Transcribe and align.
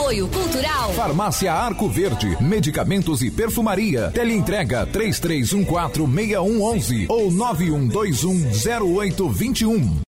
Apoio 0.00 0.26
Cultural. 0.28 0.94
Farmácia 0.94 1.52
Arco 1.52 1.86
Verde, 1.86 2.42
medicamentos 2.42 3.20
e 3.20 3.30
perfumaria. 3.30 4.10
Teleentrega 4.10 4.86
33146111 4.86 7.04
ou 7.06 7.30
91210821. 7.30 10.00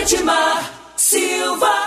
Edmar 0.00 0.92
Silva. 0.96 1.84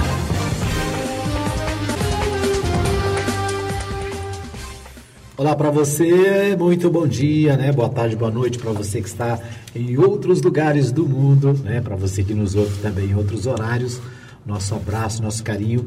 Olá 5.36 5.54
para 5.54 5.70
você, 5.70 6.55
muito 6.57 6.89
bom 6.89 7.05
dia, 7.05 7.57
né? 7.57 7.73
Boa 7.73 7.89
tarde, 7.89 8.15
boa 8.15 8.31
noite 8.31 8.59
para 8.59 8.71
você 8.71 9.02
que 9.02 9.09
está 9.09 9.38
em 9.75 9.97
outros 9.97 10.41
lugares 10.41 10.89
do 10.89 11.05
mundo, 11.05 11.52
né? 11.65 11.81
Para 11.81 11.97
você 11.97 12.23
que 12.23 12.33
nos 12.33 12.55
ouve 12.55 12.79
também 12.81 13.09
em 13.09 13.15
outros 13.15 13.45
horários. 13.45 13.99
Nosso 14.45 14.73
abraço, 14.73 15.21
nosso 15.21 15.43
carinho 15.43 15.86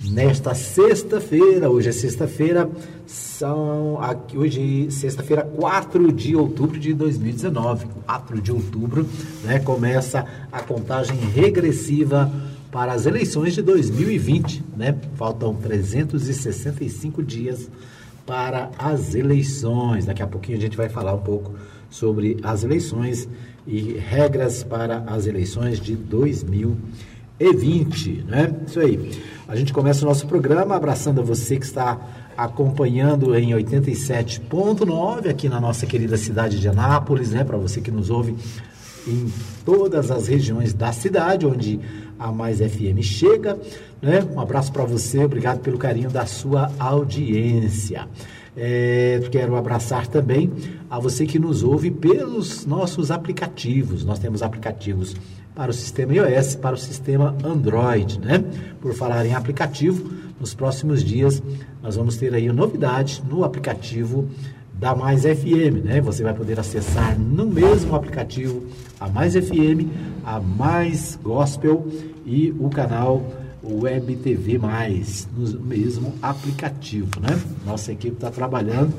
nesta 0.00 0.54
sexta-feira. 0.54 1.70
Hoje 1.70 1.88
é 1.88 1.92
sexta-feira, 1.92 2.68
são 3.06 3.98
aqui, 4.00 4.36
hoje 4.36 4.90
sexta-feira, 4.90 5.42
4 5.42 6.12
de 6.12 6.36
outubro 6.36 6.78
de 6.78 6.92
2019. 6.94 7.86
4 8.04 8.40
de 8.40 8.52
outubro, 8.52 9.06
né? 9.44 9.58
Começa 9.58 10.24
a 10.52 10.60
contagem 10.60 11.16
regressiva 11.16 12.30
para 12.70 12.92
as 12.92 13.06
eleições 13.06 13.54
de 13.54 13.62
2020, 13.62 14.62
né? 14.76 14.96
Faltam 15.16 15.54
365 15.54 17.22
dias 17.22 17.70
para 18.26 18.70
as 18.78 19.14
eleições. 19.14 20.04
Daqui 20.04 20.22
a 20.22 20.26
pouquinho 20.26 20.58
a 20.58 20.60
gente 20.60 20.76
vai 20.76 20.88
falar 20.88 21.14
um 21.14 21.20
pouco 21.20 21.54
sobre 21.88 22.38
as 22.42 22.64
eleições 22.64 23.28
e 23.66 23.94
regras 23.94 24.62
para 24.62 24.98
as 25.06 25.26
eleições 25.26 25.80
de 25.80 25.96
2020, 25.96 27.15
né? 28.26 28.54
Isso 28.66 28.80
aí. 28.80 29.22
A 29.46 29.54
gente 29.54 29.72
começa 29.72 30.04
o 30.04 30.08
nosso 30.08 30.26
programa 30.26 30.74
abraçando 30.74 31.22
você 31.22 31.56
que 31.56 31.64
está 31.64 31.98
acompanhando 32.36 33.34
em 33.34 33.50
87.9 33.50 35.28
aqui 35.28 35.48
na 35.48 35.60
nossa 35.60 35.86
querida 35.86 36.16
cidade 36.16 36.58
de 36.58 36.68
Anápolis, 36.68 37.30
né? 37.30 37.44
Para 37.44 37.56
você 37.56 37.80
que 37.80 37.90
nos 37.90 38.10
ouve 38.10 38.34
em 39.06 39.32
todas 39.64 40.10
as 40.10 40.26
regiões 40.26 40.74
da 40.74 40.92
cidade, 40.92 41.46
onde 41.46 41.78
a 42.18 42.32
Mais 42.32 42.58
FM 42.58 43.00
chega. 43.02 43.58
Né? 44.02 44.26
Um 44.34 44.40
abraço 44.40 44.72
para 44.72 44.84
você, 44.84 45.24
obrigado 45.24 45.60
pelo 45.60 45.78
carinho 45.78 46.10
da 46.10 46.26
sua 46.26 46.70
audiência. 46.78 48.08
É, 48.56 49.20
quero 49.30 49.54
abraçar 49.54 50.06
também 50.06 50.50
a 50.88 50.98
você 50.98 51.26
que 51.26 51.38
nos 51.38 51.62
ouve 51.62 51.90
pelos 51.90 52.64
nossos 52.64 53.10
aplicativos. 53.10 54.04
Nós 54.04 54.18
temos 54.18 54.42
aplicativos 54.42 55.14
para 55.56 55.70
o 55.70 55.74
sistema 55.74 56.12
iOS, 56.14 56.54
para 56.54 56.74
o 56.74 56.78
sistema 56.78 57.34
Android, 57.42 58.20
né? 58.20 58.44
Por 58.80 58.92
falar 58.92 59.24
em 59.24 59.34
aplicativo, 59.34 60.12
nos 60.38 60.54
próximos 60.54 61.02
dias 61.02 61.42
nós 61.82 61.96
vamos 61.96 62.18
ter 62.18 62.34
aí 62.34 62.46
novidade 62.52 63.22
no 63.26 63.42
aplicativo 63.42 64.28
da 64.74 64.94
Mais 64.94 65.22
FM, 65.22 65.82
né? 65.82 66.02
Você 66.02 66.22
vai 66.22 66.34
poder 66.34 66.60
acessar 66.60 67.18
no 67.18 67.46
mesmo 67.46 67.96
aplicativo 67.96 68.66
a 69.00 69.08
Mais 69.08 69.32
FM, 69.32 69.88
a 70.22 70.38
Mais 70.38 71.18
Gospel 71.22 71.88
e 72.26 72.54
o 72.60 72.68
canal 72.68 73.24
Web 73.64 74.14
TV 74.16 74.58
Mais, 74.58 75.26
no 75.34 75.58
mesmo 75.60 76.12
aplicativo, 76.20 77.18
né? 77.18 77.40
Nossa 77.64 77.92
equipe 77.92 78.14
está 78.16 78.30
trabalhando. 78.30 78.92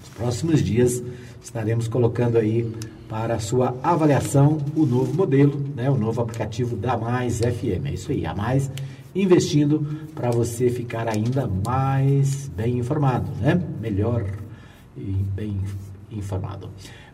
Nos 0.00 0.08
próximos 0.16 0.62
dias 0.64 1.00
estaremos 1.40 1.86
colocando 1.86 2.38
aí 2.38 2.68
para 3.08 3.34
a 3.34 3.38
sua 3.38 3.76
avaliação 3.82 4.58
o 4.74 4.84
novo 4.84 5.14
modelo, 5.14 5.58
né? 5.74 5.90
O 5.90 5.96
novo 5.96 6.20
aplicativo 6.20 6.76
da 6.76 6.96
Mais 6.96 7.38
FM. 7.38 7.86
É 7.86 7.92
isso 7.92 8.12
aí, 8.12 8.26
a 8.26 8.34
Mais 8.34 8.70
investindo 9.14 9.86
para 10.14 10.30
você 10.30 10.68
ficar 10.68 11.08
ainda 11.08 11.48
mais 11.64 12.48
bem 12.48 12.78
informado, 12.78 13.30
né? 13.40 13.60
Melhor 13.80 14.24
e 14.96 15.12
bem 15.34 15.58
informado. 16.10 16.68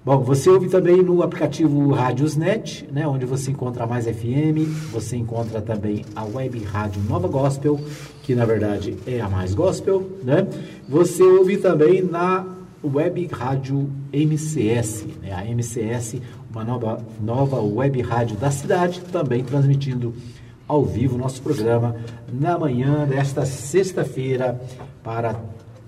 Bom, 0.04 0.18
você 0.18 0.50
ouve 0.50 0.68
também 0.68 1.00
no 1.00 1.22
aplicativo 1.22 1.92
Rádiosnet, 1.92 2.88
né, 2.90 3.06
onde 3.06 3.24
você 3.24 3.52
encontra 3.52 3.86
mais 3.86 4.04
FM, 4.04 4.90
você 4.90 5.16
encontra 5.16 5.60
também 5.60 6.04
a 6.16 6.24
web 6.24 6.58
rádio 6.64 7.00
Nova 7.08 7.28
Gospel, 7.28 7.80
que 8.20 8.34
na 8.34 8.44
verdade 8.44 8.96
é 9.06 9.20
a 9.20 9.28
mais 9.28 9.54
gospel, 9.54 10.04
né? 10.24 10.44
Você 10.88 11.22
ouve 11.22 11.56
também 11.56 12.02
na 12.02 12.44
web 12.82 13.26
rádio 13.32 13.90
MCS, 14.12 15.06
né, 15.22 15.32
a 15.32 15.44
MCS, 15.44 16.16
uma 16.50 16.64
nova, 16.64 17.04
nova 17.20 17.60
web 17.60 18.00
rádio 18.02 18.36
da 18.36 18.50
cidade, 18.50 19.00
também 19.12 19.44
transmitindo 19.44 20.14
ao 20.66 20.84
vivo 20.84 21.18
nosso 21.18 21.42
programa 21.42 21.96
na 22.32 22.58
manhã 22.58 23.06
desta 23.06 23.44
sexta-feira 23.44 24.60
para 25.02 25.40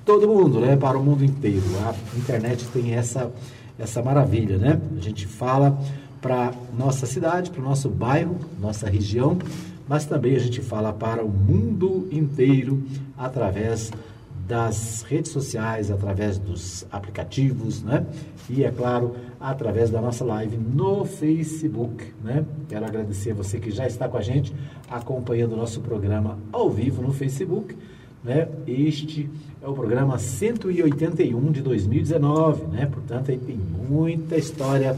todo 0.04 0.28
mundo, 0.28 0.60
né? 0.60 0.76
Para 0.76 0.98
o 0.98 1.02
mundo 1.02 1.24
inteiro. 1.24 1.62
A 1.86 2.18
internet 2.18 2.66
tem 2.68 2.94
essa, 2.94 3.32
essa 3.78 4.02
maravilha, 4.02 4.58
né? 4.58 4.80
A 4.96 5.00
gente 5.00 5.26
fala 5.26 5.78
para 6.20 6.52
nossa 6.76 7.06
cidade, 7.06 7.50
para 7.50 7.60
o 7.60 7.64
nosso 7.64 7.88
bairro, 7.88 8.36
nossa 8.60 8.88
região, 8.88 9.38
mas 9.88 10.04
também 10.04 10.36
a 10.36 10.38
gente 10.38 10.60
fala 10.60 10.92
para 10.92 11.24
o 11.24 11.28
mundo 11.28 12.08
inteiro 12.10 12.82
através 13.16 13.90
das 14.46 15.02
redes 15.02 15.32
sociais, 15.32 15.90
através 15.90 16.38
dos 16.38 16.86
aplicativos, 16.90 17.82
né? 17.82 18.04
E 18.48 18.64
é 18.64 18.70
claro, 18.70 19.14
através 19.40 19.90
da 19.90 20.00
nossa 20.00 20.24
live 20.24 20.56
no 20.56 21.04
Facebook, 21.04 22.12
né? 22.22 22.44
Quero 22.68 22.84
agradecer 22.84 23.30
a 23.30 23.34
você 23.34 23.58
que 23.58 23.70
já 23.70 23.86
está 23.86 24.08
com 24.08 24.18
a 24.18 24.22
gente 24.22 24.54
acompanhando 24.90 25.52
o 25.52 25.56
nosso 25.56 25.80
programa 25.80 26.38
ao 26.52 26.70
vivo 26.70 27.00
no 27.00 27.12
Facebook, 27.12 27.74
né? 28.22 28.48
Este 28.66 29.30
é 29.62 29.68
o 29.68 29.72
programa 29.72 30.18
181 30.18 31.52
de 31.52 31.62
2019, 31.62 32.66
né? 32.66 32.86
Portanto, 32.86 33.30
aí 33.30 33.38
tem 33.38 33.56
muita 33.56 34.36
história 34.36 34.94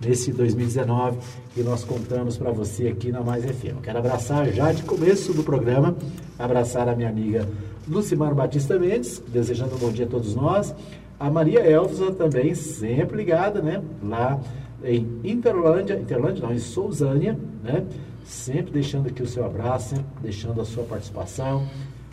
nesse 0.00 0.32
2019 0.32 1.18
que 1.54 1.62
nós 1.62 1.84
contamos 1.84 2.36
para 2.36 2.50
você 2.50 2.88
aqui 2.88 3.12
na 3.12 3.20
Mais 3.20 3.44
FM. 3.44 3.80
Quero 3.82 3.98
abraçar 3.98 4.48
já 4.52 4.72
de 4.72 4.82
começo 4.82 5.32
do 5.32 5.42
programa, 5.42 5.96
abraçar 6.38 6.88
a 6.88 6.96
minha 6.96 7.08
amiga 7.08 7.48
Lucimar 7.88 8.34
Batista 8.34 8.78
Mendes, 8.78 9.22
desejando 9.28 9.74
um 9.74 9.78
bom 9.78 9.90
dia 9.90 10.04
a 10.04 10.08
todos 10.08 10.34
nós. 10.34 10.74
A 11.18 11.30
Maria 11.30 11.60
Elza 11.60 12.12
também, 12.12 12.54
sempre 12.54 13.16
ligada, 13.16 13.60
né? 13.60 13.82
Lá 14.02 14.40
em 14.84 15.20
Interlândia, 15.24 15.98
Interlândia 15.98 16.42
não, 16.42 16.54
em 16.54 16.58
Sousânia, 16.58 17.36
né? 17.62 17.84
Sempre 18.24 18.72
deixando 18.72 19.08
aqui 19.08 19.22
o 19.22 19.26
seu 19.26 19.44
abraço, 19.44 19.94
deixando 20.22 20.60
a 20.60 20.64
sua 20.64 20.84
participação, 20.84 21.66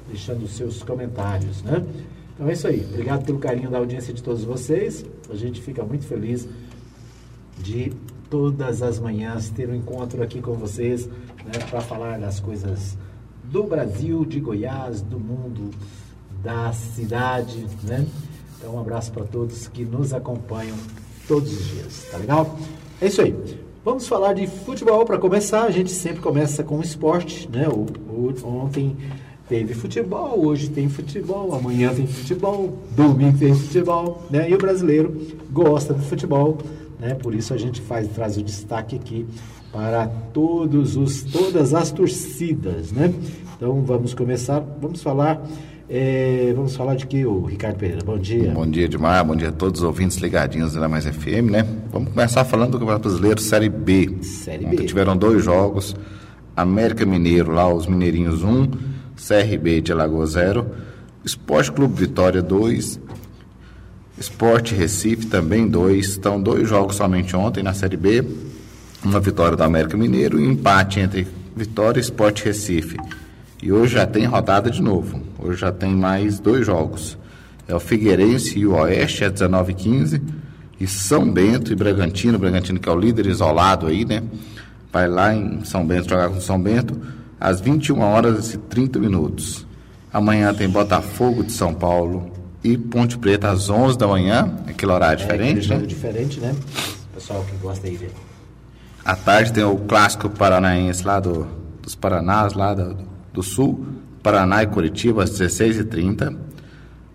deixando 0.08 0.44
os 0.44 0.52
seus 0.52 0.82
comentários, 0.82 1.62
né? 1.62 1.86
Então 2.34 2.50
é 2.50 2.54
isso 2.54 2.68
aí. 2.68 2.86
Obrigado 2.90 3.26
pelo 3.26 3.40
carinho 3.40 3.70
da 3.70 3.78
audiência 3.78 4.14
de 4.14 4.24
todos 4.24 4.44
vocês. 4.44 5.06
A 5.30 5.36
gente 5.36 5.62
fica 5.62 5.84
muito 5.84 6.06
feliz 6.06 6.48
de 7.60 7.92
todas 8.30 8.82
as 8.82 9.00
manhãs 9.00 9.50
ter 9.50 9.70
um 9.70 9.76
encontro 9.76 10.22
aqui 10.24 10.42
com 10.42 10.54
vocês 10.54 11.08
né, 11.08 11.60
para 11.70 11.82
falar 11.82 12.20
das 12.20 12.40
coisas 12.40 12.98
do 13.52 13.64
Brasil, 13.64 14.26
de 14.26 14.40
Goiás, 14.40 15.02
do 15.02 15.20
mundo, 15.20 15.72
da 16.44 16.72
cidade, 16.74 17.66
né? 17.84 18.06
Então 18.58 18.76
um 18.76 18.80
abraço 18.80 19.12
para 19.12 19.24
todos 19.24 19.68
que 19.68 19.84
nos 19.84 20.14
acompanham 20.14 20.78
todos 21.28 21.52
os 21.52 21.68
dias, 21.68 22.08
tá 22.12 22.18
legal? 22.18 22.58
É 23.02 23.08
isso 23.08 23.22
aí. 23.22 23.36
Vamos 23.84 24.08
falar 24.08 24.34
de 24.34 24.48
futebol 24.48 25.06
para 25.06 25.18
começar. 25.18 25.64
A 25.64 25.72
gente 25.72 25.92
sempre 25.92 26.22
começa 26.22 26.64
com 26.64 26.82
esporte, 26.82 27.48
né? 27.48 27.68
O, 27.68 27.86
o, 28.12 28.34
ontem 28.44 28.98
teve 29.48 29.76
futebol, 29.76 30.44
hoje 30.44 30.70
tem 30.70 30.90
futebol, 30.90 31.54
amanhã 31.54 31.94
tem 31.94 32.08
futebol, 32.08 32.80
domingo 32.96 33.38
tem 33.38 33.54
futebol, 33.54 34.24
né? 34.30 34.50
E 34.50 34.56
o 34.56 34.58
brasileiro 34.58 35.16
gosta 35.52 35.94
de 35.94 36.04
futebol, 36.04 36.58
né? 37.00 37.14
Por 37.14 37.36
isso 37.36 37.54
a 37.54 37.58
gente 37.58 37.80
faz 37.82 38.08
traz 38.08 38.38
o 38.38 38.44
destaque 38.44 38.96
aqui 38.96 39.28
para 39.76 40.08
todos 40.08 40.96
os 40.96 41.22
todas 41.24 41.74
as 41.74 41.92
torcidas, 41.92 42.94
né? 42.94 43.14
Então 43.58 43.82
vamos 43.82 44.14
começar, 44.14 44.64
vamos 44.82 45.04
falar 45.04 45.46
é, 45.90 46.54
vamos 46.56 46.78
falar 46.78 46.96
de 46.96 47.06
que 47.06 47.26
o 47.26 47.44
Ricardo 47.44 47.78
Pereira. 47.78 48.02
Bom 48.04 48.18
dia. 48.18 48.52
Bom 48.52 48.66
dia, 48.66 48.86
Edmar. 48.86 49.26
Bom 49.26 49.36
dia 49.36 49.50
a 49.50 49.52
todos 49.52 49.82
os 49.82 49.86
ouvintes 49.86 50.16
ligadinhos 50.18 50.74
da 50.74 50.88
Mais 50.88 51.06
FM, 51.06 51.52
né? 51.52 51.68
Vamos 51.92 52.14
começar 52.14 52.46
falando 52.46 52.72
do 52.72 52.80
Campeonato 52.80 53.10
Brasileiro 53.10 53.42
Série 53.42 53.68
B. 53.68 54.18
Série 54.22 54.66
Ontem 54.66 54.78
B. 54.78 54.86
tiveram 54.86 55.18
dois 55.18 55.44
jogos. 55.44 55.94
América 56.56 57.06
Mineiro, 57.06 57.52
lá 57.52 57.72
os 57.72 57.86
Mineirinhos 57.86 58.44
1, 58.44 58.70
CRB 59.18 59.82
de 59.82 59.92
Alagoas 59.92 60.32
0, 60.32 60.66
Esporte 61.26 61.70
Clube 61.70 62.00
Vitória 62.00 62.42
2, 62.42 62.98
Esporte 64.18 64.74
Recife 64.74 65.26
também 65.26 65.68
2. 65.68 66.16
Então, 66.16 66.42
dois 66.42 66.70
jogos 66.70 66.96
somente 66.96 67.36
ontem 67.36 67.62
na 67.62 67.74
Série 67.74 67.98
B. 67.98 68.24
Uma 69.06 69.20
vitória 69.20 69.56
do 69.56 69.64
América 69.64 69.96
Mineiro 69.96 70.40
e 70.40 70.48
um 70.48 70.52
empate 70.52 71.00
entre 71.00 71.28
Vitória 71.56 72.00
e 72.00 72.02
Esporte 72.02 72.44
Recife. 72.44 72.98
E 73.62 73.72
hoje 73.72 73.94
já 73.94 74.06
tem 74.08 74.26
rodada 74.26 74.70
de 74.70 74.82
novo. 74.82 75.22
Hoje 75.40 75.60
já 75.62 75.72
tem 75.72 75.96
mais 75.96 76.40
dois 76.40 76.66
jogos. 76.66 77.18
É 77.68 77.76
o 77.76 77.80
Figueirense 77.80 78.60
e 78.60 78.66
o 78.66 78.74
Oeste, 78.74 79.24
é 79.24 79.30
19 79.30 79.74
h 79.74 79.82
15 79.84 80.22
E 80.80 80.88
São 80.88 81.32
Bento 81.32 81.72
e 81.72 81.76
Bragantino. 81.76 82.38
Bragantino 82.40 82.80
que 82.80 82.90
é 82.90 82.92
o 82.92 83.00
líder 83.00 83.28
isolado 83.28 83.88
aí, 83.88 84.06
né? 84.06 84.24
Vai 84.92 85.08
lá 85.08 85.34
em 85.34 85.64
São 85.64 85.86
Bento 85.86 86.10
jogar 86.10 86.30
com 86.30 86.42
São 86.42 86.60
Bento 86.62 87.00
às 87.40 87.62
21 87.62 88.00
horas 88.02 88.54
e 88.54 88.58
30 88.58 89.00
minutos. 89.00 89.66
Amanhã 90.12 90.54
tem 90.54 90.68
Botafogo 90.70 91.44
de 91.44 91.52
São 91.52 91.74
Paulo 91.74 92.32
e 92.64 92.78
Ponte 92.78 93.18
Preta 93.18 93.50
às 93.50 93.70
11 93.70 93.98
da 93.98 94.08
manhã. 94.08 94.56
Aquele 94.68 94.92
horário 94.92 95.22
É, 95.22 95.26
diferente, 95.26 95.70
né? 95.70 95.78
diferente, 95.86 96.40
né? 96.40 96.56
Pessoal 97.14 97.46
que 97.50 97.56
gosta 97.58 97.86
aí 97.88 97.98
de 97.98 98.08
À 99.06 99.16
tarde 99.16 99.54
tem 99.54 99.64
o 99.64 99.78
clássico 99.78 100.28
paranaense 100.28 101.06
lá 101.06 101.20
do, 101.20 101.46
dos 101.80 101.94
Paranás, 101.94 102.54
lá 102.54 102.74
do, 102.74 102.98
do 103.32 103.44
Sul. 103.44 103.86
Paraná 104.24 104.64
e 104.64 104.68
Curitiba 104.68 105.22
às 105.22 105.40
16h30. 105.40 106.36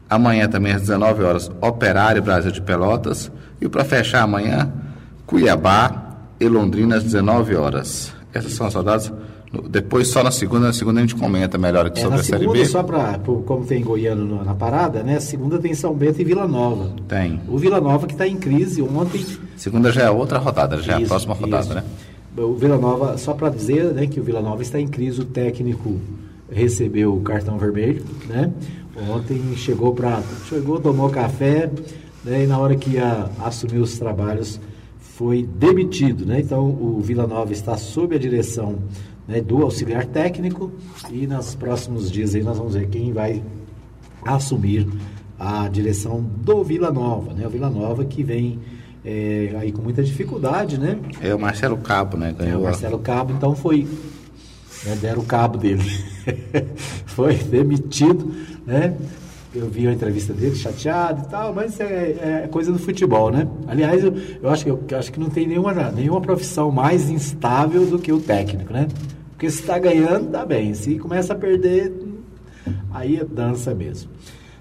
Amanhã 0.08 0.48
também 0.48 0.72
às 0.72 0.82
19 0.82 1.24
horas 1.24 1.50
Operário 1.60 2.22
Brasil 2.22 2.52
de 2.52 2.62
Pelotas. 2.62 3.32
E 3.60 3.68
para 3.68 3.84
fechar 3.84 4.22
amanhã, 4.22 4.72
Cuiabá 5.26 6.18
e 6.38 6.46
Londrina 6.46 6.94
às 6.94 7.02
19 7.02 7.56
horas. 7.56 8.14
Essas 8.32 8.52
são 8.52 8.68
as 8.68 8.74
rodadas. 8.76 9.12
Depois 9.68 10.06
só 10.08 10.22
na 10.22 10.30
segunda, 10.30 10.66
na 10.68 10.72
segunda 10.72 11.00
a 11.00 11.02
gente 11.02 11.16
comenta 11.16 11.58
melhor 11.58 11.86
aqui 11.86 11.98
É, 11.98 12.02
sobre 12.04 12.20
a 12.20 12.22
Série 12.22 12.40
segunda, 12.42 12.58
B. 12.60 12.64
só 12.66 12.82
para 12.84 13.18
como 13.18 13.64
tem 13.66 13.82
goiano 13.82 14.24
no- 14.24 14.44
na 14.44 14.54
parada, 14.54 15.02
né? 15.02 15.18
Segunda 15.18 15.58
tem 15.58 15.74
São 15.74 15.92
Bento 15.92 16.20
e 16.20 16.24
Vila 16.24 16.46
Nova. 16.46 16.92
Tem. 17.08 17.40
O 17.48 17.58
Vila 17.58 17.80
Nova 17.80 18.06
que 18.06 18.12
está 18.12 18.28
em 18.28 18.36
crise 18.36 18.80
ontem. 18.80 19.26
Segunda 19.56 19.90
já 19.90 20.02
é 20.02 20.10
outra 20.10 20.38
rodada, 20.38 20.80
já 20.80 20.92
é 20.92 20.96
a 20.96 21.00
Isso, 21.00 21.08
próxima 21.08 21.34
rodada, 21.34 21.64
isso. 21.64 21.74
né? 21.74 21.84
O 22.38 22.54
Vila 22.54 22.78
Nova, 22.78 23.18
só 23.18 23.34
para 23.34 23.48
dizer 23.48 23.86
né, 23.92 24.06
que 24.06 24.20
o 24.20 24.22
Vila 24.22 24.40
Nova 24.40 24.62
está 24.62 24.78
em 24.80 24.86
crise, 24.86 25.20
o 25.20 25.24
técnico 25.24 25.96
recebeu 26.48 27.12
o 27.16 27.20
cartão 27.20 27.58
vermelho, 27.58 28.04
né? 28.28 28.52
Ontem 29.12 29.40
chegou 29.56 29.92
para 29.94 30.22
chegou, 30.48 30.78
tomou 30.80 31.10
café, 31.10 31.68
né? 32.24 32.44
E 32.44 32.46
na 32.46 32.56
hora 32.58 32.76
que 32.76 32.90
ia 32.90 33.28
assumir 33.44 33.78
os 33.80 33.98
trabalhos 33.98 34.60
foi 35.00 35.42
demitido, 35.58 36.24
né? 36.24 36.38
Então 36.40 36.64
o 36.66 37.00
Vila 37.02 37.26
Nova 37.26 37.52
está 37.52 37.76
sob 37.76 38.14
a 38.14 38.18
direção 38.18 38.76
né, 39.30 39.40
do 39.40 39.62
auxiliar 39.62 40.04
técnico 40.06 40.72
e 41.10 41.24
nos 41.26 41.54
próximos 41.54 42.10
dias 42.10 42.34
aí 42.34 42.42
nós 42.42 42.58
vamos 42.58 42.74
ver 42.74 42.88
quem 42.88 43.12
vai 43.12 43.40
assumir 44.24 44.86
a 45.38 45.68
direção 45.68 46.20
do 46.20 46.62
Vila 46.64 46.90
Nova, 46.90 47.32
né? 47.32 47.46
O 47.46 47.50
Vila 47.50 47.70
Nova 47.70 48.04
que 48.04 48.22
vem 48.22 48.58
é, 49.04 49.54
aí 49.58 49.72
com 49.72 49.80
muita 49.80 50.02
dificuldade, 50.02 50.78
né? 50.78 50.98
É 51.22 51.34
o 51.34 51.38
Marcelo 51.40 51.78
Cabo, 51.78 52.16
né? 52.18 52.30
É, 52.38 52.44
Ganhou 52.44 52.60
o 52.60 52.64
a- 52.66 52.70
Marcelo 52.70 52.98
Cabo, 52.98 53.32
então 53.32 53.54
foi. 53.54 53.86
né, 54.84 54.98
deram 55.00 55.22
o 55.22 55.24
cabo 55.24 55.56
dele. 55.56 55.82
foi 57.06 57.34
demitido, 57.36 58.34
né? 58.66 58.94
Eu 59.54 59.68
vi 59.68 59.88
a 59.88 59.92
entrevista 59.92 60.32
dele, 60.32 60.54
chateado 60.54 61.22
e 61.26 61.28
tal, 61.30 61.52
mas 61.54 61.80
é, 61.80 62.42
é 62.44 62.48
coisa 62.48 62.70
do 62.70 62.78
futebol, 62.78 63.30
né? 63.32 63.48
Aliás, 63.66 64.04
eu, 64.04 64.12
eu 64.42 64.48
acho, 64.50 64.64
que, 64.64 64.70
eu 64.70 64.98
acho 64.98 65.10
que 65.10 65.18
não 65.18 65.28
tem 65.30 65.46
nenhuma, 65.46 65.72
nenhuma 65.90 66.20
profissão 66.20 66.70
mais 66.70 67.08
instável 67.10 67.84
do 67.86 67.98
que 67.98 68.12
o 68.12 68.20
técnico, 68.20 68.72
né? 68.72 68.86
Porque 69.40 69.50
se 69.50 69.60
está 69.62 69.78
ganhando, 69.78 70.30
tá 70.30 70.44
bem. 70.44 70.74
Se 70.74 70.98
começa 70.98 71.32
a 71.32 71.36
perder, 71.36 71.90
aí 72.92 73.16
é 73.16 73.24
dança 73.24 73.74
mesmo. 73.74 74.10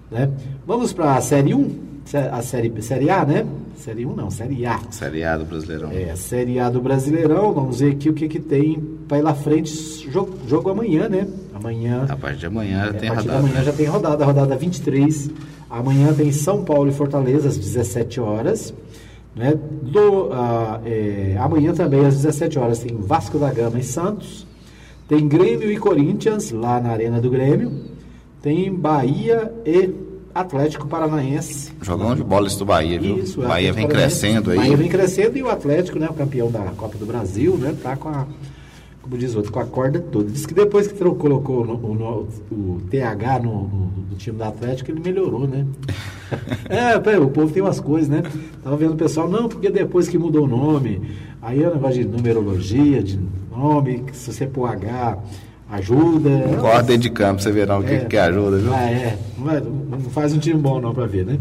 Né? 0.09 0.31
Vamos 0.65 0.93
para 0.93 1.15
a 1.15 1.21
Série 1.21 1.53
1, 1.53 1.69
Sé- 2.05 2.29
a 2.31 2.41
série, 2.41 2.81
série 2.81 3.09
A, 3.09 3.25
né? 3.25 3.45
Série 3.75 4.05
1 4.05 4.15
não, 4.15 4.31
Série 4.31 4.65
A. 4.65 4.79
Série 4.89 5.25
A 5.25 5.35
do 5.35 5.43
Brasileirão. 5.43 5.91
É, 5.91 6.15
Série 6.15 6.61
A 6.61 6.69
do 6.69 6.79
Brasileirão, 6.79 7.51
vamos 7.53 7.81
ver 7.81 7.91
aqui 7.91 8.09
o 8.09 8.13
que, 8.13 8.29
que 8.29 8.39
tem 8.39 8.79
pela 9.05 9.35
frente. 9.35 9.69
Jogo, 10.09 10.37
jogo 10.47 10.69
amanhã, 10.69 11.09
né? 11.09 11.27
Amanhã. 11.53 12.05
A 12.07 12.15
partir 12.15 12.39
de 12.39 12.45
amanhã 12.45 12.85
já 12.85 12.89
é, 12.91 12.93
tem 12.93 13.09
a 13.09 13.13
rodada. 13.15 13.31
da 13.33 13.41
manhã 13.49 13.63
já 13.65 13.73
tem 13.73 13.85
rodada, 13.85 14.25
rodada 14.25 14.55
23. 14.55 15.29
Amanhã 15.69 16.13
tem 16.13 16.31
São 16.31 16.63
Paulo 16.63 16.87
e 16.89 16.93
Fortaleza 16.93 17.49
às 17.49 17.57
17 17.57 18.21
horas. 18.21 18.73
Né? 19.35 19.55
Do, 19.83 20.29
ah, 20.31 20.79
é, 20.85 21.35
amanhã 21.37 21.73
também 21.73 22.05
às 22.05 22.15
17 22.15 22.57
horas 22.57 22.79
tem 22.79 22.95
Vasco 22.95 23.37
da 23.37 23.51
Gama 23.51 23.77
e 23.77 23.83
Santos. 23.83 24.47
Tem 25.09 25.27
Grêmio 25.27 25.69
e 25.71 25.77
Corinthians 25.77 26.51
lá 26.51 26.79
na 26.79 26.91
Arena 26.91 27.19
do 27.19 27.29
Grêmio. 27.29 27.71
Tem 28.41 28.71
Bahia 28.73 29.51
e 29.65 29.89
Atlético 30.33 30.87
Paranaense. 30.87 31.71
Jogão 31.81 32.15
de 32.15 32.23
bola 32.23 32.47
isso 32.47 32.59
do 32.59 32.65
Bahia, 32.65 32.99
viu? 32.99 33.17
Isso, 33.17 33.43
é, 33.43 33.47
Bahia 33.47 33.73
vem 33.73 33.87
crescendo 33.87 34.51
aí. 34.51 34.57
Bahia 34.57 34.77
vem 34.77 34.87
crescendo 34.87 35.37
e 35.37 35.43
o 35.43 35.49
Atlético, 35.49 35.99
né, 35.99 36.07
o 36.09 36.13
campeão 36.13 36.49
da 36.51 36.59
Copa 36.77 36.97
do 36.97 37.05
Brasil, 37.05 37.57
né, 37.57 37.75
tá 37.81 37.97
com 37.97 38.07
a, 38.07 38.27
como 39.01 39.17
diz 39.17 39.33
o 39.33 39.37
outro, 39.37 39.51
com 39.51 39.59
a 39.59 39.65
corda 39.65 39.99
toda. 39.99 40.29
Diz 40.29 40.45
que 40.45 40.53
depois 40.53 40.87
que 40.87 40.93
tro- 40.93 41.15
colocou 41.15 41.65
no- 41.65 41.73
o, 41.75 41.95
no- 41.95 42.27
o 42.55 42.79
TH 42.89 43.39
no, 43.39 43.63
no- 43.63 43.91
no 44.11 44.15
time 44.15 44.37
do 44.37 44.43
Atlético, 44.43 44.91
ele 44.91 44.99
melhorou, 45.01 45.47
né? 45.47 45.65
é, 46.69 46.97
pera, 46.99 47.21
o 47.21 47.29
povo 47.29 47.51
tem 47.51 47.61
umas 47.61 47.79
coisas, 47.79 48.09
né? 48.09 48.23
Tava 48.63 48.75
vendo 48.77 48.93
o 48.93 48.97
pessoal, 48.97 49.29
não, 49.29 49.47
porque 49.49 49.69
depois 49.69 50.07
que 50.07 50.17
mudou 50.17 50.43
o 50.45 50.47
nome, 50.47 51.01
aí 51.41 51.63
é 51.63 51.69
um 51.69 51.73
negócio 51.73 52.03
de 52.03 52.07
numerologia, 52.07 53.01
de 53.03 53.19
nome, 53.51 54.03
se 54.13 54.31
você 54.33 54.45
pôr 54.45 54.67
H, 54.67 55.17
ajuda. 55.71 56.29
Corta 56.59 56.97
de 56.97 57.09
campo, 57.09 57.41
você 57.41 57.51
verá 57.51 57.77
o 57.77 57.83
que, 57.83 57.93
É. 57.93 58.05
que 58.05 58.17
ajuda, 58.17 58.57
viu? 58.57 58.73
Ah, 58.73 58.89
é. 58.89 59.17
Não, 59.37 59.99
faz 60.11 60.33
um 60.33 60.39
time 60.39 60.59
bom 60.59 60.79
não 60.81 60.93
pra 60.93 61.05
ver, 61.05 61.25
né? 61.25 61.37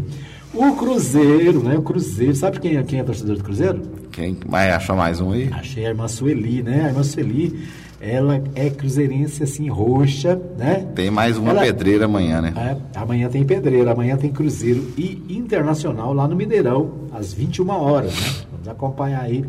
O 0.53 0.73
Cruzeiro, 0.73 1.63
né? 1.63 1.77
O 1.77 1.81
Cruzeiro. 1.81 2.35
Sabe 2.35 2.59
quem 2.59 2.77
é, 2.77 2.83
quem 2.83 2.99
é 2.99 3.03
torcedor 3.03 3.37
do 3.37 3.43
Cruzeiro? 3.43 3.81
Quem 4.11 4.35
mais 4.47 4.73
achou 4.73 4.95
mais 4.95 5.21
um 5.21 5.31
aí? 5.31 5.49
Achei 5.53 5.85
a 5.85 5.89
irmã 5.89 6.07
Sueli, 6.07 6.63
né? 6.63 6.85
A 6.85 6.87
irmã 6.87 7.03
Sueli, 7.03 7.67
ela 8.01 8.41
é 8.55 8.69
cruzeirense, 8.69 9.43
assim, 9.43 9.67
roxa, 9.69 10.39
né? 10.57 10.87
Tem 10.95 11.11
mais 11.11 11.37
uma 11.37 11.51
Ela- 11.51 11.61
pedreira 11.63 12.05
amanhã, 12.05 12.41
né? 12.41 12.53
É, 12.55 12.99
amanhã 12.99 13.27
tem 13.29 13.43
Pedreira, 13.43 13.91
amanhã 13.91 14.15
tem 14.15 14.31
Cruzeiro 14.31 14.91
e 14.97 15.21
Internacional 15.29 16.13
lá 16.13 16.27
no 16.27 16.35
Mineirão, 16.35 16.91
às 17.11 17.33
21 17.33 17.69
horas, 17.69 18.13
né? 18.13 18.27
Vamos 18.51 18.67
acompanhar 18.67 19.21
aí 19.23 19.43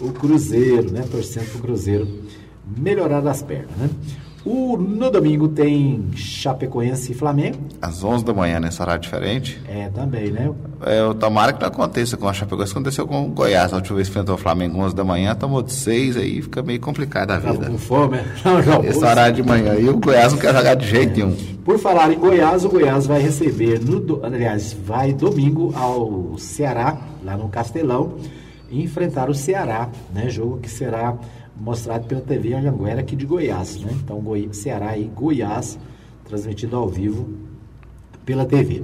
o 0.00 0.08
Cruzeiro, 0.10 0.90
né? 0.90 1.04
Torcendo 1.10 1.50
pro 1.52 1.60
Cruzeiro 1.62 2.08
melhorar 2.78 3.20
das 3.20 3.42
pernas, 3.42 3.76
né? 3.78 3.90
O, 4.44 4.76
no 4.76 5.08
domingo 5.08 5.46
tem 5.48 6.04
Chapecoense 6.16 7.12
e 7.12 7.14
Flamengo. 7.14 7.58
Às 7.80 8.02
11 8.02 8.24
da 8.24 8.34
manhã, 8.34 8.58
nesse 8.58 8.82
horário 8.82 9.00
diferente. 9.00 9.60
É, 9.68 9.88
também, 9.88 10.32
né? 10.32 10.50
É, 10.84 11.00
eu 11.00 11.14
tomara 11.14 11.52
que 11.52 11.60
não 11.60 11.68
aconteça 11.68 12.16
com 12.16 12.26
a 12.28 12.32
Chapecoense. 12.32 12.72
Aconteceu 12.72 13.06
com 13.06 13.24
o 13.26 13.28
Goiás. 13.28 13.72
A 13.72 13.76
última 13.76 13.96
vez 13.96 14.08
que 14.08 14.12
enfrentou 14.12 14.34
o 14.34 14.38
Flamengo 14.38 14.78
11 14.80 14.96
da 14.96 15.04
manhã, 15.04 15.34
tomou 15.36 15.62
de 15.62 15.72
6, 15.72 16.16
aí 16.16 16.42
fica 16.42 16.60
meio 16.60 16.80
complicado 16.80 17.30
a 17.30 17.40
Tava 17.40 17.52
vida. 17.52 17.66
com 17.70 17.78
fome, 17.78 18.16
né? 18.16 18.24
Não, 18.66 18.84
Esse 18.84 19.04
horário 19.04 19.36
de 19.36 19.42
manhã 19.44 19.72
aí, 19.72 19.88
o 19.88 19.98
Goiás 19.98 20.32
não 20.32 20.40
quer 20.40 20.52
jogar 20.52 20.74
de 20.74 20.88
jeito 20.88 21.12
nenhum. 21.16 21.36
Por 21.64 21.78
falar 21.78 22.12
em 22.12 22.18
Goiás, 22.18 22.64
o 22.64 22.68
Goiás 22.68 23.06
vai 23.06 23.20
receber, 23.22 23.78
no, 23.80 24.24
aliás, 24.24 24.76
vai 24.84 25.12
domingo 25.12 25.72
ao 25.76 26.36
Ceará, 26.36 26.98
lá 27.24 27.36
no 27.36 27.48
Castelão, 27.48 28.14
e 28.68 28.82
enfrentar 28.82 29.30
o 29.30 29.34
Ceará, 29.34 29.88
né? 30.12 30.28
Jogo 30.28 30.58
que 30.58 30.68
será 30.68 31.16
mostrado 31.62 32.08
pela 32.08 32.20
TV 32.20 32.54
Anhanguera 32.54 33.00
aqui 33.00 33.14
de 33.14 33.24
Goiás, 33.24 33.80
né? 33.80 33.92
Então, 34.02 34.18
Goi 34.20 34.48
Ceará 34.52 34.98
e 34.98 35.04
Goiás, 35.04 35.78
transmitido 36.24 36.76
ao 36.76 36.88
vivo 36.88 37.28
pela 38.26 38.44
TV. 38.44 38.82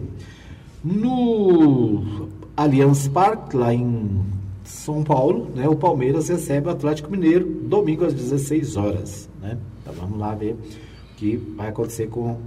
No 0.84 2.28
Allianz 2.56 3.08
Parque, 3.08 3.56
lá 3.56 3.74
em 3.74 4.24
São 4.62 5.02
Paulo, 5.02 5.50
né, 5.56 5.68
o 5.68 5.74
Palmeiras 5.74 6.28
recebe 6.28 6.68
o 6.68 6.70
Atlético 6.70 7.10
Mineiro, 7.10 7.44
domingo 7.44 8.04
às 8.04 8.14
16 8.14 8.76
horas. 8.76 9.28
Né? 9.42 9.58
Então 9.82 9.92
vamos 9.94 10.16
lá 10.16 10.32
ver 10.36 10.52
o 10.52 11.16
que 11.16 11.36
vai 11.36 11.70
acontecer 11.70 12.06
com 12.06 12.38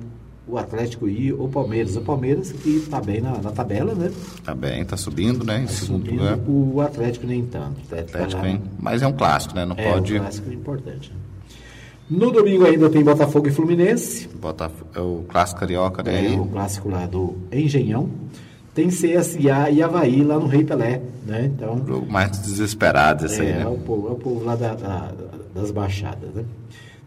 o 0.47 0.57
Atlético 0.57 1.07
e 1.07 1.31
o 1.31 1.47
Palmeiras. 1.47 1.95
O 1.95 2.01
Palmeiras 2.01 2.51
que 2.51 2.69
está 2.77 2.99
bem 2.99 3.21
na, 3.21 3.37
na 3.37 3.51
tabela, 3.51 3.93
né? 3.93 4.11
Tá 4.43 4.53
bem, 4.55 4.83
tá 4.83 4.97
subindo, 4.97 5.43
né? 5.45 5.59
Em 5.61 5.65
Tá 5.65 5.71
segundo 5.71 6.05
subindo. 6.05 6.19
lugar. 6.19 6.39
O 6.47 6.81
Atlético 6.81 7.27
nem 7.27 7.45
tanto. 7.45 7.77
O 7.79 7.83
Atlético, 7.85 8.11
tá 8.11 8.23
Atlético, 8.23 8.41
lá-? 8.45 8.59
Mas 8.79 9.01
é 9.01 9.07
um 9.07 9.13
clássico, 9.13 9.55
né? 9.55 9.65
Não 9.65 9.75
É, 9.77 9.91
pode 9.91 10.15
o 10.15 10.19
clássico 10.19 10.51
importante. 10.51 11.11
né? 11.11 11.15
No 12.09 12.29
domingo 12.29 12.65
ainda 12.65 12.89
tem 12.89 13.03
Botafogo 13.03 13.47
e 13.47 13.51
Fluminense. 13.51 14.27
botar 14.27 14.69
é 14.93 14.99
o 14.99 15.23
clássico 15.29 15.61
carioca, 15.61 16.03
né? 16.03 16.13
É 16.15 16.27
Aí, 16.27 16.39
o 16.39 16.45
clássico 16.45 16.89
lá 16.89 17.05
do 17.05 17.37
Engenhão. 17.51 18.09
Tem 18.73 18.87
CSA 18.89 19.69
e 19.69 19.81
Havaí 19.81 20.23
lá 20.23 20.37
no 20.39 20.47
Rei 20.47 20.63
Pelé, 20.63 21.01
né? 21.25 21.45
Então, 21.53 21.85
jogo 21.85 22.09
mais 22.11 22.31
desesperado 22.39 23.25
esse 23.25 23.41
aí, 23.41 23.49
é, 23.49 23.53
né? 23.57 23.61
é 23.63 23.67
o 23.67 23.77
povo, 23.77 24.07
é 24.07 24.11
o 24.11 24.15
povo 24.15 24.43
lá 24.45 24.55
da- 24.55 24.73
da- 24.75 25.11
das 25.53 25.71
Baixadas, 25.71 26.33
né? 26.33 26.43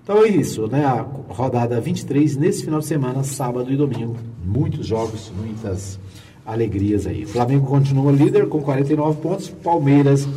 Então 0.05 0.23
é 0.23 0.29
isso, 0.29 0.67
né? 0.67 0.85
A 0.85 1.01
rodada 1.01 1.81
23 1.81 2.37
nesse 2.37 2.63
final 2.63 2.79
de 2.81 2.87
semana, 2.87 3.25
sábado 3.25 3.73
e 3.73 3.77
domingo. 3.77 4.17
Muitos 4.45 4.87
jogos, 4.87 5.33
muitas 5.35 5.99
alegrias 6.45 7.07
aí. 7.07 7.25
O 7.25 7.29
Flamengo 7.29 7.67
continua 7.67 8.13
líder 8.13 8.47
com 8.49 8.61
49 8.61 9.23
pontos. 9.23 9.49
Palmeiras, 9.49 10.29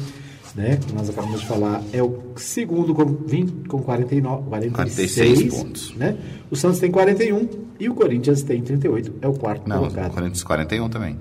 né? 0.56 0.78
Que 0.78 0.94
nós 0.94 1.10
acabamos 1.10 1.42
de 1.42 1.48
falar, 1.48 1.84
é 1.92 2.02
o 2.02 2.18
segundo 2.38 2.96
com, 2.96 3.04
20, 3.04 3.68
com 3.68 3.82
49, 3.82 4.44
46, 4.48 5.14
46 5.16 5.54
pontos. 5.54 5.96
Né? 5.98 6.18
O 6.50 6.56
Santos 6.56 6.80
tem 6.80 6.90
41 6.90 7.50
e 7.78 7.90
o 7.90 7.94
Corinthians 7.94 8.44
tem 8.44 8.62
38. 8.62 9.16
É 9.22 9.28
o 9.28 9.34
quarto 9.34 9.68
Não, 9.68 9.80
colocado. 9.80 10.12
o 10.12 10.14
Corinthians 10.14 10.44
41 10.44 10.88
também. 10.88 11.18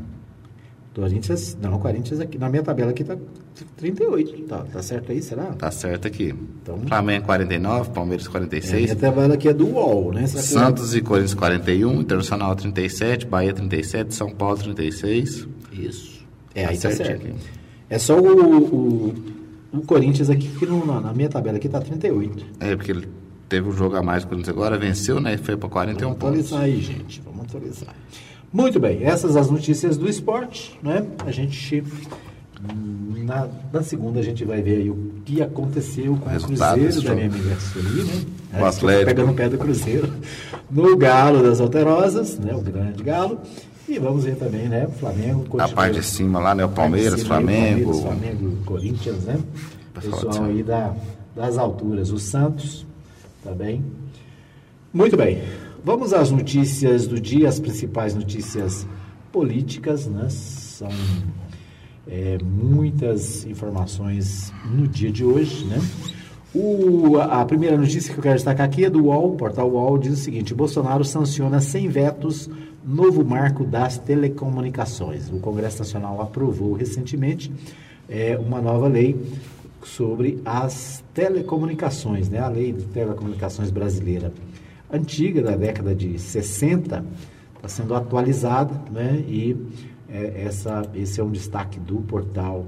Corinthians, 0.97 1.57
não, 1.61 1.79
Corinthians 1.79 2.21
aqui, 2.21 2.39
na 2.39 2.49
minha 2.49 2.63
tabela 2.63 2.91
aqui 2.91 3.05
tá 3.05 3.17
38. 3.77 4.43
Tá, 4.45 4.65
tá 4.73 4.83
certo 4.83 5.13
aí, 5.13 5.21
será? 5.23 5.45
Tá 5.53 5.71
certo 5.71 6.09
aqui. 6.09 6.35
Então- 6.63 6.79
Flamengo 6.89 7.27
49, 7.27 7.91
Palmeiras 7.91 8.25
É, 8.25 8.29
a 8.29 8.33
46. 8.33 8.83
minha 8.85 8.97
tabela 8.97 9.35
aqui 9.35 9.49
é 9.49 9.53
do 9.53 9.67
UOL, 9.67 10.13
né? 10.15 10.27
Será 10.27 10.43
que- 10.43 10.49
Santos 10.49 10.95
e 10.97 11.03
Corinthians 11.03 11.35
41, 11.35 12.01
Internacional 12.01 12.57
37, 12.57 13.27
Bahia 13.27 13.53
37, 13.53 14.15
São 14.15 14.31
Paulo 14.31 14.57
36. 14.57 15.47
Isso. 15.73 16.25
É, 16.55 16.65
Tá 16.65 16.71
aí 16.71 16.77
tá 16.79 16.91
certinho 16.91 17.07
certo. 17.07 17.27
aqui. 17.27 17.37
É 17.91 17.99
só 17.99 18.19
o, 18.19 18.65
o, 18.75 19.15
o 19.75 19.81
Corinthians 19.83 20.31
aqui, 20.31 20.49
que 20.49 20.65
no- 20.65 20.85
na, 20.87 21.13
minha 21.13 21.29
tabela 21.29 21.59
aqui 21.59 21.69
tá 21.69 21.79
38. 21.81 22.43
É, 22.59 22.75
porque 22.75 22.91
ele 22.91 23.07
teve 23.51 23.69
um 23.69 23.73
jogo 23.73 23.97
a 23.97 24.03
mais 24.03 24.25
com 24.25 24.35
o 24.35 24.39
agora, 24.51 24.79
venceu, 24.79 25.21
né? 25.21 25.35
E 25.35 25.37
foi 25.37 25.57
para 25.59 25.69
41 25.69 26.09
Vamos 26.09 26.19
pontos. 26.19 26.47
atualizar 26.53 26.61
aí, 26.63 26.81
gente. 26.81 27.21
Vamos 27.25 27.43
atualizar. 27.45 27.95
Muito 28.53 28.81
bem, 28.81 29.05
essas 29.05 29.37
as 29.37 29.51
notícias 29.51 29.97
do 29.97 30.09
esporte, 30.09 30.79
né? 30.83 31.05
A 31.27 31.31
gente 31.31 31.83
na, 33.25 33.49
na 33.73 33.83
segunda 33.83 34.21
a 34.21 34.23
gente 34.23 34.45
vai 34.45 34.63
ver 34.63 34.77
aí 34.79 34.91
o 34.91 35.13
que 35.25 35.43
aconteceu 35.43 36.17
com 36.17 36.31
o 36.31 36.41
Cruzeiro 36.41 37.03
da 37.03 37.15
minha 37.15 37.27
amiga 37.27 37.57
Sueli, 37.61 38.03
né? 38.05 38.25
O 38.55 38.57
É, 38.65 38.69
Atlético. 38.69 39.07
Pegando 39.07 39.33
o 39.33 39.35
pé 39.35 39.49
do 39.49 39.59
Cruzeiro. 39.59 40.13
No 40.71 40.97
Galo 40.97 41.43
das 41.43 41.61
Alterosas, 41.61 42.39
né? 42.39 42.55
O 42.55 42.61
grande 42.61 43.03
Galo. 43.03 43.39
E 43.89 43.99
vamos 43.99 44.25
ver 44.25 44.37
também, 44.37 44.69
né? 44.69 44.87
O 44.87 44.93
Flamengo 44.93 45.43
A 45.43 45.49
continua- 45.51 45.69
parte 45.69 45.99
de 46.01 46.05
cima 46.07 46.39
lá, 46.39 46.55
né? 46.55 46.65
O 46.65 46.69
Palmeiras, 46.69 47.21
cima 47.21 47.37
aí, 47.37 47.45
Flamengo. 47.45 47.91
Palmeiras, 47.93 48.01
Flamengo, 48.03 48.57
Corinthians, 48.65 49.25
né? 49.25 49.39
Pessoal 49.95 50.29
de 50.33 50.39
aí 50.51 50.63
da, 50.63 50.95
das 51.35 51.59
alturas. 51.59 52.11
O 52.11 52.19
Santos, 52.19 52.87
tá 53.45 53.53
bem? 53.53 53.85
Muito 54.93 55.17
bem. 55.17 55.43
Vamos 55.87 56.13
às 56.13 56.33
notícias 56.33 57.07
do 57.07 57.21
dia, 57.21 57.49
as 57.49 57.61
principais 57.61 58.13
notícias 58.13 58.85
políticas, 59.31 60.09
né? 60.09 60.27
São 60.29 60.89
é, 62.09 62.39
muitas 62.43 63.47
informações 63.47 64.53
no 64.69 64.89
dia 64.89 65.13
de 65.13 65.25
hoje, 65.25 65.65
né? 65.65 65.79
O, 66.53 67.19
a 67.21 67.45
primeira 67.45 67.79
notícia 67.79 68.13
que 68.13 68.19
eu 68.19 68.23
quero 68.25 68.35
destacar 68.35 68.67
aqui 68.67 68.85
é 68.85 68.91
do 68.91 69.05
UOL, 69.05 69.37
portal 69.37 69.71
UOL 69.71 69.97
diz 69.97 70.15
o 70.15 70.17
seguinte, 70.17 70.53
Bolsonaro 70.53 71.05
sanciona 71.05 71.61
sem 71.61 71.89
vetos 71.89 72.51
novo 72.85 73.25
marco 73.25 73.63
das 73.63 73.97
telecomunicações. 73.97 75.31
O 75.31 75.39
Congresso 75.39 75.79
Nacional 75.79 76.21
aprovou 76.21 76.73
recentemente 76.73 77.53
é, 78.09 78.37
uma 78.37 78.61
nova 78.61 78.89
lei 78.89 79.17
sobre 79.85 80.43
as 80.45 81.05
telecomunicações, 81.15 82.29
né? 82.29 82.41
A 82.41 82.49
lei 82.49 82.73
de 82.73 82.83
telecomunicações 82.87 83.71
brasileira 83.71 84.33
antiga, 84.91 85.43
da 85.43 85.57
década 85.57 85.95
de 85.95 86.19
60, 86.19 87.05
está 87.57 87.69
sendo 87.69 87.95
atualizada, 87.95 88.75
né? 88.91 89.25
E 89.27 89.57
é, 90.09 90.45
essa, 90.47 90.83
esse 90.95 91.21
é 91.21 91.25
um 91.25 91.31
destaque 91.31 91.79
do 91.81 91.97
portal 92.03 92.67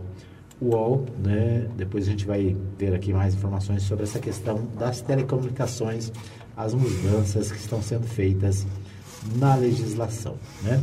UOL, 0.60 1.06
né? 1.22 1.68
Depois 1.76 2.06
a 2.06 2.10
gente 2.10 2.26
vai 2.26 2.56
ter 2.76 2.94
aqui 2.94 3.12
mais 3.12 3.34
informações 3.34 3.82
sobre 3.82 4.04
essa 4.04 4.18
questão 4.18 4.68
das 4.78 5.00
telecomunicações, 5.00 6.12
as 6.56 6.74
mudanças 6.74 7.52
que 7.52 7.58
estão 7.58 7.80
sendo 7.80 8.06
feitas 8.06 8.66
na 9.36 9.54
legislação, 9.54 10.34
né? 10.62 10.82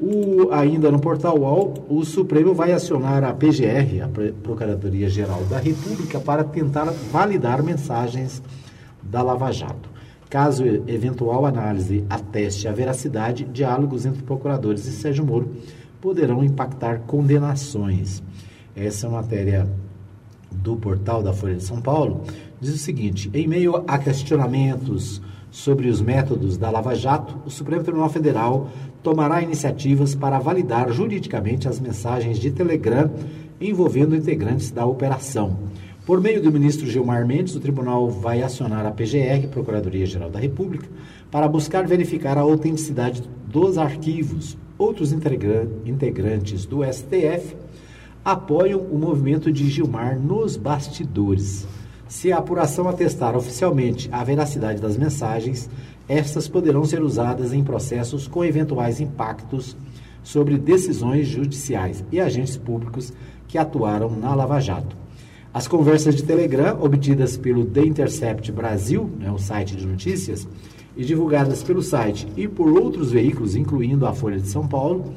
O, 0.00 0.52
ainda 0.52 0.92
no 0.92 1.00
portal 1.00 1.36
UOL, 1.40 1.74
o 1.88 2.04
Supremo 2.04 2.54
vai 2.54 2.70
acionar 2.70 3.24
a 3.24 3.32
PGR, 3.34 4.04
a 4.04 4.06
Pre- 4.06 4.30
Procuradoria-Geral 4.30 5.42
da 5.46 5.58
República, 5.58 6.20
para 6.20 6.44
tentar 6.44 6.84
validar 7.10 7.64
mensagens 7.64 8.40
da 9.02 9.20
Lava 9.22 9.50
Jato. 9.50 9.90
Caso 10.30 10.62
eventual 10.86 11.46
análise 11.46 12.04
ateste 12.10 12.68
a 12.68 12.72
veracidade, 12.72 13.44
diálogos 13.44 14.04
entre 14.04 14.22
procuradores 14.22 14.84
e 14.86 14.92
Sérgio 14.92 15.24
Moro 15.24 15.50
poderão 16.02 16.44
impactar 16.44 17.00
condenações. 17.06 18.22
Essa 18.76 19.06
é 19.06 19.08
uma 19.08 19.22
matéria 19.22 19.66
do 20.52 20.76
portal 20.76 21.22
da 21.22 21.32
Folha 21.32 21.56
de 21.56 21.62
São 21.62 21.80
Paulo, 21.80 22.24
diz 22.60 22.74
o 22.74 22.78
seguinte: 22.78 23.30
em 23.32 23.46
meio 23.46 23.82
a 23.86 23.96
questionamentos 23.96 25.22
sobre 25.50 25.88
os 25.88 26.02
métodos 26.02 26.58
da 26.58 26.70
Lava 26.70 26.94
Jato, 26.94 27.38
o 27.46 27.50
Supremo 27.50 27.82
Tribunal 27.82 28.10
Federal 28.10 28.68
tomará 29.02 29.42
iniciativas 29.42 30.14
para 30.14 30.38
validar 30.38 30.92
juridicamente 30.92 31.66
as 31.66 31.80
mensagens 31.80 32.38
de 32.38 32.50
Telegram 32.50 33.10
envolvendo 33.58 34.14
integrantes 34.14 34.70
da 34.70 34.84
operação. 34.84 35.56
Por 36.08 36.22
meio 36.22 36.40
do 36.42 36.50
ministro 36.50 36.86
Gilmar 36.86 37.26
Mendes, 37.26 37.54
o 37.54 37.60
tribunal 37.60 38.08
vai 38.08 38.42
acionar 38.42 38.86
a 38.86 38.90
PGR, 38.90 39.46
Procuradoria-Geral 39.50 40.30
da 40.30 40.38
República, 40.38 40.88
para 41.30 41.46
buscar 41.46 41.86
verificar 41.86 42.38
a 42.38 42.40
autenticidade 42.40 43.22
dos 43.46 43.76
arquivos. 43.76 44.56
Outros 44.78 45.12
integra- 45.12 45.68
integrantes 45.84 46.64
do 46.64 46.82
STF 46.82 47.54
apoiam 48.24 48.80
o 48.80 48.98
movimento 48.98 49.52
de 49.52 49.68
Gilmar 49.68 50.18
nos 50.18 50.56
bastidores. 50.56 51.68
Se 52.08 52.32
a 52.32 52.38
apuração 52.38 52.88
atestar 52.88 53.36
oficialmente 53.36 54.08
a 54.10 54.24
veracidade 54.24 54.80
das 54.80 54.96
mensagens, 54.96 55.68
estas 56.08 56.48
poderão 56.48 56.86
ser 56.86 57.02
usadas 57.02 57.52
em 57.52 57.62
processos 57.62 58.26
com 58.26 58.42
eventuais 58.42 58.98
impactos 58.98 59.76
sobre 60.22 60.56
decisões 60.56 61.28
judiciais 61.28 62.02
e 62.10 62.18
agentes 62.18 62.56
públicos 62.56 63.12
que 63.46 63.58
atuaram 63.58 64.08
na 64.08 64.34
Lava 64.34 64.58
Jato. 64.58 64.96
As 65.52 65.66
conversas 65.66 66.14
de 66.14 66.24
Telegram, 66.24 66.78
obtidas 66.82 67.36
pelo 67.36 67.64
The 67.64 67.80
Intercept 67.80 68.52
Brasil, 68.52 69.10
né, 69.18 69.30
o 69.30 69.38
site 69.38 69.74
de 69.74 69.86
notícias, 69.86 70.46
e 70.94 71.04
divulgadas 71.04 71.62
pelo 71.62 71.82
site 71.82 72.26
e 72.36 72.46
por 72.46 72.68
outros 72.68 73.12
veículos, 73.12 73.56
incluindo 73.56 74.06
a 74.06 74.12
Folha 74.12 74.38
de 74.38 74.48
São 74.48 74.66
Paulo, 74.66 75.14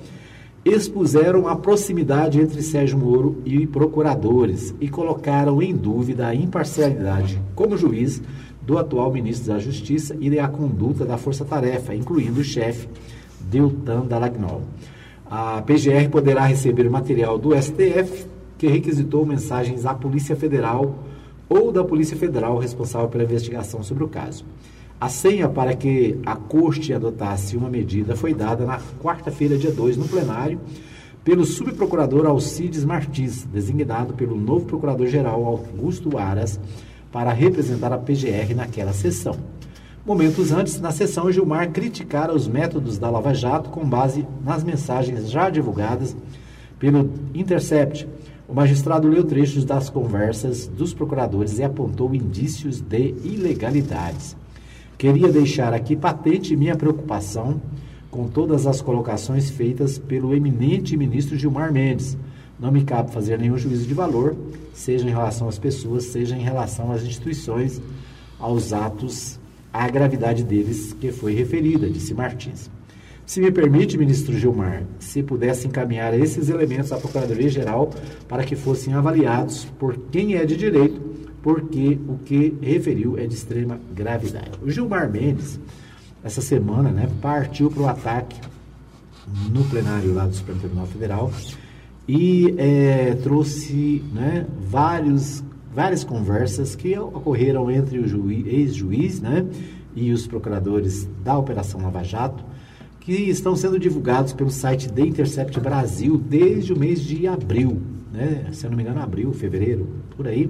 expuseram 0.63 1.47
a 1.47 1.55
proximidade 1.55 2.39
entre 2.39 2.61
Sérgio 2.61 2.97
Moro 2.97 3.41
e 3.43 3.65
procuradores 3.65 4.73
e 4.79 4.87
colocaram 4.87 5.61
em 5.61 5.75
dúvida 5.75 6.27
a 6.27 6.35
imparcialidade 6.35 7.41
como 7.55 7.77
juiz 7.77 8.21
do 8.61 8.77
atual 8.77 9.11
ministro 9.11 9.51
da 9.51 9.59
Justiça 9.59 10.15
e 10.19 10.39
a 10.39 10.47
conduta 10.47 11.03
da 11.03 11.17
Força 11.17 11.43
Tarefa, 11.43 11.95
incluindo 11.95 12.41
o 12.41 12.43
chefe 12.43 12.87
Deltan 13.39 14.05
Dallagnol. 14.05 14.61
A 15.25 15.61
PGR 15.63 16.09
poderá 16.11 16.45
receber 16.45 16.89
material 16.89 17.39
do 17.39 17.59
STF 17.59 18.30
que 18.61 18.67
requisitou 18.67 19.25
mensagens 19.25 19.87
à 19.87 19.93
Polícia 19.95 20.35
Federal 20.35 20.93
ou 21.49 21.71
da 21.71 21.83
Polícia 21.83 22.15
Federal 22.15 22.59
responsável 22.59 23.09
pela 23.09 23.23
investigação 23.23 23.81
sobre 23.81 24.03
o 24.03 24.07
caso. 24.07 24.45
A 24.99 25.09
senha 25.09 25.49
para 25.49 25.73
que 25.73 26.19
a 26.23 26.35
Corte 26.35 26.93
adotasse 26.93 27.57
uma 27.57 27.71
medida 27.71 28.15
foi 28.15 28.35
dada 28.35 28.63
na 28.63 28.79
quarta-feira, 29.01 29.57
dia 29.57 29.71
2, 29.71 29.97
no 29.97 30.07
plenário, 30.07 30.59
pelo 31.23 31.43
subprocurador 31.43 32.27
Alcides 32.27 32.85
Martins, 32.85 33.45
designado 33.45 34.13
pelo 34.13 34.39
novo 34.39 34.67
procurador-geral 34.67 35.43
Augusto 35.43 36.15
Aras, 36.19 36.59
para 37.11 37.33
representar 37.33 37.91
a 37.91 37.97
PGR 37.97 38.53
naquela 38.55 38.93
sessão. 38.93 39.37
Momentos 40.05 40.51
antes, 40.51 40.79
na 40.79 40.91
sessão, 40.91 41.31
Gilmar 41.31 41.71
criticara 41.71 42.31
os 42.31 42.47
métodos 42.47 42.99
da 42.99 43.09
Lava 43.09 43.33
Jato 43.33 43.71
com 43.71 43.83
base 43.83 44.23
nas 44.45 44.63
mensagens 44.63 45.31
já 45.31 45.49
divulgadas 45.49 46.15
pelo 46.77 47.09
Intercept. 47.33 48.07
O 48.51 48.53
magistrado 48.53 49.07
leu 49.07 49.23
trechos 49.23 49.63
das 49.63 49.89
conversas 49.89 50.67
dos 50.67 50.93
procuradores 50.93 51.57
e 51.57 51.63
apontou 51.63 52.13
indícios 52.13 52.81
de 52.81 53.15
ilegalidades. 53.23 54.35
Queria 54.97 55.29
deixar 55.29 55.73
aqui 55.73 55.95
patente 55.95 56.53
minha 56.53 56.75
preocupação 56.75 57.61
com 58.09 58.27
todas 58.27 58.67
as 58.67 58.81
colocações 58.81 59.49
feitas 59.49 59.97
pelo 59.97 60.35
eminente 60.35 60.97
ministro 60.97 61.37
Gilmar 61.37 61.71
Mendes. 61.71 62.17
Não 62.59 62.73
me 62.73 62.83
cabe 62.83 63.13
fazer 63.13 63.39
nenhum 63.39 63.57
juízo 63.57 63.87
de 63.87 63.93
valor, 63.93 64.35
seja 64.73 65.07
em 65.07 65.11
relação 65.11 65.47
às 65.47 65.57
pessoas, 65.57 66.03
seja 66.03 66.35
em 66.35 66.41
relação 66.41 66.91
às 66.91 67.03
instituições, 67.03 67.81
aos 68.37 68.73
atos, 68.73 69.39
à 69.71 69.87
gravidade 69.87 70.43
deles 70.43 70.91
que 70.91 71.09
foi 71.13 71.33
referida, 71.33 71.89
disse 71.89 72.13
Martins. 72.13 72.69
Se 73.25 73.39
me 73.39 73.51
permite, 73.51 73.97
ministro 73.97 74.37
Gilmar, 74.37 74.83
se 74.99 75.23
pudesse 75.23 75.67
encaminhar 75.67 76.13
esses 76.13 76.49
elementos 76.49 76.91
à 76.91 76.97
Procuradoria-Geral 76.97 77.91
para 78.27 78.43
que 78.43 78.55
fossem 78.55 78.93
avaliados 78.93 79.65
por 79.79 79.97
quem 80.11 80.35
é 80.35 80.45
de 80.45 80.57
direito, 80.57 80.99
porque 81.41 81.97
o 82.07 82.17
que 82.17 82.57
referiu 82.61 83.17
é 83.17 83.25
de 83.25 83.33
extrema 83.35 83.79
gravidade. 83.95 84.51
O 84.61 84.69
Gilmar 84.69 85.09
Mendes, 85.09 85.59
essa 86.23 86.41
semana, 86.41 86.91
né, 86.91 87.09
partiu 87.21 87.71
para 87.71 87.81
o 87.81 87.87
ataque 87.87 88.39
no 89.49 89.63
plenário 89.65 90.13
lá 90.13 90.27
do 90.27 90.35
Supremo 90.35 90.59
Tribunal 90.59 90.87
Federal 90.87 91.31
e 92.07 92.53
é, 92.57 93.15
trouxe 93.23 94.03
né, 94.13 94.45
vários, 94.59 95.43
várias 95.73 96.03
conversas 96.03 96.75
que 96.75 96.97
ocorreram 96.99 97.71
entre 97.71 97.97
o 97.99 98.07
juiz- 98.07 98.45
ex-juiz 98.45 99.21
né, 99.21 99.45
e 99.95 100.11
os 100.11 100.27
procuradores 100.27 101.07
da 101.23 101.37
Operação 101.37 101.81
Lava 101.81 102.03
Jato, 102.03 102.43
que 103.01 103.13
estão 103.13 103.55
sendo 103.55 103.79
divulgados 103.79 104.31
pelo 104.31 104.51
site 104.51 104.87
The 104.87 105.01
Intercept 105.01 105.59
Brasil 105.59 106.17
desde 106.17 106.71
o 106.71 106.79
mês 106.79 107.01
de 107.01 107.27
abril, 107.27 107.81
né? 108.13 108.47
se 108.53 108.65
eu 108.65 108.69
não 108.69 108.77
me 108.77 108.83
engano, 108.83 109.01
abril, 109.01 109.33
fevereiro, 109.33 109.87
por 110.15 110.27
aí. 110.27 110.49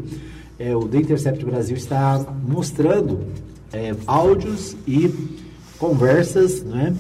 É, 0.60 0.76
o 0.76 0.88
The 0.88 0.98
Intercept 0.98 1.44
Brasil 1.46 1.76
está 1.76 2.20
mostrando 2.46 3.22
é, 3.72 3.96
áudios 4.06 4.76
e 4.86 5.10
conversas 5.80 6.62
né, 6.62 6.96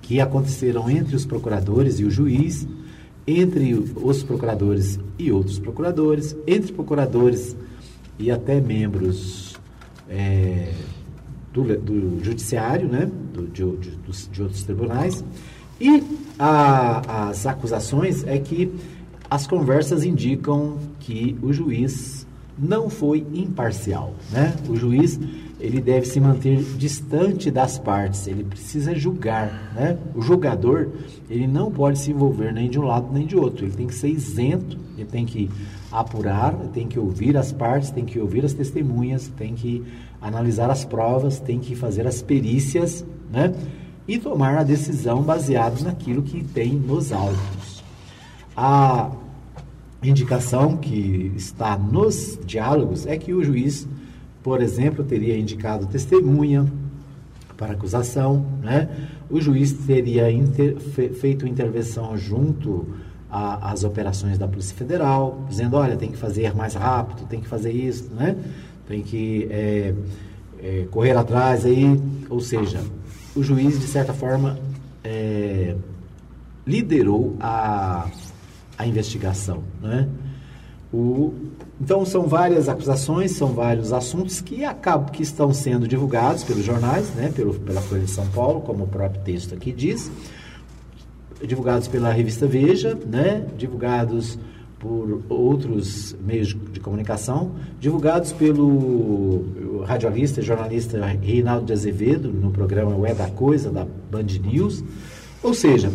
que 0.00 0.20
aconteceram 0.20 0.88
entre 0.88 1.16
os 1.16 1.26
procuradores 1.26 1.98
e 1.98 2.04
o 2.04 2.10
juiz, 2.10 2.66
entre 3.26 3.74
os 3.74 4.22
procuradores 4.22 5.00
e 5.18 5.32
outros 5.32 5.58
procuradores, 5.58 6.36
entre 6.46 6.72
procuradores 6.72 7.56
e 8.16 8.30
até 8.30 8.60
membros 8.60 9.56
é, 10.08 10.72
do, 11.64 11.76
do 11.78 12.24
judiciário, 12.24 12.88
né, 12.88 13.10
do, 13.32 13.46
de, 13.46 13.64
de, 13.76 13.90
dos- 14.06 14.28
de 14.30 14.42
outros 14.42 14.62
tribunais. 14.62 15.24
E 15.80 16.02
a- 16.38 17.28
as 17.28 17.46
acusações 17.46 18.24
é 18.26 18.38
que 18.38 18.72
as 19.30 19.46
conversas 19.46 20.04
indicam 20.04 20.76
que 21.00 21.36
o 21.42 21.52
juiz 21.52 22.26
não 22.58 22.88
foi 22.88 23.26
imparcial, 23.34 24.14
né? 24.32 24.54
O 24.68 24.76
juiz 24.76 25.18
ele 25.60 25.80
deve 25.80 26.06
se 26.06 26.18
manter 26.20 26.62
distante 26.78 27.50
das 27.50 27.78
partes, 27.78 28.26
ele 28.26 28.44
precisa 28.44 28.94
julgar, 28.94 29.72
né? 29.74 29.98
O 30.14 30.22
jogador, 30.22 30.88
ele 31.28 31.46
não 31.46 31.70
pode 31.70 31.98
se 31.98 32.10
envolver 32.10 32.52
nem 32.52 32.70
de 32.70 32.78
um 32.78 32.84
lado 32.84 33.08
nem 33.12 33.26
de 33.26 33.36
outro, 33.36 33.66
ele 33.66 33.74
tem 33.74 33.86
que 33.86 33.94
ser 33.94 34.08
isento, 34.08 34.78
ele 34.96 35.06
tem 35.06 35.26
que 35.26 35.50
apurar, 35.92 36.54
tem 36.72 36.86
que 36.86 36.98
ouvir 36.98 37.36
as 37.36 37.52
partes, 37.52 37.90
tem 37.90 38.04
que 38.04 38.18
ouvir 38.18 38.44
as 38.44 38.54
testemunhas, 38.54 39.28
tem 39.36 39.54
que 39.54 39.82
analisar 40.26 40.70
as 40.70 40.84
provas, 40.84 41.38
tem 41.38 41.58
que 41.60 41.76
fazer 41.76 42.06
as 42.06 42.20
perícias, 42.20 43.04
né? 43.30 43.54
E 44.08 44.18
tomar 44.18 44.58
a 44.58 44.62
decisão 44.62 45.22
baseado 45.22 45.82
naquilo 45.82 46.22
que 46.22 46.42
tem 46.42 46.74
nos 46.74 47.12
autos. 47.12 47.82
A 48.56 49.10
indicação 50.02 50.76
que 50.76 51.32
está 51.36 51.76
nos 51.76 52.38
diálogos 52.44 53.06
é 53.06 53.16
que 53.16 53.32
o 53.32 53.42
juiz, 53.42 53.86
por 54.42 54.60
exemplo, 54.62 55.04
teria 55.04 55.38
indicado 55.38 55.86
testemunha 55.86 56.66
para 57.56 57.72
acusação, 57.72 58.44
né? 58.62 58.88
O 59.30 59.40
juiz 59.40 59.72
teria 59.72 60.30
inter, 60.30 60.78
fe, 60.78 61.08
feito 61.10 61.46
intervenção 61.46 62.16
junto 62.16 62.86
as 63.28 63.84
operações 63.84 64.38
da 64.38 64.46
Polícia 64.48 64.74
Federal, 64.74 65.44
dizendo, 65.48 65.76
olha, 65.76 65.96
tem 65.96 66.10
que 66.10 66.16
fazer 66.16 66.54
mais 66.54 66.74
rápido, 66.74 67.26
tem 67.26 67.40
que 67.40 67.48
fazer 67.48 67.72
isso, 67.72 68.10
né? 68.14 68.36
Tem 68.86 69.02
que 69.02 69.46
é, 69.50 69.94
é, 70.60 70.86
correr 70.90 71.16
atrás 71.16 71.64
aí, 71.64 72.00
ou 72.30 72.40
seja, 72.40 72.80
o 73.34 73.42
juiz, 73.42 73.80
de 73.80 73.86
certa 73.86 74.12
forma, 74.12 74.58
é, 75.02 75.74
liderou 76.66 77.36
a, 77.40 78.08
a 78.78 78.86
investigação, 78.86 79.62
né? 79.82 80.08
O, 80.92 81.34
então 81.80 82.06
são 82.06 82.26
várias 82.26 82.68
acusações, 82.68 83.32
são 83.32 83.48
vários 83.48 83.92
assuntos 83.92 84.40
que 84.40 84.64
acabam 84.64 85.10
que 85.10 85.22
estão 85.22 85.52
sendo 85.52 85.86
divulgados 85.86 86.44
pelos 86.44 86.64
jornais, 86.64 87.10
né, 87.10 87.30
pelo, 87.34 87.54
pela 87.54 87.80
Folha 87.80 88.02
de 88.02 88.10
São 88.10 88.26
Paulo, 88.28 88.60
como 88.60 88.84
o 88.84 88.88
próprio 88.88 89.20
texto 89.22 89.52
aqui 89.52 89.72
diz 89.72 90.10
divulgados 91.44 91.88
pela 91.88 92.12
revista 92.12 92.46
Veja, 92.46 92.96
né? 93.06 93.46
divulgados 93.56 94.38
por 94.78 95.22
outros 95.28 96.14
meios 96.24 96.56
de 96.72 96.80
comunicação, 96.80 97.52
divulgados 97.80 98.32
pelo 98.32 99.82
radialista 99.84 100.40
e 100.40 100.44
jornalista 100.44 101.04
Reinaldo 101.04 101.66
de 101.66 101.72
Azevedo, 101.72 102.30
no 102.30 102.50
programa 102.50 102.94
O 102.94 103.06
É 103.06 103.14
da 103.14 103.28
Coisa, 103.30 103.70
da 103.70 103.86
Band 104.10 104.26
News. 104.42 104.84
Ou 105.42 105.54
seja, 105.54 105.90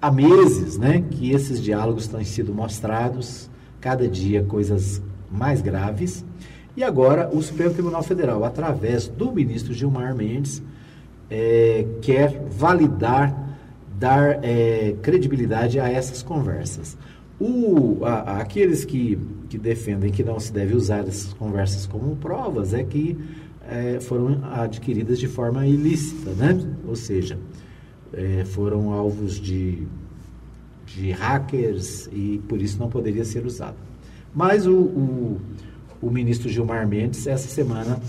há 0.00 0.10
meses 0.10 0.78
né, 0.78 1.02
que 1.10 1.32
esses 1.32 1.60
diálogos 1.60 2.06
têm 2.06 2.24
sido 2.24 2.54
mostrados, 2.54 3.50
cada 3.80 4.06
dia 4.06 4.44
coisas 4.44 5.02
mais 5.30 5.60
graves. 5.60 6.24
E 6.76 6.84
agora 6.84 7.28
o 7.32 7.42
Supremo 7.42 7.72
Tribunal 7.72 8.02
Federal, 8.02 8.44
através 8.44 9.08
do 9.08 9.32
ministro 9.32 9.74
Gilmar 9.74 10.14
Mendes, 10.14 10.62
é, 11.28 11.84
quer 12.00 12.40
validar 12.50 13.50
dar 14.00 14.42
é, 14.42 14.96
credibilidade 15.02 15.78
a 15.78 15.86
essas 15.90 16.22
conversas. 16.22 16.96
O, 17.40 18.04
a, 18.04 18.40
aqueles 18.40 18.84
que, 18.84 19.18
que 19.48 19.56
defendem 19.56 20.12
que 20.12 20.22
não 20.22 20.38
se 20.38 20.52
deve 20.52 20.76
usar 20.76 21.08
essas 21.08 21.32
conversas 21.32 21.86
como 21.86 22.14
provas 22.16 22.74
é 22.74 22.84
que 22.84 23.16
é, 23.66 23.98
foram 24.00 24.44
adquiridas 24.52 25.18
de 25.18 25.26
forma 25.26 25.66
ilícita, 25.66 26.32
né? 26.32 26.58
ou 26.86 26.94
seja, 26.94 27.38
é, 28.12 28.44
foram 28.44 28.92
alvos 28.92 29.40
de, 29.40 29.86
de 30.84 31.12
hackers 31.12 32.08
e 32.12 32.42
por 32.46 32.60
isso 32.60 32.78
não 32.78 32.90
poderia 32.90 33.24
ser 33.24 33.46
usado. 33.46 33.76
Mas 34.34 34.66
o, 34.66 34.74
o, 34.74 35.40
o 36.02 36.10
ministro 36.10 36.48
Gilmar 36.48 36.86
Mendes, 36.86 37.26
essa 37.26 37.48
semana, 37.48 38.00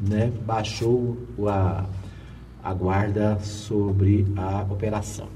né, 0.00 0.32
baixou 0.46 1.16
a, 1.46 1.86
a 2.62 2.74
guarda 2.74 3.38
sobre 3.40 4.26
a 4.36 4.62
operação. 4.70 5.28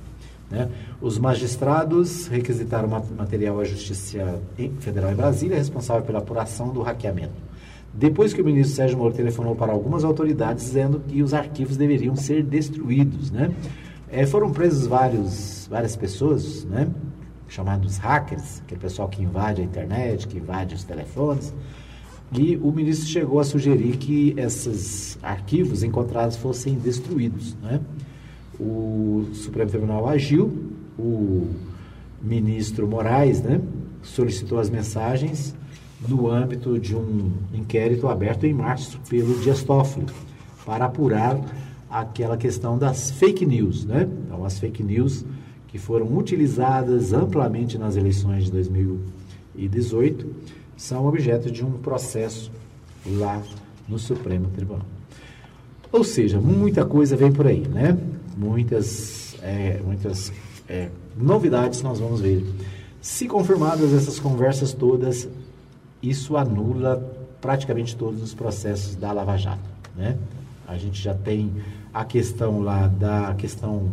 Né? 0.51 0.69
Os 1.01 1.19
magistrados 1.19 2.27
requisitaram 2.27 2.89
material 2.89 3.61
à 3.61 3.65
Justiça 3.65 4.41
Federal 4.81 5.13
em 5.13 5.15
Brasília, 5.15 5.57
responsável 5.57 6.03
pela 6.03 6.19
apuração 6.19 6.71
do 6.71 6.83
hackeamento. 6.83 7.51
Depois 7.93 8.33
que 8.33 8.41
o 8.41 8.45
ministro 8.45 8.77
Sérgio 8.77 8.99
Moro 8.99 9.15
telefonou 9.15 9.55
para 9.55 9.73
algumas 9.73 10.05
autoridades 10.05 10.65
dizendo 10.65 11.01
que 11.01 11.23
os 11.23 11.35
arquivos 11.35 11.77
deveriam 11.77 12.15
ser 12.15 12.43
destruídos, 12.43 13.31
né? 13.31 13.51
É, 14.09 14.27
foram 14.27 14.51
presos 14.51 14.87
vários, 14.87 15.67
várias 15.69 15.97
pessoas, 15.97 16.65
né? 16.65 16.89
Chamados 17.49 17.97
hackers, 17.99 18.61
aquele 18.65 18.81
pessoal 18.81 19.09
que 19.09 19.23
invade 19.23 19.61
a 19.61 19.65
internet, 19.65 20.27
que 20.29 20.39
invade 20.39 20.75
os 20.75 20.85
telefones. 20.85 21.53
E 22.33 22.57
o 22.59 22.71
ministro 22.71 23.09
chegou 23.09 23.41
a 23.41 23.45
sugerir 23.45 23.97
que 23.97 24.35
esses 24.37 25.19
arquivos 25.21 25.83
encontrados 25.83 26.37
fossem 26.37 26.75
destruídos, 26.75 27.57
né? 27.57 27.81
O 28.61 29.27
Supremo 29.33 29.71
Tribunal 29.71 30.09
agiu, 30.09 30.53
o 30.99 31.49
ministro 32.21 32.87
Moraes 32.87 33.41
né, 33.41 33.61
solicitou 34.03 34.59
as 34.59 34.69
mensagens 34.69 35.55
no 36.07 36.31
âmbito 36.31 36.79
de 36.79 36.95
um 36.95 37.33
inquérito 37.53 38.09
aberto 38.09 38.45
em 38.45 38.53
março 38.53 39.01
pelo 39.09 39.39
Dias 39.41 39.63
Toffoli, 39.63 40.07
para 40.65 40.85
apurar 40.85 41.41
aquela 41.89 42.37
questão 42.37 42.79
das 42.79 43.11
fake 43.11 43.45
news. 43.47 43.85
Né? 43.85 44.09
Então, 44.27 44.45
as 44.45 44.59
fake 44.59 44.83
news 44.83 45.25
que 45.69 45.79
foram 45.79 46.17
utilizadas 46.17 47.13
amplamente 47.13 47.79
nas 47.79 47.97
eleições 47.97 48.45
de 48.45 48.53
2018 48.53 50.27
são 50.77 51.07
objeto 51.07 51.51
de 51.51 51.65
um 51.65 51.73
processo 51.73 52.51
lá 53.07 53.43
no 53.89 53.99
Supremo 53.99 54.49
Tribunal. 54.49 54.87
Ou 55.93 56.05
seja, 56.05 56.41
muita 56.41 56.85
coisa 56.85 57.17
vem 57.17 57.33
por 57.33 57.47
aí, 57.47 57.67
né? 57.67 57.99
Muitas, 58.41 59.37
é, 59.43 59.81
muitas 59.85 60.33
é, 60.67 60.89
novidades 61.15 61.83
nós 61.83 62.01
vamos 62.01 62.23
ver. 62.23 62.43
Se 63.03 63.27
confirmadas 63.27 63.93
essas 63.93 64.19
conversas 64.19 64.73
todas, 64.73 65.29
isso 66.03 66.37
anula 66.37 66.97
praticamente 67.41 67.95
todos 67.95 68.23
os 68.23 68.33
processos 68.33 68.97
da 68.97 69.13
Lava 69.13 69.37
Jato, 69.37 69.69
né? 69.95 70.17
A 70.67 70.77
gente 70.79 71.03
já 71.03 71.15
tem 71.15 71.53
a 71.93 72.05
questão 72.05 72.61
lá 72.61 72.87
da 72.87 73.35
questão 73.35 73.91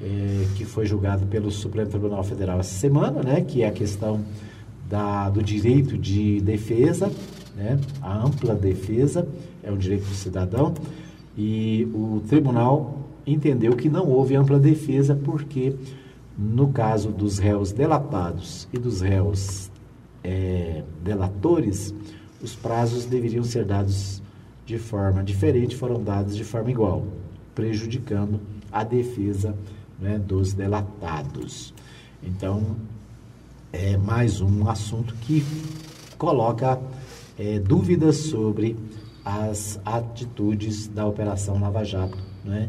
é, 0.00 0.46
que 0.56 0.64
foi 0.64 0.86
julgada 0.86 1.26
pelo 1.26 1.50
Supremo 1.50 1.90
Tribunal 1.90 2.22
Federal 2.24 2.60
essa 2.60 2.74
semana, 2.74 3.22
né? 3.22 3.42
Que 3.42 3.62
é 3.62 3.68
a 3.68 3.72
questão 3.72 4.24
da, 4.88 5.28
do 5.28 5.42
direito 5.42 5.98
de 5.98 6.40
defesa, 6.40 7.10
né? 7.56 7.78
A 8.00 8.24
ampla 8.24 8.54
defesa 8.54 9.28
é 9.62 9.70
um 9.70 9.76
direito 9.76 10.06
do 10.06 10.14
cidadão 10.14 10.72
e 11.36 11.88
o 11.94 12.22
tribunal 12.28 12.97
entendeu 13.32 13.74
que 13.76 13.88
não 13.88 14.08
houve 14.08 14.34
ampla 14.36 14.58
defesa 14.58 15.14
porque, 15.14 15.74
no 16.36 16.68
caso 16.68 17.10
dos 17.10 17.38
réus 17.38 17.72
delatados 17.72 18.68
e 18.72 18.78
dos 18.78 19.00
réus 19.00 19.70
é, 20.22 20.82
delatores, 21.02 21.94
os 22.42 22.54
prazos 22.54 23.04
deveriam 23.04 23.44
ser 23.44 23.64
dados 23.64 24.22
de 24.64 24.78
forma 24.78 25.22
diferente, 25.24 25.76
foram 25.76 26.02
dados 26.02 26.36
de 26.36 26.44
forma 26.44 26.70
igual, 26.70 27.06
prejudicando 27.54 28.40
a 28.70 28.84
defesa 28.84 29.54
né, 29.98 30.18
dos 30.18 30.52
delatados. 30.52 31.74
Então, 32.22 32.76
é 33.72 33.96
mais 33.96 34.40
um 34.40 34.68
assunto 34.68 35.14
que 35.22 35.44
coloca 36.16 36.80
é, 37.38 37.58
dúvidas 37.58 38.16
sobre 38.16 38.76
as 39.24 39.80
atitudes 39.84 40.88
da 40.88 41.06
Operação 41.06 41.60
Lava 41.60 41.84
Jato, 41.84 42.18
né? 42.44 42.68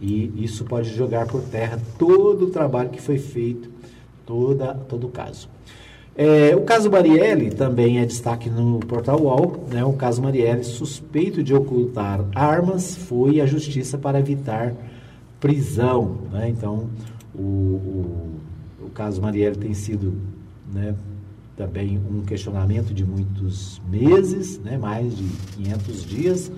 E 0.00 0.44
isso 0.44 0.64
pode 0.64 0.94
jogar 0.94 1.26
por 1.26 1.42
terra 1.42 1.80
todo 1.98 2.46
o 2.46 2.50
trabalho 2.50 2.90
que 2.90 3.00
foi 3.00 3.18
feito, 3.18 3.70
toda, 4.24 4.74
todo 4.74 5.06
o 5.06 5.10
caso. 5.10 5.48
É, 6.20 6.54
o 6.56 6.62
caso 6.62 6.90
Marielle 6.90 7.50
também 7.50 8.00
é 8.00 8.04
destaque 8.04 8.50
no 8.50 8.80
portal 8.80 9.22
UOL. 9.22 9.68
Né? 9.70 9.84
O 9.84 9.92
caso 9.92 10.20
Marielle, 10.20 10.64
suspeito 10.64 11.44
de 11.44 11.54
ocultar 11.54 12.24
armas, 12.34 12.96
foi 12.96 13.40
à 13.40 13.46
justiça 13.46 13.96
para 13.96 14.18
evitar 14.18 14.74
prisão. 15.38 16.18
Né? 16.32 16.48
Então, 16.48 16.90
o, 17.32 17.40
o, 17.40 18.40
o, 18.86 18.90
caso 18.90 19.22
Marielle 19.22 19.56
tem 19.56 19.72
sido 19.74 20.14
né, 20.72 20.94
também 21.56 22.00
um 22.10 22.22
questionamento 22.22 22.92
de 22.92 23.04
muitos 23.04 23.80
meses, 23.88 24.58
né, 24.58 24.76
mais 24.76 25.16
de 25.16 25.24
500 25.56 26.04
dias, 26.04 26.52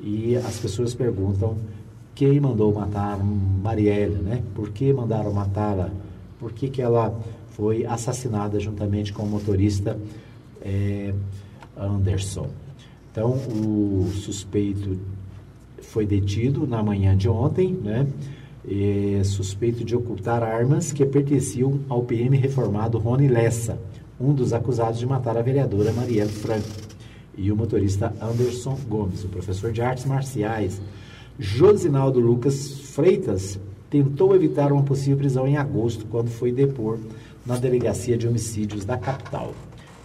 e 0.00 0.36
as 0.36 0.58
pessoas 0.58 0.94
perguntam 0.94 1.56
quem 2.18 2.40
mandou 2.40 2.74
matar 2.74 3.16
Marielle, 3.16 4.16
né? 4.16 4.42
Por 4.52 4.70
que 4.70 4.92
mandaram 4.92 5.32
matá-la? 5.32 5.88
Por 6.40 6.50
que, 6.50 6.68
que 6.68 6.82
ela 6.82 7.16
foi 7.50 7.86
assassinada 7.86 8.58
juntamente 8.58 9.12
com 9.12 9.22
o 9.22 9.26
motorista 9.28 9.96
é, 10.60 11.14
Anderson? 11.76 12.48
Então, 13.12 13.34
o 13.34 14.10
suspeito 14.12 14.98
foi 15.80 16.04
detido 16.06 16.66
na 16.66 16.82
manhã 16.82 17.16
de 17.16 17.28
ontem, 17.28 17.72
né? 17.72 18.08
Suspeito 19.24 19.84
de 19.84 19.94
ocultar 19.94 20.42
armas 20.42 20.90
que 20.92 21.06
pertenciam 21.06 21.78
ao 21.88 22.02
PM 22.02 22.36
reformado 22.36 22.98
Rony 22.98 23.28
Lessa, 23.28 23.78
um 24.20 24.34
dos 24.34 24.52
acusados 24.52 24.98
de 24.98 25.06
matar 25.06 25.36
a 25.36 25.42
vereadora 25.42 25.92
Marielle 25.92 26.32
Franco. 26.32 26.66
e 27.36 27.52
o 27.52 27.56
motorista 27.56 28.12
Anderson 28.20 28.76
Gomes. 28.88 29.22
O 29.22 29.28
professor 29.28 29.70
de 29.70 29.80
artes 29.80 30.04
marciais 30.04 30.80
Josinaldo 31.38 32.18
Lucas 32.18 32.80
Freitas 32.80 33.60
tentou 33.88 34.34
evitar 34.34 34.72
uma 34.72 34.82
possível 34.82 35.16
prisão 35.16 35.46
em 35.46 35.56
agosto, 35.56 36.04
quando 36.06 36.28
foi 36.28 36.50
depor 36.50 36.98
na 37.46 37.56
delegacia 37.56 38.18
de 38.18 38.26
homicídios 38.26 38.84
da 38.84 38.96
capital. 38.96 39.54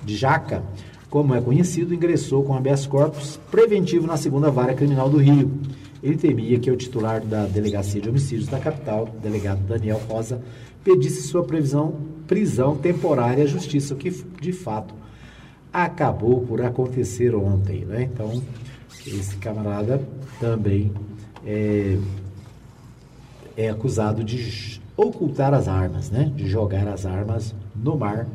Jaca, 0.05 0.63
como 1.09 1.33
é 1.33 1.41
conhecido, 1.41 1.93
ingressou 1.93 2.43
com 2.43 2.53
habeas 2.53 2.85
corpus 2.85 3.39
preventivo 3.49 4.05
na 4.05 4.15
segunda 4.15 4.51
vara 4.51 4.75
criminal 4.75 5.09
do 5.09 5.17
Rio. 5.17 5.51
Ele 6.03 6.17
temia 6.17 6.59
que 6.59 6.69
o 6.69 6.77
titular 6.77 7.19
da 7.21 7.45
delegacia 7.45 7.99
de 7.99 8.09
homicídios 8.09 8.47
da 8.47 8.59
capital, 8.59 9.09
delegado 9.21 9.59
Daniel 9.67 10.01
Rosa, 10.07 10.39
pedisse 10.83 11.23
sua 11.23 11.43
previsão, 11.43 11.95
prisão 12.27 12.75
temporária 12.75 13.43
à 13.43 13.47
justiça, 13.47 13.95
o 13.95 13.97
que 13.97 14.11
de 14.39 14.51
fato 14.51 14.93
acabou 15.71 16.41
por 16.41 16.61
acontecer 16.61 17.33
ontem. 17.33 17.85
Né? 17.85 18.09
Então, 18.13 18.41
esse 19.07 19.35
camarada 19.37 20.01
também 20.39 20.91
é, 21.45 21.97
é 23.55 23.69
acusado 23.69 24.23
de 24.23 24.81
ocultar 24.95 25.53
as 25.53 25.67
armas, 25.67 26.09
né? 26.09 26.31
de 26.35 26.47
jogar 26.47 26.87
as 26.87 27.05
armas 27.05 27.53
no 27.75 27.97
mar, 27.97 28.27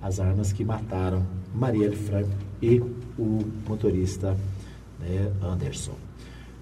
as 0.00 0.20
armas 0.20 0.52
que 0.52 0.64
mataram 0.64 1.24
Marielle 1.54 1.96
Franco 1.96 2.30
e 2.62 2.80
o 3.18 3.44
motorista 3.68 4.36
né, 4.98 5.30
Anderson. 5.42 5.94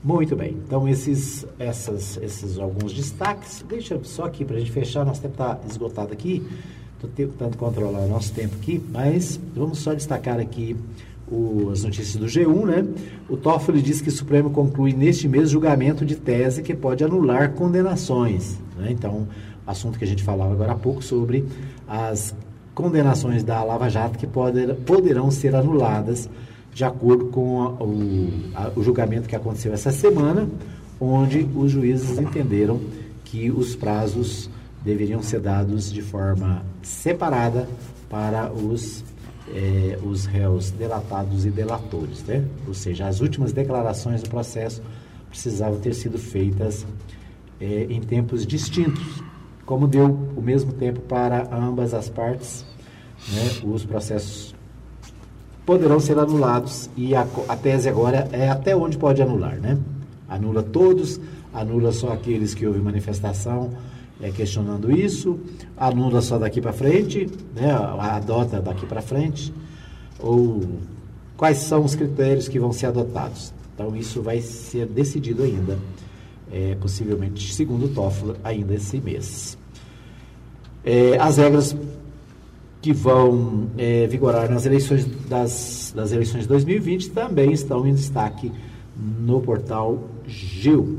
Muito 0.03 0.37
bem, 0.37 0.57
então 0.65 0.89
esses, 0.89 1.45
essas, 1.59 2.17
esses 2.19 2.59
alguns 2.59 2.93
destaques. 2.93 3.65
Deixa 3.69 3.99
só 4.05 4.25
aqui 4.25 4.45
para 4.45 4.57
a 4.57 4.59
gente 4.61 4.71
fechar, 4.71 5.05
nosso 5.05 5.21
tempo 5.21 5.35
está 5.35 5.59
esgotado 5.69 6.13
aqui. 6.13 6.47
Estou 6.95 7.11
tentando 7.11 7.57
controlar 7.57 8.01
o 8.01 8.09
nosso 8.09 8.33
tempo 8.33 8.57
aqui, 8.57 8.83
mas 8.91 9.39
vamos 9.55 9.79
só 9.79 9.95
destacar 9.95 10.39
aqui 10.41 10.77
o, 11.31 11.71
as 11.73 11.83
notícias 11.83 12.17
do 12.17 12.27
G1, 12.27 12.65
né? 12.65 12.87
O 13.29 13.37
Toffoli 13.37 13.83
diz 13.83 14.01
que 14.01 14.09
o 14.09 14.13
Supremo 14.13 14.51
conclui 14.51 14.93
neste 14.93 15.29
mês 15.29 15.51
julgamento 15.51 16.05
de 16.05 16.17
tese 16.17 16.63
que 16.63 16.75
pode 16.75 17.05
anular 17.05 17.53
condenações. 17.53 18.59
Né? 18.77 18.89
Então, 18.91 19.27
assunto 19.67 19.99
que 19.99 20.05
a 20.05 20.09
gente 20.09 20.23
falava 20.23 20.53
agora 20.53 20.73
há 20.73 20.77
pouco 20.77 21.03
sobre 21.03 21.45
as 21.87 22.35
condenações 22.75 23.43
da 23.43 23.63
Lava 23.63 23.89
Jato 23.89 24.19
que 24.19 24.27
poder, 24.27 24.75
poderão 24.77 25.31
ser 25.31 25.55
anuladas 25.55 26.29
de 26.73 26.85
acordo 26.85 27.27
com 27.27 27.63
a, 27.63 27.71
o, 27.83 28.31
a, 28.55 28.71
o 28.77 28.83
julgamento 28.83 29.29
que 29.29 29.35
aconteceu 29.35 29.73
essa 29.73 29.91
semana, 29.91 30.49
onde 31.01 31.47
os 31.57 31.73
juízes 31.73 32.19
entenderam 32.19 32.81
que 33.25 33.51
os 33.51 33.75
prazos 33.75 34.49
deveriam 34.85 35.21
ser 35.23 35.41
dados 35.41 35.93
de 35.93 36.01
forma 36.01 36.63
separada 36.83 37.69
para 38.09 38.51
os 38.53 39.05
é, 39.55 39.99
os 40.03 40.27
réus 40.27 40.71
delatados 40.71 41.45
e 41.45 41.51
delatores, 41.51 42.23
né? 42.25 42.45
Ou 42.67 42.75
seja, 42.75 43.07
as 43.07 43.21
últimas 43.21 43.53
declarações 43.53 44.23
do 44.23 44.31
processo 44.31 44.83
precisavam 45.29 45.79
ter 45.79 45.95
sido 45.95 46.19
feitas 46.19 46.87
é, 47.61 47.87
em 47.89 48.01
tempos 48.01 48.47
distintos, 48.47 49.23
como 49.65 49.87
deu 49.87 50.07
o 50.37 50.41
mesmo 50.41 50.73
tempo 50.73 51.01
para 51.01 51.49
ambas 51.55 51.95
as 51.95 52.09
partes, 52.09 52.65
né? 53.33 53.51
Os 53.65 53.85
processos 53.85 54.55
poderão 55.67 56.01
ser 56.01 56.19
anulados 56.19 56.89
e 56.97 57.15
a, 57.15 57.27
a 57.47 57.57
tese 57.57 57.89
agora 57.89 58.29
é 58.33 58.49
até 58.49 58.75
onde 58.75 58.97
pode 58.97 59.21
anular, 59.21 59.57
né? 59.57 59.79
Anula 60.29 60.63
todos, 60.63 61.21
anula 61.53 61.93
só 61.93 62.13
aqueles 62.13 62.55
que 62.55 62.67
houve 62.67 62.81
manifestação 62.81 63.71
é, 64.21 64.31
questionando 64.31 64.91
isso, 64.91 65.39
anula 65.77 66.21
só 66.21 66.39
daqui 66.39 66.61
para 66.61 66.73
frente, 66.73 67.29
né, 67.55 67.71
adota 67.73 68.61
daqui 68.61 68.87
para 68.87 69.01
frente, 69.01 69.53
ou 70.19 70.63
quais 71.37 71.59
são 71.59 71.85
os 71.85 71.95
critérios 71.95 72.49
que 72.49 72.59
vão 72.59 72.73
ser 72.73 72.87
adotados. 72.87 73.53
Então, 73.75 73.95
isso 73.95 74.21
vai 74.21 74.41
ser 74.41 74.87
decidido 74.87 75.45
ainda, 75.45 75.79
é, 76.51 76.75
possivelmente, 76.81 77.55
segundo 77.55 77.87
o 77.87 77.89
TOEFL, 77.89 78.33
ainda 78.43 78.75
esse 78.75 78.99
mês. 78.99 79.57
É, 80.85 81.17
as 81.19 81.37
regras 81.37 81.77
que 82.81 82.93
vão 82.93 83.69
é, 83.77 84.07
vigorar 84.07 84.51
nas 84.51 84.65
eleições 84.67 85.05
das, 85.29 85.93
das 85.95 86.13
eleições 86.13 86.43
de 86.43 86.49
2020 86.49 87.11
também 87.11 87.53
estão 87.53 87.87
em 87.87 87.95
destaque 87.95 88.51
no 88.97 89.41
portal 89.41 90.09
Gil. 90.27 90.99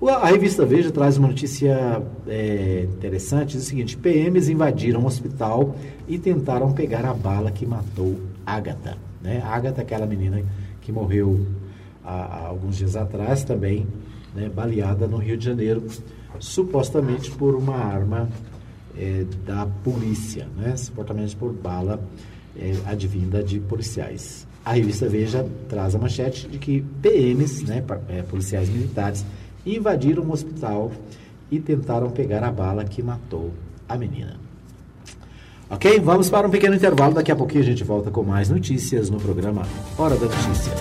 A 0.00 0.28
revista 0.28 0.64
Veja 0.64 0.92
traz 0.92 1.16
uma 1.16 1.26
notícia 1.26 2.00
é, 2.28 2.86
interessante, 2.88 3.56
diz 3.56 3.64
o 3.64 3.66
seguinte, 3.66 3.96
PMs 3.96 4.48
invadiram 4.48 5.00
um 5.00 5.06
hospital 5.06 5.74
e 6.06 6.16
tentaram 6.18 6.72
pegar 6.72 7.04
a 7.04 7.12
bala 7.12 7.50
que 7.50 7.66
matou 7.66 8.16
Agatha. 8.46 8.96
Né? 9.20 9.42
Agatha, 9.44 9.82
aquela 9.82 10.06
menina 10.06 10.40
que 10.80 10.92
morreu 10.92 11.44
há, 12.04 12.12
há 12.12 12.46
alguns 12.46 12.76
dias 12.76 12.94
atrás, 12.94 13.42
também 13.42 13.88
né, 14.36 14.48
baleada 14.48 15.08
no 15.08 15.16
Rio 15.16 15.36
de 15.36 15.44
Janeiro, 15.44 15.84
supostamente 16.38 17.32
por 17.32 17.56
uma 17.56 17.74
arma 17.74 18.28
é, 18.96 19.24
da 19.44 19.66
polícia, 19.66 20.46
né? 20.56 20.76
supostamente 20.76 21.34
por 21.34 21.52
bala 21.52 22.00
é, 22.56 22.72
advinda 22.86 23.42
de 23.42 23.58
policiais. 23.58 24.46
A 24.64 24.74
revista 24.74 25.08
Veja 25.08 25.44
traz 25.68 25.96
a 25.96 25.98
manchete 25.98 26.46
de 26.46 26.58
que 26.58 26.82
PMs, 27.02 27.64
né, 27.64 27.82
é, 28.08 28.22
policiais 28.22 28.68
militares, 28.68 29.24
invadiram 29.76 30.22
um 30.22 30.32
hospital 30.32 30.90
e 31.50 31.58
tentaram 31.58 32.10
pegar 32.10 32.44
a 32.44 32.50
bala 32.50 32.84
que 32.84 33.02
matou 33.02 33.52
a 33.88 33.96
menina. 33.96 34.36
Ok? 35.70 36.00
Vamos 36.00 36.30
para 36.30 36.46
um 36.46 36.50
pequeno 36.50 36.74
intervalo. 36.74 37.14
Daqui 37.14 37.30
a 37.30 37.36
pouquinho 37.36 37.62
a 37.62 37.66
gente 37.66 37.84
volta 37.84 38.10
com 38.10 38.22
mais 38.22 38.48
notícias 38.48 39.10
no 39.10 39.20
programa 39.20 39.62
Hora 39.96 40.16
da 40.16 40.26
Notícia. 40.26 40.72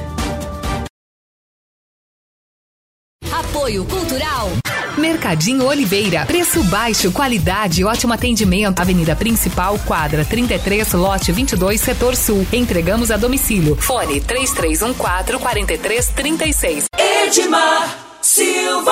Apoio 3.32 3.86
Cultural. 3.86 4.50
Mercadinho 4.98 5.66
Oliveira. 5.66 6.26
Preço 6.26 6.64
baixo, 6.64 7.12
qualidade 7.12 7.82
e 7.82 7.86
ótimo 7.86 8.14
atendimento. 8.14 8.80
Avenida 8.80 9.16
Principal, 9.16 9.78
quadra 9.86 10.26
33, 10.26 10.94
lote 10.94 11.32
22, 11.32 11.80
setor 11.80 12.16
sul. 12.16 12.48
Entregamos 12.52 13.12
a 13.12 13.18
domicílio. 13.18 13.76
Fone 13.76 14.22
3314 14.22 15.38
4336. 15.38 16.86
Edmar 16.98 18.07
Silva. 18.28 18.92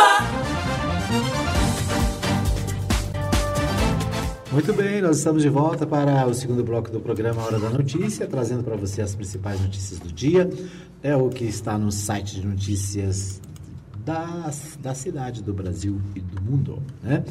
Muito 4.49 4.71
bem, 4.71 5.01
nós 5.01 5.17
estamos 5.17 5.43
de 5.43 5.49
volta 5.49 5.85
para 5.85 6.25
o 6.25 6.33
segundo 6.33 6.63
bloco 6.63 6.89
do 6.89 7.01
programa 7.01 7.43
Hora 7.43 7.59
da 7.59 7.69
Notícia, 7.69 8.25
trazendo 8.27 8.63
para 8.63 8.77
você 8.77 9.01
as 9.01 9.13
principais 9.13 9.59
notícias 9.59 9.99
do 9.99 10.09
dia. 10.09 10.49
É 11.03 11.17
o 11.17 11.27
que 11.27 11.43
está 11.43 11.77
no 11.77 11.91
site 11.91 12.35
de 12.39 12.47
notícias 12.47 13.41
da, 14.05 14.49
da 14.79 14.95
cidade, 14.95 15.43
do 15.43 15.53
Brasil 15.53 15.99
e 16.15 16.21
do 16.21 16.41
mundo, 16.41 16.81
né? 17.03 17.25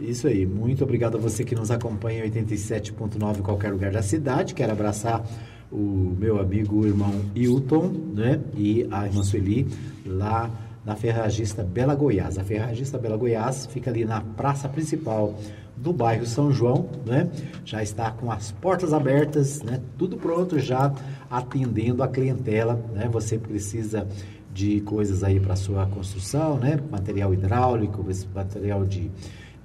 Isso 0.00 0.28
aí, 0.28 0.46
muito 0.46 0.84
obrigado 0.84 1.16
a 1.16 1.20
você 1.20 1.42
que 1.42 1.56
nos 1.56 1.72
acompanha 1.72 2.24
em 2.24 2.30
87.9 2.30 3.38
em 3.38 3.42
qualquer 3.42 3.72
lugar 3.72 3.90
da 3.90 4.02
cidade. 4.02 4.54
Quero 4.54 4.70
abraçar 4.70 5.26
o 5.70 6.14
meu 6.16 6.40
amigo, 6.40 6.76
o 6.76 6.86
irmão 6.86 7.12
Hilton, 7.34 7.92
né? 8.14 8.40
E 8.56 8.86
a 8.88 9.06
irmã 9.06 9.24
Sueli, 9.24 9.66
lá 10.06 10.48
na 10.84 10.96
Ferragista 10.96 11.62
Bela 11.62 11.94
Goiás. 11.94 12.38
A 12.38 12.44
Ferragista 12.44 12.98
Bela 12.98 13.16
Goiás 13.16 13.66
fica 13.66 13.90
ali 13.90 14.04
na 14.04 14.20
praça 14.20 14.68
principal 14.68 15.34
do 15.76 15.92
bairro 15.92 16.26
São 16.26 16.52
João, 16.52 16.88
né? 17.06 17.28
Já 17.64 17.82
está 17.82 18.10
com 18.10 18.30
as 18.30 18.52
portas 18.52 18.92
abertas, 18.92 19.62
né? 19.62 19.80
Tudo 19.96 20.16
pronto 20.16 20.58
já 20.58 20.92
atendendo 21.30 22.02
a 22.02 22.08
clientela, 22.08 22.74
né? 22.92 23.08
Você 23.10 23.38
precisa 23.38 24.06
de 24.52 24.80
coisas 24.80 25.22
aí 25.22 25.38
para 25.38 25.56
sua 25.56 25.86
construção, 25.86 26.58
né? 26.58 26.78
Material 26.90 27.32
hidráulico, 27.32 28.04
material 28.34 28.84
de 28.84 29.10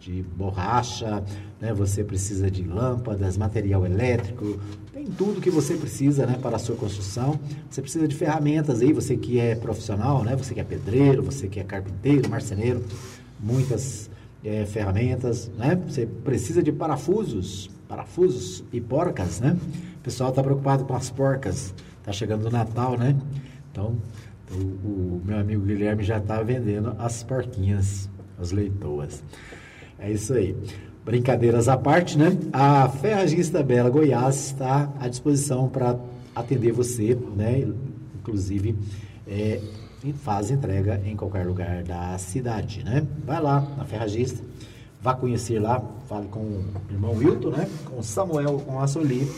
de 0.06 0.22
borracha, 0.22 1.24
né? 1.60 1.74
você 1.74 2.04
precisa 2.04 2.50
de 2.52 2.64
lâmpadas, 2.64 3.38
material 3.38 3.84
elétrico, 3.88 4.60
tem 4.94 5.06
tudo 5.06 5.42
que 5.42 5.50
você 5.50 5.74
precisa 5.76 6.28
né, 6.28 6.38
para 6.40 6.58
a 6.58 6.60
sua 6.60 6.76
construção. 6.76 7.40
Você 7.68 7.82
precisa 7.82 8.08
de 8.08 8.16
ferramentas 8.16 8.82
aí, 8.82 8.94
você 8.94 9.18
que 9.18 9.40
é 9.40 9.56
profissional, 9.56 10.24
né? 10.24 10.36
você 10.36 10.54
que 10.54 10.60
é 10.60 10.64
pedreiro, 10.64 11.24
você 11.24 11.48
que 11.48 11.60
é 11.60 11.64
carpinteiro, 11.64 12.30
marceneiro, 12.30 12.84
muitas 13.40 14.12
é, 14.44 14.64
ferramentas, 14.66 15.50
né? 15.58 15.76
Você 15.88 16.06
precisa 16.06 16.62
de 16.62 16.72
parafusos, 16.72 17.72
parafusos 17.88 18.64
e 18.72 18.80
porcas, 18.80 19.40
né? 19.40 19.58
O 19.98 20.04
pessoal 20.04 20.30
está 20.30 20.44
preocupado 20.44 20.86
com 20.86 20.94
as 20.94 21.10
porcas, 21.10 21.74
está 22.00 22.12
chegando 22.12 22.46
o 22.46 22.52
Natal, 22.52 22.96
né? 22.96 23.18
Então, 23.72 23.96
o, 24.52 24.56
o 24.56 25.22
meu 25.26 25.40
amigo 25.40 25.66
Guilherme 25.66 26.04
já 26.04 26.20
está 26.20 26.44
vendendo 26.44 26.96
as 27.00 27.24
porquinhas, 27.24 28.08
as 28.40 28.52
leitoas. 28.52 29.24
É 30.00 30.12
isso 30.12 30.34
aí. 30.34 30.56
Brincadeiras 31.04 31.68
à 31.68 31.78
parte, 31.78 32.18
né? 32.18 32.38
A 32.52 32.90
Ferragista 32.90 33.62
Bela 33.62 33.90
Goiás 33.90 34.48
está 34.48 34.92
à 35.00 35.08
disposição 35.08 35.70
para 35.70 35.98
atender 36.36 36.72
você, 36.72 37.18
né? 37.36 37.68
Inclusive, 38.20 38.76
é, 39.28 39.62
faz 40.14 40.52
entrega 40.52 41.02
em 41.06 41.16
qualquer 41.16 41.46
lugar 41.46 41.84
da 41.84 42.18
cidade, 42.18 42.84
né? 42.84 43.06
Vai 43.26 43.42
lá 43.42 43.62
na 43.78 43.86
Ferragista, 43.86 44.44
vá 45.02 45.14
conhecer 45.14 45.60
lá, 45.60 45.82
fale 46.08 46.28
com 46.28 46.40
o 46.40 46.64
irmão 46.90 47.14
Wilton, 47.14 47.50
né? 47.50 47.70
Com 47.86 48.00
o 48.00 48.04
Samuel, 48.04 48.60
com 48.66 48.80
a 48.80 48.88
Soli 48.88 49.32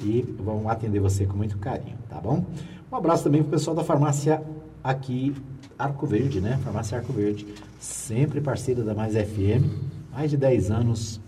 e 0.00 0.22
vão 0.38 0.68
atender 0.68 1.00
você 1.00 1.24
com 1.26 1.36
muito 1.36 1.58
carinho, 1.58 1.96
tá 2.08 2.20
bom? 2.20 2.44
Um 2.90 2.96
abraço 2.96 3.24
também 3.24 3.42
para 3.42 3.48
o 3.48 3.50
pessoal 3.52 3.74
da 3.74 3.84
farmácia 3.84 4.42
aqui, 4.82 5.34
Arco 5.78 6.06
Verde, 6.06 6.40
né? 6.40 6.58
Farmácia 6.62 6.98
Arco 6.98 7.12
Verde, 7.12 7.46
sempre 7.78 8.40
parceira 8.40 8.82
da 8.82 8.94
Mais 8.94 9.14
FM, 9.14 9.64
mais 10.14 10.30
de 10.30 10.36
10 10.36 10.70
anos 10.70 11.20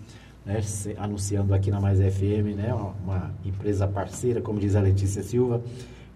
né, 0.44 0.60
anunciando 0.96 1.52
aqui 1.52 1.70
na 1.70 1.80
Mais 1.80 1.98
FM, 1.98 2.54
né? 2.56 2.72
Uma, 2.72 3.32
empresa 3.44 3.86
parceira, 3.88 4.40
como 4.40 4.60
diz 4.60 4.76
a 4.76 4.80
Letícia 4.80 5.22
Silva, 5.22 5.60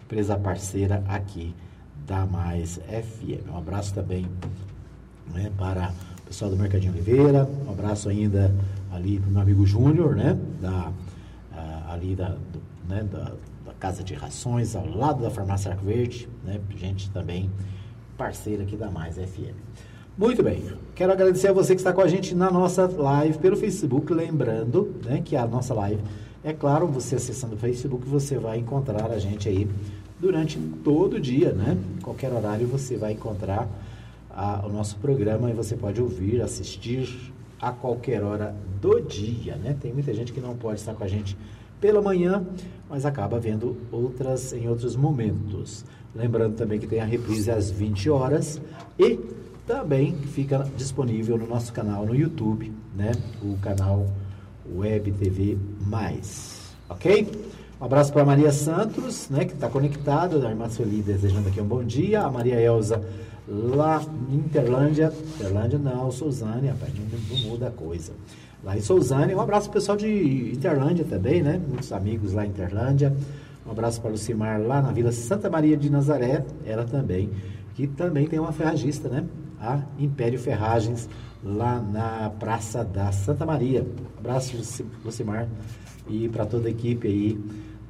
empresa 0.04 0.36
parceira 0.38 1.02
aqui 1.08 1.54
da 2.06 2.24
Mais 2.26 2.76
FM. 2.76 3.50
Um 3.52 3.58
abraço 3.58 3.92
também 3.92 4.26
né, 5.34 5.50
para 5.58 5.92
o 6.20 6.28
pessoal 6.28 6.50
do 6.50 6.56
Mercadinho 6.56 6.92
Oliveira, 6.92 7.48
um 7.66 7.72
abraço 7.72 8.08
ainda 8.08 8.54
ali 8.92 9.18
para 9.18 9.28
o 9.28 9.32
meu 9.32 9.42
amigo 9.42 9.66
Júnior, 9.66 10.14
né? 10.14 10.38
Da, 10.60 10.92
ali 11.88 12.14
da, 12.14 12.28
do, 12.28 12.62
né, 12.88 13.02
da, 13.10 13.32
da, 13.64 13.72
Casa 13.80 14.04
de 14.04 14.14
Rações, 14.14 14.76
ao 14.76 14.86
lado 14.86 15.22
da 15.22 15.30
Farmácia 15.30 15.72
Arco 15.72 15.84
Verde, 15.84 16.28
né? 16.44 16.60
Gente 16.76 17.10
também 17.10 17.50
parceira 18.16 18.62
aqui 18.62 18.76
da 18.76 18.90
Mais 18.90 19.16
FM. 19.16 19.56
Muito 20.20 20.42
bem, 20.42 20.62
quero 20.94 21.12
agradecer 21.12 21.48
a 21.48 21.52
você 21.54 21.74
que 21.74 21.80
está 21.80 21.94
com 21.94 22.02
a 22.02 22.06
gente 22.06 22.34
na 22.34 22.50
nossa 22.50 22.86
live 22.86 23.38
pelo 23.38 23.56
Facebook, 23.56 24.12
lembrando 24.12 24.94
né, 25.02 25.22
que 25.24 25.34
a 25.34 25.46
nossa 25.46 25.72
live, 25.72 26.02
é 26.44 26.52
claro, 26.52 26.86
você 26.86 27.16
acessando 27.16 27.54
o 27.54 27.58
Facebook, 27.58 28.06
você 28.06 28.36
vai 28.36 28.58
encontrar 28.58 29.10
a 29.10 29.18
gente 29.18 29.48
aí 29.48 29.66
durante 30.20 30.58
todo 30.84 31.14
o 31.14 31.20
dia, 31.20 31.52
né? 31.52 31.74
Qualquer 32.02 32.30
horário 32.30 32.66
você 32.66 32.98
vai 32.98 33.12
encontrar 33.12 33.66
a, 34.28 34.66
o 34.66 34.68
nosso 34.68 34.98
programa 34.98 35.48
e 35.48 35.54
você 35.54 35.74
pode 35.74 36.02
ouvir, 36.02 36.42
assistir 36.42 37.32
a 37.58 37.72
qualquer 37.72 38.22
hora 38.22 38.54
do 38.78 39.00
dia, 39.00 39.56
né? 39.56 39.74
Tem 39.80 39.90
muita 39.90 40.12
gente 40.12 40.34
que 40.34 40.40
não 40.40 40.54
pode 40.54 40.80
estar 40.80 40.92
com 40.92 41.02
a 41.02 41.08
gente 41.08 41.34
pela 41.80 42.02
manhã, 42.02 42.46
mas 42.90 43.06
acaba 43.06 43.40
vendo 43.40 43.74
outras 43.90 44.52
em 44.52 44.68
outros 44.68 44.94
momentos. 44.94 45.82
Lembrando 46.14 46.56
também 46.56 46.78
que 46.78 46.86
tem 46.86 47.00
a 47.00 47.06
reprise 47.06 47.50
às 47.50 47.70
20 47.70 48.10
horas 48.10 48.60
e 48.98 49.18
também 49.70 50.16
fica 50.16 50.66
disponível 50.76 51.38
no 51.38 51.46
nosso 51.46 51.72
canal 51.72 52.04
no 52.04 52.12
YouTube, 52.12 52.72
né? 52.96 53.12
O 53.40 53.56
canal 53.58 54.04
Web 54.74 55.12
TV 55.12 55.56
Mais, 55.86 56.74
ok? 56.88 57.28
Um 57.80 57.84
abraço 57.84 58.12
para 58.12 58.24
Maria 58.24 58.50
Santos, 58.50 59.30
né? 59.30 59.44
Que 59.44 59.52
está 59.52 59.68
conectada, 59.68 60.44
a 60.44 60.50
irmã 60.50 60.68
Sueli 60.68 61.02
desejando 61.02 61.48
aqui 61.48 61.60
um 61.60 61.66
bom 61.66 61.84
dia. 61.84 62.22
A 62.22 62.30
Maria 62.30 62.60
Elza 62.60 63.00
lá 63.48 64.02
em 64.28 64.38
Interlândia, 64.38 65.12
Interlândia 65.36 65.78
não, 65.78 66.10
Souzânia, 66.10 66.72
rapaz, 66.72 66.92
não, 66.92 67.50
muda 67.50 67.68
a 67.68 67.70
coisa. 67.70 68.12
Lá 68.64 68.76
em 68.76 68.80
Souzânia, 68.80 69.36
um 69.36 69.40
abraço 69.40 69.70
pessoal 69.70 69.96
de 69.96 70.50
Interlândia 70.52 71.04
também, 71.04 71.44
né? 71.44 71.60
Muitos 71.68 71.92
amigos 71.92 72.32
lá 72.32 72.44
em 72.44 72.48
Interlândia. 72.48 73.14
Um 73.64 73.70
abraço 73.70 74.00
para 74.00 74.08
o 74.08 74.12
Lucimar 74.14 74.60
lá 74.60 74.82
na 74.82 74.90
Vila 74.90 75.12
Santa 75.12 75.48
Maria 75.48 75.76
de 75.76 75.88
Nazaré, 75.88 76.44
ela 76.66 76.84
também, 76.84 77.30
que 77.76 77.86
também 77.86 78.26
tem 78.26 78.40
uma 78.40 78.50
ferragista, 78.50 79.08
né? 79.08 79.24
A 79.60 79.80
Império 79.98 80.38
Ferragens, 80.38 81.08
lá 81.44 81.80
na 81.80 82.30
Praça 82.38 82.82
da 82.84 83.12
Santa 83.12 83.44
Maria. 83.44 83.86
Abraço, 84.18 84.56
Lucimar, 85.04 85.48
e 86.08 86.28
para 86.28 86.46
toda 86.46 86.68
a 86.68 86.70
equipe 86.70 87.06
aí, 87.06 87.38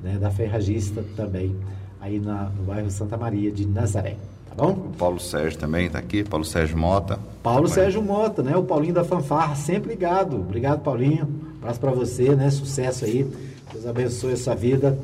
né, 0.03 0.19
da 0.19 0.31
Ferragista 0.31 1.05
também, 1.17 1.57
aí 2.01 2.19
na, 2.19 2.51
no 2.51 2.65
bairro 2.65 2.91
Santa 2.91 3.17
Maria 3.17 3.51
de 3.51 3.67
Nazaré. 3.67 4.17
Tá 4.49 4.55
bom? 4.57 4.73
O 4.73 4.97
Paulo 4.97 5.21
Sérgio 5.21 5.59
também 5.59 5.87
está 5.87 5.99
aqui, 5.99 6.25
Paulo 6.25 6.45
Sérgio 6.45 6.77
Mota. 6.77 7.21
Paulo 7.43 7.69
Sérgio 7.69 8.03
Mota, 8.03 8.43
né? 8.43 8.57
O 8.57 8.65
Paulinho 8.65 8.95
da 8.95 9.05
Fanfarra, 9.05 9.55
sempre 9.55 9.91
ligado. 9.91 10.37
Obrigado, 10.37 10.83
Paulinho. 10.83 11.29
Abraço 11.61 11.79
para 11.79 11.93
você, 11.93 12.35
né? 12.35 12.51
Sucesso 12.51 13.05
aí. 13.05 13.31
Deus 13.73 13.87
abençoe 13.87 14.33
a 14.33 14.37
sua 14.37 14.55
vida. 14.57 14.99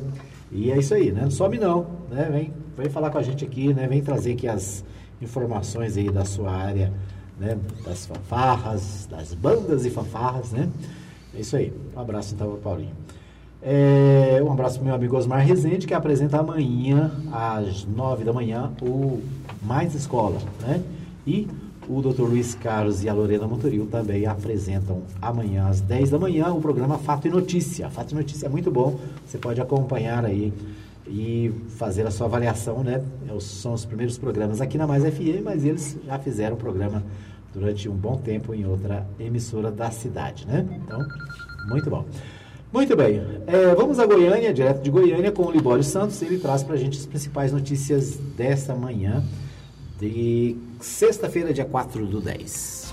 E 0.51 0.73
é 0.73 0.79
isso 0.79 0.95
aí, 0.95 1.13
né? 1.13 1.23
Não 1.23 1.31
some 1.31 1.59
não, 1.59 1.87
né? 2.11 2.29
Vem, 2.31 2.53
vem 2.77 2.89
falar 2.89 3.11
com 3.11 3.19
a 3.19 3.23
gente 3.23 3.45
aqui, 3.45 3.73
né? 3.73 3.87
Vem 3.87 4.03
trazer 4.03 4.33
aqui 4.33 4.49
as 4.49 4.85
informações 5.21 5.97
aí 5.97 6.11
da 6.11 6.25
sua 6.25 6.51
área, 6.51 6.93
né? 7.39 7.59
Das 7.85 8.07
fanfarras, 8.07 9.07
das 9.11 9.35
bandas 9.35 9.85
e 9.85 9.91
fanfarras, 9.91 10.53
né? 10.53 10.69
É 11.35 11.41
isso 11.41 11.57
aí. 11.57 11.73
Um 11.95 12.01
abraço 12.01 12.35
então 12.35 12.51
para 12.53 12.59
Paulinho. 12.59 12.95
É, 13.63 14.41
um 14.45 14.53
abraço 14.53 14.77
para 14.77 14.85
meu 14.85 14.95
amigo 14.95 15.17
Osmar 15.17 15.45
Rezende, 15.45 15.87
que 15.87 15.95
apresenta 15.95 16.39
amanhã, 16.39 17.11
às 17.33 17.85
nove 17.85 18.23
da 18.23 18.33
manhã, 18.33 18.71
o 18.81 19.21
Mais 19.63 19.95
Escola, 19.95 20.39
né? 20.61 20.83
E 21.27 21.49
o 21.89 22.01
Dr. 22.01 22.23
Luiz 22.23 22.55
Carlos 22.55 23.03
e 23.05 23.09
a 23.09 23.15
Lorena 23.15 23.47
Motoril 23.47 23.87
também 23.87 24.27
apresentam 24.27 25.03
amanhã 25.21 25.69
às 25.69 25.81
10 25.81 26.11
da 26.11 26.19
manhã 26.19 26.53
o 26.53 26.61
programa 26.61 26.99
Fato 26.99 27.27
e 27.27 27.31
Notícia. 27.31 27.89
Fato 27.91 28.13
e 28.13 28.15
Notícia 28.15 28.47
é 28.47 28.49
muito 28.49 28.71
bom, 28.71 28.99
você 29.27 29.39
pode 29.39 29.61
acompanhar 29.61 30.25
aí 30.25 30.53
e 31.07 31.53
fazer 31.77 32.07
a 32.07 32.11
sua 32.11 32.27
avaliação, 32.27 32.83
né? 32.83 33.03
É 33.29 33.41
são 33.41 33.75
os 33.75 33.85
primeiros 33.85 34.19
programas 34.19 34.61
aqui 34.61 34.77
na 34.77 34.87
Mais 34.87 35.05
FM, 35.05 35.43
mas 35.45 35.65
eles 35.65 35.97
já 36.05 36.19
fizeram 36.19 36.55
o 36.55 36.59
programa 36.59 37.03
durante 37.55 37.89
um 37.89 37.95
bom 37.95 38.17
tempo 38.17 38.55
em 38.55 38.67
outra 38.67 39.07
emissora 39.19 39.71
da 39.71 39.91
cidade, 39.91 40.47
né? 40.47 40.67
Então, 40.85 41.01
muito 41.69 41.89
bom. 41.89 42.05
Muito 42.73 42.97
bem, 42.97 43.23
é, 43.47 43.75
vamos 43.75 43.99
a 43.99 44.07
Goiânia, 44.07 44.53
direto 44.53 44.83
de 44.83 44.91
Goiânia, 44.91 45.31
com 45.33 45.45
o 45.45 45.51
Libório 45.51 45.85
Santos. 45.85 46.21
Ele 46.21 46.39
traz 46.39 46.63
para 46.63 46.75
a 46.75 46.79
gente 46.79 46.99
as 46.99 47.07
principais 47.07 47.53
notícias 47.53 48.19
dessa 48.37 48.75
manhã 48.75 49.25
de 49.99 50.57
sexta-feira, 50.81 51.55
dia 51.55 51.65
4 51.65 52.07
do 52.07 52.21
10. 52.21 52.86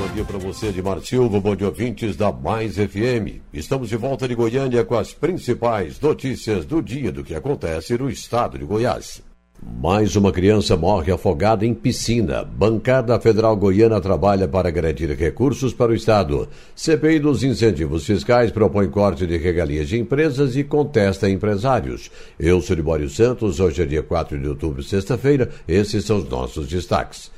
Bom 0.00 0.08
dia 0.14 0.24
para 0.24 0.38
você, 0.38 0.68
Edmar 0.68 0.98
Silva, 1.02 1.38
bom 1.38 1.54
dia 1.54 1.66
ouvintes 1.66 2.16
da 2.16 2.32
Mais 2.32 2.76
FM. 2.76 3.42
Estamos 3.52 3.90
de 3.90 3.96
volta 3.98 4.26
de 4.26 4.34
Goiânia 4.34 4.82
com 4.82 4.94
as 4.94 5.12
principais 5.12 6.00
notícias 6.00 6.64
do 6.64 6.80
dia 6.80 7.12
do 7.12 7.22
que 7.22 7.34
acontece 7.34 7.98
no 7.98 8.08
estado 8.08 8.58
de 8.58 8.64
Goiás. 8.64 9.22
Mais 9.62 10.16
uma 10.16 10.32
criança 10.32 10.74
morre 10.74 11.12
afogada 11.12 11.66
em 11.66 11.74
piscina. 11.74 12.42
Bancada 12.42 13.20
Federal 13.20 13.54
Goiana 13.54 14.00
trabalha 14.00 14.48
para 14.48 14.70
garantir 14.70 15.10
recursos 15.10 15.74
para 15.74 15.92
o 15.92 15.94
Estado. 15.94 16.48
CPI 16.74 17.18
dos 17.18 17.44
incentivos 17.44 18.06
fiscais 18.06 18.50
propõe 18.50 18.88
corte 18.88 19.26
de 19.26 19.36
regalias 19.36 19.86
de 19.86 19.98
empresas 19.98 20.56
e 20.56 20.64
contesta 20.64 21.28
empresários. 21.28 22.10
Eu 22.38 22.62
sou 22.62 22.74
Libório 22.74 23.10
Santos, 23.10 23.60
hoje 23.60 23.82
é 23.82 23.84
dia 23.84 24.02
4 24.02 24.38
de 24.38 24.48
outubro, 24.48 24.82
sexta-feira. 24.82 25.50
Esses 25.68 26.06
são 26.06 26.16
os 26.16 26.26
nossos 26.26 26.66
destaques. 26.66 27.30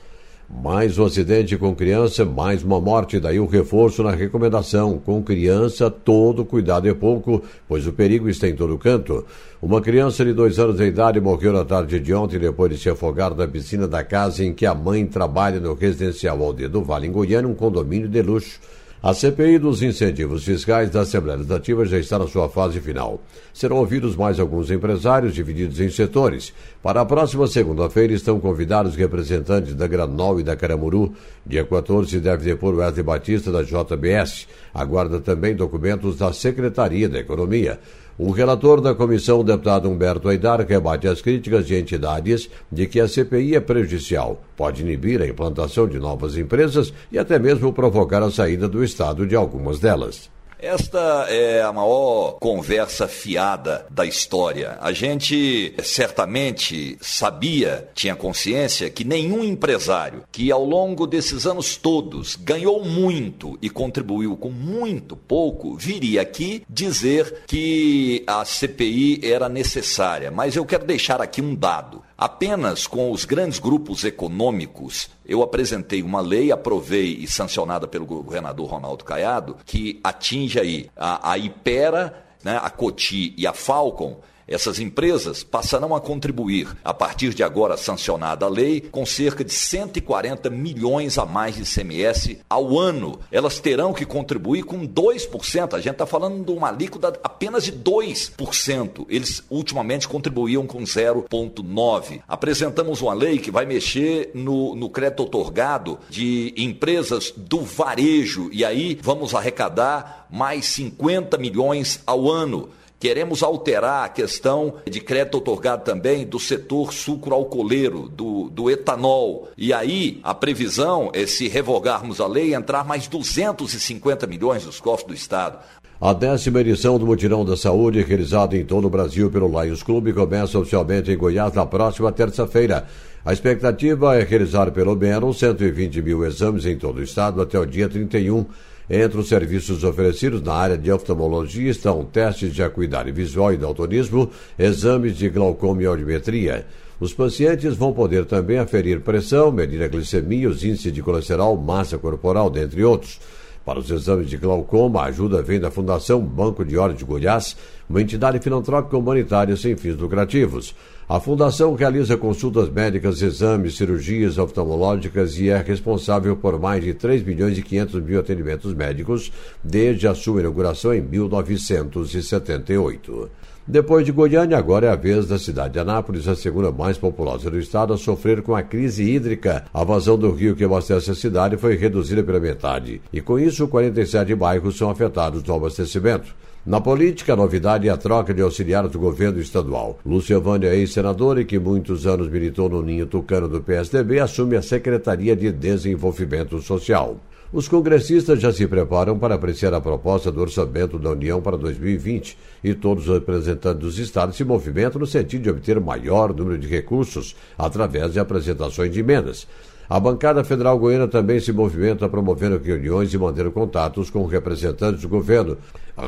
Mais 0.61 0.99
um 0.99 1.07
acidente 1.07 1.57
com 1.57 1.75
criança, 1.75 2.27
mais 2.27 2.63
uma 2.63 2.79
morte, 2.79 3.19
daí 3.19 3.41
o 3.41 3.47
reforço 3.47 4.03
na 4.03 4.11
recomendação. 4.11 4.99
Com 4.99 5.23
criança, 5.23 5.91
todo 5.91 6.45
cuidado 6.45 6.87
é 6.87 6.93
pouco, 6.93 7.43
pois 7.67 7.87
o 7.87 7.93
perigo 7.93 8.29
está 8.29 8.47
em 8.47 8.55
todo 8.55 8.77
canto. 8.77 9.25
Uma 9.63 9.81
criança 9.81 10.23
de 10.25 10.35
dois 10.35 10.59
anos 10.59 10.77
de 10.77 10.85
idade 10.85 11.19
morreu 11.21 11.55
na 11.55 11.65
tarde 11.65 11.99
de 11.99 12.13
ontem 12.13 12.39
depois 12.39 12.71
de 12.71 12.79
se 12.79 12.91
afogar 12.91 13.35
na 13.35 13.49
piscina 13.49 13.89
da 13.89 14.05
casa 14.05 14.45
em 14.45 14.53
que 14.53 14.67
a 14.67 14.75
mãe 14.75 15.07
trabalha 15.07 15.59
no 15.59 15.73
residencial 15.73 16.41
Aldeia 16.43 16.69
do 16.69 16.83
Vale, 16.83 17.07
em 17.07 17.13
Goiânia, 17.13 17.49
um 17.49 17.55
condomínio 17.55 18.07
de 18.07 18.21
luxo. 18.21 18.61
A 19.03 19.13
CPI 19.13 19.59
dos 19.59 19.83
incentivos 19.83 20.45
fiscais 20.45 20.89
da 20.89 21.01
Assembleia 21.01 21.39
Legislativa 21.39 21.85
já 21.85 21.99
está 21.99 22.21
na 22.21 22.29
sua 22.29 22.49
fase 22.49 22.81
final. 22.81 23.21
Serão 23.53 23.79
ouvidos 23.79 24.15
mais 24.15 24.39
alguns 24.39 24.71
empresários 24.71 25.35
divididos 25.35 25.81
em 25.81 25.91
setores. 25.91 26.55
Para 26.81 27.01
a 27.01 27.05
próxima 27.05 27.49
segunda-feira 27.49 28.13
estão 28.13 28.39
convidados 28.39 28.95
representantes 28.95 29.75
da 29.75 29.89
Granol 29.89 30.39
e 30.39 30.45
da 30.45 30.55
Caramuru. 30.55 31.13
Dia 31.45 31.65
14 31.65 32.21
deve 32.21 32.45
depor 32.45 32.77
Wesley 32.77 33.03
Batista 33.03 33.51
da 33.51 33.65
JBS. 33.65 34.47
Aguarda 34.73 35.19
também 35.19 35.57
documentos 35.57 36.17
da 36.17 36.33
Secretaria 36.33 37.09
da 37.09 37.19
Economia. 37.19 37.81
O 38.19 38.31
relator 38.31 38.81
da 38.81 38.95
comissão, 38.95 39.41
o 39.41 39.45
deputado 39.45 39.89
Humberto 39.89 40.29
Aidar, 40.29 40.61
rebate 40.61 41.09
as 41.09 41.23
críticas 41.23 41.67
de 41.67 41.75
entidades 41.75 42.51
de 42.71 42.87
que 42.87 43.01
a 43.01 43.09
CPI 43.09 43.57
é 43.57 43.61
prejudicial, 43.61 44.43
pode 44.55 44.83
inibir 44.83 45.23
a 45.23 45.27
implantação 45.27 45.89
de 45.89 45.99
novas 45.99 46.37
empresas 46.37 46.93
e 47.11 47.19
até 47.19 47.39
mesmo 47.39 47.73
provocar 47.73 48.23
a 48.23 48.31
saída 48.31 48.69
do 48.69 48.85
Estado 48.85 49.27
de 49.27 49.35
algumas 49.35 49.81
delas. 49.81 50.31
Esta 50.63 51.27
é 51.29 51.61
a 51.61 51.73
maior 51.73 52.39
conversa 52.39 53.09
fiada 53.09 53.85
da 53.91 54.07
história. 54.07 54.79
A 54.81 54.93
gente 54.93 55.75
certamente 55.83 56.97
sabia, 57.01 57.89
tinha 57.97 58.15
consciência, 58.15 58.89
que 58.89 59.03
nenhum 59.03 59.43
empresário 59.43 60.23
que 60.31 60.53
ao 60.53 60.65
longo 60.65 61.05
desses 61.05 61.49
anos 61.49 61.75
todos 61.75 62.37
ganhou 62.37 62.85
muito 62.85 63.59
e 63.61 63.69
contribuiu 63.69 64.37
com 64.37 64.51
muito 64.51 65.17
pouco, 65.17 65.75
viria 65.75 66.23
aqui 66.23 66.63
dizer 66.71 67.43
que 67.49 68.23
a 68.25 68.45
CPI 68.45 69.19
era 69.25 69.49
necessária. 69.49 70.31
Mas 70.31 70.55
eu 70.55 70.65
quero 70.65 70.87
deixar 70.87 71.21
aqui 71.21 71.43
um 71.43 71.57
dado. 71.57 72.05
Apenas 72.23 72.87
com 72.87 73.11
os 73.11 73.25
grandes 73.25 73.59
grupos 73.59 74.05
econômicos, 74.05 75.11
eu 75.27 75.43
apresentei 75.43 76.05
uma 76.05 76.21
lei, 76.21 76.53
aprovei 76.53 77.17
e 77.17 77.27
sancionada 77.27 77.89
pelo 77.89 78.07
governador 78.07 78.71
Ronaldo 78.71 79.05
Caiado, 79.05 79.57
que 79.67 79.99
atinge 80.05 80.61
aí 80.61 80.89
a, 80.97 81.33
a 81.33 81.37
Ipera, 81.37 82.25
né, 82.45 82.61
a 82.63 82.71
Coti 82.71 83.35
e 83.37 83.45
a 83.45 83.53
Falcon, 83.53 84.21
Essas 84.53 84.79
empresas 84.79 85.43
passarão 85.43 85.95
a 85.95 86.01
contribuir, 86.01 86.69
a 86.85 86.93
partir 86.93 87.33
de 87.33 87.43
agora 87.43 87.75
sancionada 87.79 88.45
a 88.45 88.51
lei, 88.51 88.83
com 88.83 89.07
cerca 89.07 89.43
de 89.43 89.53
140 89.53 90.51
milhões 90.51 91.17
a 91.17 91.25
mais 91.25 91.55
de 91.57 91.63
ICMS 91.63 92.39
ao 92.51 92.79
ano. 92.79 93.19
Elas 93.31 93.59
terão 93.61 93.95
que 93.95 94.05
contribuir 94.05 94.65
com 94.65 94.87
2%. 94.87 95.73
A 95.73 95.81
gente 95.81 95.93
está 95.93 96.05
falando 96.05 96.45
de 96.45 96.53
uma 96.53 96.69
alíquota 96.69 97.19
apenas 97.25 97.65
de 97.65 97.73
2%. 97.73 99.07
Eles 99.09 99.43
ultimamente 99.49 100.07
contribuíam 100.07 100.67
com 100.67 100.81
0,9%. 100.81 102.21
Apresentamos 102.29 103.01
uma 103.01 103.15
lei 103.15 103.39
que 103.39 103.51
vai 103.51 103.65
mexer 103.65 104.33
no, 104.35 104.75
no 104.77 104.91
crédito 104.91 105.23
otorgado 105.23 105.99
de 106.11 106.53
empresas 106.59 107.33
do 107.35 107.63
varejo. 107.63 108.51
E 108.53 108.67
aí 108.67 108.99
vamos 109.01 109.35
arrecadar 109.35 110.27
mais 110.31 110.67
50 110.67 111.39
milhões 111.39 112.01
ao 112.07 112.31
ano. 112.31 112.69
Queremos 113.03 113.43
alterar 113.43 114.05
a 114.05 114.09
questão 114.09 114.75
de 114.89 115.01
crédito 115.01 115.39
otorgado 115.39 115.83
também 115.83 116.25
do 116.25 116.39
setor 116.39 116.93
sucroalcooleiro, 116.93 118.09
do, 118.09 118.49
do 118.49 118.71
etanol. 118.71 119.49
E 119.59 119.73
aí, 119.73 120.21
a 120.23 120.33
previsão 120.33 121.11
é, 121.13 121.27
se 121.27 121.49
revogarmos 121.49 122.21
a 122.21 122.29
lei, 122.29 122.55
entrar 122.55 122.85
mais 122.85 123.09
250 123.09 124.25
milhões 124.29 124.65
nos 124.65 124.79
cofres 124.79 125.09
do 125.09 125.15
Estado. 125.15 125.59
A 126.01 126.13
décima 126.13 126.61
edição 126.61 126.97
do 126.97 127.05
Mutirão 127.05 127.45
da 127.45 127.57
Saúde, 127.57 128.01
realizado 128.03 128.55
em 128.55 128.65
todo 128.65 128.87
o 128.87 128.91
Brasil 128.91 129.29
pelo 129.33 129.49
Lions 129.49 129.83
Clube, 129.83 130.13
começa 130.13 130.57
oficialmente 130.57 131.11
em 131.11 131.17
Goiás 131.17 131.53
na 131.55 131.67
próxima 131.67 132.13
terça-feira. 132.13 132.87
A 133.25 133.33
expectativa 133.33 134.15
é 134.15 134.23
realizar 134.23 134.71
pelo 134.71 134.95
menos 134.95 135.41
120 135.41 136.01
mil 136.03 136.25
exames 136.25 136.67
em 136.67 136.79
todo 136.79 136.99
o 136.99 137.03
estado 137.03 137.43
até 137.43 137.59
o 137.59 137.67
dia 137.67 137.89
31 137.89 138.47
entre 138.93 139.19
os 139.19 139.27
serviços 139.27 139.85
oferecidos 139.85 140.43
na 140.43 140.53
área 140.53 140.77
de 140.77 140.93
oftalmologia 140.93 141.71
estão 141.71 142.05
testes 142.05 142.55
de 142.55 142.63
acuidade 142.63 143.11
visual 143.11 143.51
e 143.51 143.57
daltonismo, 143.57 144.31
exames 144.59 145.17
de 145.17 145.31
glaucoma 145.31 145.83
e 145.83 145.87
audiometria. 145.87 146.67
Os 147.01 147.15
pacientes 147.15 147.75
vão 147.75 147.95
poder 147.95 148.27
também 148.27 148.59
aferir 148.59 149.01
pressão, 149.01 149.51
medir 149.51 149.83
a 149.83 149.89
glicemia, 149.89 150.47
os 150.47 150.63
índices 150.63 150.93
de 150.93 151.03
colesterol, 151.03 151.57
massa 151.57 151.97
corporal, 151.97 152.51
dentre 152.51 152.85
outros. 152.85 153.19
Para 153.65 153.79
os 153.79 153.89
exames 153.91 154.29
de 154.29 154.37
glaucoma, 154.37 155.03
a 155.03 155.05
ajuda 155.05 155.41
vem 155.41 155.61
da 155.61 155.71
Fundação 155.71 156.21
Banco 156.21 156.65
de 156.65 156.77
Olhos 156.77 156.99
de 156.99 157.05
Goiás, 157.05 157.57
uma 157.89 158.03
entidade 158.03 158.41
filantrópica 158.41 158.99
humanitária 158.99 159.57
sem 159.57 159.77
fins 159.77 159.97
lucrativos. 159.97 160.75
A 161.09 161.21
Fundação 161.21 161.73
realiza 161.75 162.17
consultas 162.17 162.69
médicas, 162.69 163.23
exames, 163.23 163.77
cirurgias 163.77 164.37
oftalmológicas 164.37 165.39
e 165.39 165.49
é 165.49 165.59
responsável 165.59 166.37
por 166.37 166.59
mais 166.59 166.83
de 166.83 166.93
3 166.93 167.23
milhões 167.23 167.57
e 167.57 167.63
500 167.63 168.03
mil 168.03 168.19
atendimentos 168.19 168.75
médicos 168.75 169.31
desde 169.63 170.09
a 170.09 170.15
sua 170.15 170.41
inauguração 170.41 170.93
em 170.93 171.01
1978. 171.01 173.31
Depois 173.67 174.05
de 174.05 174.11
Goiânia, 174.11 174.59
agora 174.59 174.89
é 174.89 174.91
a 174.91 174.97
vez 174.97 175.29
da 175.29 175.39
cidade 175.39 175.75
de 175.75 175.79
Anápolis, 175.79 176.27
a 176.27 176.35
segunda 176.35 176.73
mais 176.73 176.99
populosa 176.99 177.49
do 177.49 177.61
estado, 177.61 177.93
a 177.93 177.97
sofrer 177.97 178.43
com 178.43 178.57
a 178.57 178.63
crise 178.63 179.05
hídrica. 179.05 179.65
A 179.73 179.85
vazão 179.85 180.19
do 180.19 180.33
rio 180.33 180.57
que 180.57 180.65
abastece 180.65 181.13
a 181.13 181.15
cidade 181.15 181.57
foi 181.57 181.77
reduzida 181.77 182.25
pela 182.25 182.41
metade, 182.41 183.01
e 183.13 183.21
com 183.21 183.39
isso 183.39 183.69
47 183.69 184.35
bairros 184.35 184.77
são 184.77 184.91
afetados 184.91 185.45
no 185.45 185.55
abastecimento. 185.55 186.35
Na 186.67 186.81
política, 186.81 187.35
a 187.35 187.37
novidade 187.37 187.89
é 187.89 187.93
a 187.93 187.97
troca 187.97 188.35
de 188.35 188.43
auxiliares 188.43 188.91
do 188.91 188.99
governo 188.99 189.41
estadual. 189.41 189.97
Lúcia 190.05 190.41
Vânia, 190.41 190.75
ex-senadora 190.75 191.41
e 191.41 191.45
que 191.45 191.59
muitos 191.59 192.05
anos 192.05 192.29
militou 192.29 192.69
no 192.69 192.83
ninho 192.83 193.07
tucano 193.07 193.47
do 193.47 193.61
PSDB, 193.61 194.19
assume 194.19 194.57
a 194.57 194.63
Secretaria 194.63 195.37
de 195.37 195.53
Desenvolvimento 195.53 196.61
Social. 196.61 197.17
Os 197.53 197.69
congressistas 197.69 198.41
já 198.41 198.51
se 198.51 198.67
preparam 198.67 199.19
para 199.19 199.35
apreciar 199.35 199.75
a 199.75 199.81
proposta 199.81 200.33
do 200.33 200.41
orçamento 200.41 200.99
da 200.99 201.11
União 201.11 201.43
para 201.43 201.59
2020 201.59 202.37
e 202.63 202.75
todos 202.75 203.09
os 203.09 203.15
representantes 203.15 203.81
dos 203.81 203.99
estados 203.99 204.37
se 204.37 204.45
movimentam 204.45 205.01
no 205.01 205.07
sentido 205.07 205.43
de 205.43 205.51
obter 205.51 205.81
maior 205.81 206.35
número 206.35 206.59
de 206.59 206.69
recursos 206.69 207.35
através 207.59 208.13
de 208.13 208.21
apresentações 208.21 208.93
de 208.93 209.01
emendas. 209.01 209.47
A 209.93 210.01
bancada 210.01 210.43
federal 210.43 210.79
goiana 210.79 211.07
também 211.07 211.39
se 211.39 211.53
movimenta 211.53 212.09
promovendo 212.09 212.57
reuniões 212.57 213.13
e 213.13 213.19
mantendo 213.19 213.53
contatos 213.53 214.09
com 214.09 214.25
representantes 214.25 215.03
do 215.03 215.09
governo. 215.11 215.59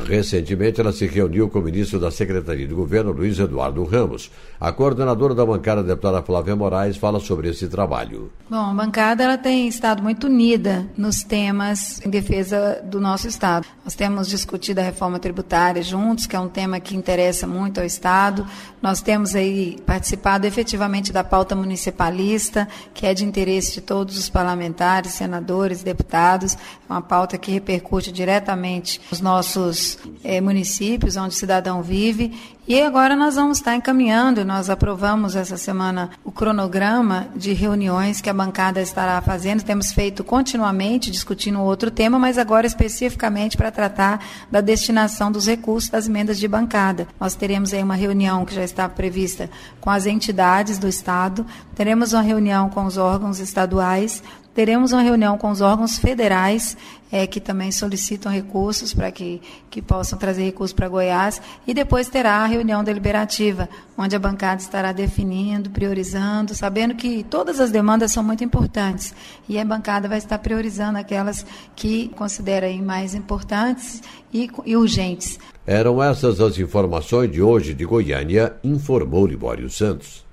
Recentemente, 0.07 0.81
ela 0.81 0.91
se 0.91 1.05
reuniu 1.05 1.47
com 1.47 1.59
o 1.59 1.61
ministro 1.61 1.99
da 1.99 2.09
Secretaria 2.09 2.67
de 2.67 2.73
Governo, 2.73 3.11
Luiz 3.11 3.37
Eduardo 3.37 3.83
Ramos. 3.83 4.31
A 4.59 4.71
coordenadora 4.71 5.35
da 5.35 5.45
bancada, 5.45 5.83
deputada 5.83 6.23
Flávia 6.23 6.55
Moraes, 6.55 6.97
fala 6.97 7.19
sobre 7.19 7.49
esse 7.49 7.67
trabalho. 7.67 8.31
Bom, 8.49 8.71
a 8.71 8.73
bancada 8.73 9.23
ela 9.23 9.37
tem 9.37 9.67
estado 9.67 10.01
muito 10.01 10.25
unida 10.25 10.87
nos 10.97 11.23
temas 11.23 12.03
em 12.03 12.09
defesa 12.09 12.81
do 12.83 12.99
nosso 12.99 13.27
Estado. 13.27 13.67
Nós 13.83 13.93
temos 13.93 14.27
discutido 14.27 14.81
a 14.81 14.83
reforma 14.83 15.19
tributária 15.19 15.83
juntos, 15.83 16.25
que 16.25 16.35
é 16.35 16.39
um 16.39 16.49
tema 16.49 16.79
que 16.79 16.95
interessa 16.97 17.45
muito 17.45 17.79
ao 17.79 17.85
Estado. 17.85 18.43
Nós 18.81 19.03
temos 19.03 19.35
aí 19.35 19.77
participado 19.85 20.47
efetivamente 20.47 21.13
da 21.13 21.23
pauta 21.23 21.55
municipalista, 21.55 22.67
que 22.91 23.05
é 23.05 23.13
de 23.13 23.23
interesse 23.23 23.74
de 23.75 23.81
todos 23.81 24.17
os 24.17 24.29
parlamentares, 24.29 25.13
senadores, 25.13 25.83
deputados. 25.83 26.55
É 26.55 26.57
uma 26.91 27.01
pauta 27.01 27.37
que 27.37 27.51
repercute 27.51 28.11
diretamente 28.11 29.01
nos 29.11 29.21
nossos 29.21 29.97
é, 30.23 30.39
municípios, 30.41 31.17
onde 31.17 31.35
o 31.35 31.37
cidadão 31.37 31.83
vive. 31.83 32.54
E 32.67 32.81
agora 32.81 33.15
nós 33.15 33.35
vamos 33.35 33.59
estar 33.59 33.75
encaminhando, 33.75 34.43
nós 34.43 34.71
aprovamos 34.71 35.35
essa 35.35 35.55
semana 35.55 36.09
o 36.23 36.31
cronograma 36.31 37.27
de 37.35 37.53
reuniões 37.53 38.21
que 38.21 38.29
a 38.29 38.33
bancada 38.33 38.81
estará 38.81 39.21
fazendo. 39.21 39.61
Temos 39.61 39.91
feito 39.91 40.23
continuamente, 40.23 41.11
discutindo 41.11 41.61
outro 41.61 41.91
tema, 41.91 42.17
mas 42.17 42.39
agora 42.39 42.65
especificamente 42.65 43.55
para 43.55 43.69
tratar 43.69 44.19
da 44.49 44.61
destinação 44.61 45.31
dos 45.31 45.45
recursos 45.45 45.91
das 45.91 46.07
emendas 46.07 46.39
de 46.39 46.47
bancada. 46.47 47.07
Nós 47.19 47.35
teremos 47.35 47.71
aí 47.71 47.83
uma 47.83 47.93
reunião 47.93 48.43
que 48.43 48.55
já 48.55 48.63
está 48.63 48.89
prevista 48.89 49.47
com 49.79 49.91
as 49.91 50.07
entidades 50.07 50.79
do 50.79 50.87
Estado, 50.87 51.45
teremos 51.75 52.13
uma 52.13 52.23
reunião 52.23 52.67
com 52.71 52.85
os 52.85 52.97
órgãos 52.97 53.39
estaduais, 53.39 54.23
teremos 54.55 54.93
uma 54.93 55.01
reunião 55.01 55.37
com 55.37 55.51
os 55.51 55.61
órgãos 55.61 55.99
federais 55.99 56.75
é, 57.11 57.27
que 57.27 57.39
também 57.39 57.71
solicitam 57.71 58.31
recursos 58.31 58.93
para 58.93 59.11
que, 59.11 59.41
que 59.69 59.81
possam 59.81 60.17
trazer 60.17 60.43
recursos 60.43 60.73
para 60.73 60.89
Goiás, 60.89 61.41
e 61.67 61.73
depois 61.73 62.07
terá 62.07 62.37
a 62.37 62.45
reunião 62.45 62.83
deliberativa, 62.83 63.69
onde 63.97 64.15
a 64.15 64.19
bancada 64.19 64.61
estará 64.61 64.91
definindo, 64.91 65.69
priorizando, 65.69 66.55
sabendo 66.55 66.95
que 66.95 67.23
todas 67.23 67.59
as 67.59 67.71
demandas 67.71 68.11
são 68.11 68.23
muito 68.23 68.43
importantes, 68.43 69.13
e 69.47 69.59
a 69.59 69.65
bancada 69.65 70.07
vai 70.07 70.17
estar 70.17 70.39
priorizando 70.39 70.97
aquelas 70.97 71.45
que 71.75 72.09
considera 72.09 72.65
mais 72.81 73.13
importantes 73.13 74.01
e, 74.33 74.49
e 74.65 74.75
urgentes. 74.75 75.39
Eram 75.67 76.01
essas 76.01 76.41
as 76.41 76.57
informações 76.57 77.31
de 77.31 77.41
hoje 77.41 77.73
de 77.73 77.85
Goiânia, 77.85 78.53
informou 78.63 79.25
Libório 79.25 79.69
Santos. 79.69 80.25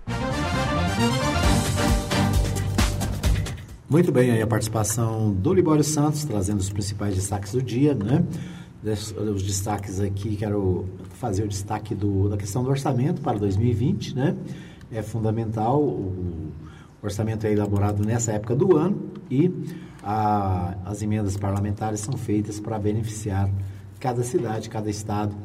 Muito 3.92 4.10
bem, 4.10 4.30
aí 4.30 4.40
a 4.40 4.46
participação 4.46 5.30
do 5.30 5.52
Libório 5.52 5.84
Santos, 5.84 6.24
trazendo 6.24 6.60
os 6.60 6.70
principais 6.70 7.14
destaques 7.14 7.52
do 7.52 7.60
dia, 7.60 7.92
né? 7.92 8.24
Os 8.82 9.42
destaques 9.42 10.00
aqui, 10.00 10.34
quero 10.34 10.88
fazer 11.20 11.42
o 11.42 11.48
destaque 11.48 11.94
do, 11.94 12.30
da 12.30 12.38
questão 12.38 12.64
do 12.64 12.70
orçamento 12.70 13.20
para 13.20 13.38
2020, 13.38 14.16
né? 14.16 14.34
É 14.90 15.02
fundamental, 15.02 15.78
o 15.78 16.50
orçamento 17.02 17.46
é 17.46 17.52
elaborado 17.52 18.02
nessa 18.02 18.32
época 18.32 18.56
do 18.56 18.78
ano 18.78 19.10
e 19.30 19.52
a, 20.02 20.74
as 20.86 21.02
emendas 21.02 21.36
parlamentares 21.36 22.00
são 22.00 22.16
feitas 22.16 22.58
para 22.58 22.78
beneficiar 22.78 23.50
cada 24.00 24.22
cidade, 24.22 24.70
cada 24.70 24.88
estado 24.88 25.36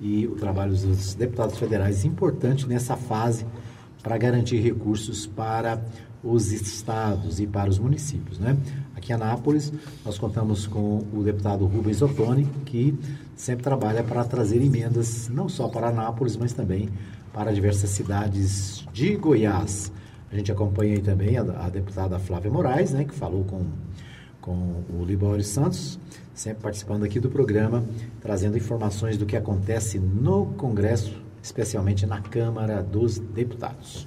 e 0.00 0.28
o 0.28 0.36
trabalho 0.36 0.70
dos 0.70 1.14
deputados 1.14 1.58
federais 1.58 2.04
é 2.04 2.06
importante 2.06 2.68
nessa 2.68 2.96
fase 2.96 3.44
para 4.00 4.16
garantir 4.16 4.60
recursos 4.60 5.26
para 5.26 5.82
os 6.26 6.52
estados 6.52 7.38
e 7.40 7.46
para 7.46 7.70
os 7.70 7.78
municípios. 7.78 8.38
Né? 8.38 8.56
Aqui 8.96 9.12
em 9.12 9.14
Anápolis, 9.14 9.72
nós 10.04 10.18
contamos 10.18 10.66
com 10.66 11.04
o 11.12 11.22
deputado 11.22 11.64
Rubens 11.66 12.02
Ottoni, 12.02 12.44
que 12.64 12.98
sempre 13.36 13.62
trabalha 13.62 14.02
para 14.02 14.24
trazer 14.24 14.62
emendas, 14.62 15.28
não 15.28 15.48
só 15.48 15.68
para 15.68 15.88
Anápolis, 15.88 16.36
mas 16.36 16.52
também 16.52 16.88
para 17.32 17.52
diversas 17.52 17.90
cidades 17.90 18.86
de 18.92 19.14
Goiás. 19.16 19.92
A 20.32 20.36
gente 20.36 20.50
acompanha 20.50 20.94
aí 20.94 21.00
também 21.00 21.36
a, 21.36 21.42
a 21.42 21.68
deputada 21.68 22.18
Flávia 22.18 22.50
Moraes, 22.50 22.90
né, 22.92 23.04
que 23.04 23.14
falou 23.14 23.44
com, 23.44 23.64
com 24.40 24.82
o 24.98 25.04
Libório 25.04 25.44
Santos, 25.44 25.98
sempre 26.34 26.62
participando 26.62 27.04
aqui 27.04 27.20
do 27.20 27.30
programa, 27.30 27.84
trazendo 28.20 28.56
informações 28.56 29.16
do 29.16 29.26
que 29.26 29.36
acontece 29.36 29.98
no 29.98 30.46
Congresso, 30.56 31.22
especialmente 31.42 32.06
na 32.06 32.20
Câmara 32.20 32.82
dos 32.82 33.18
Deputados. 33.18 34.06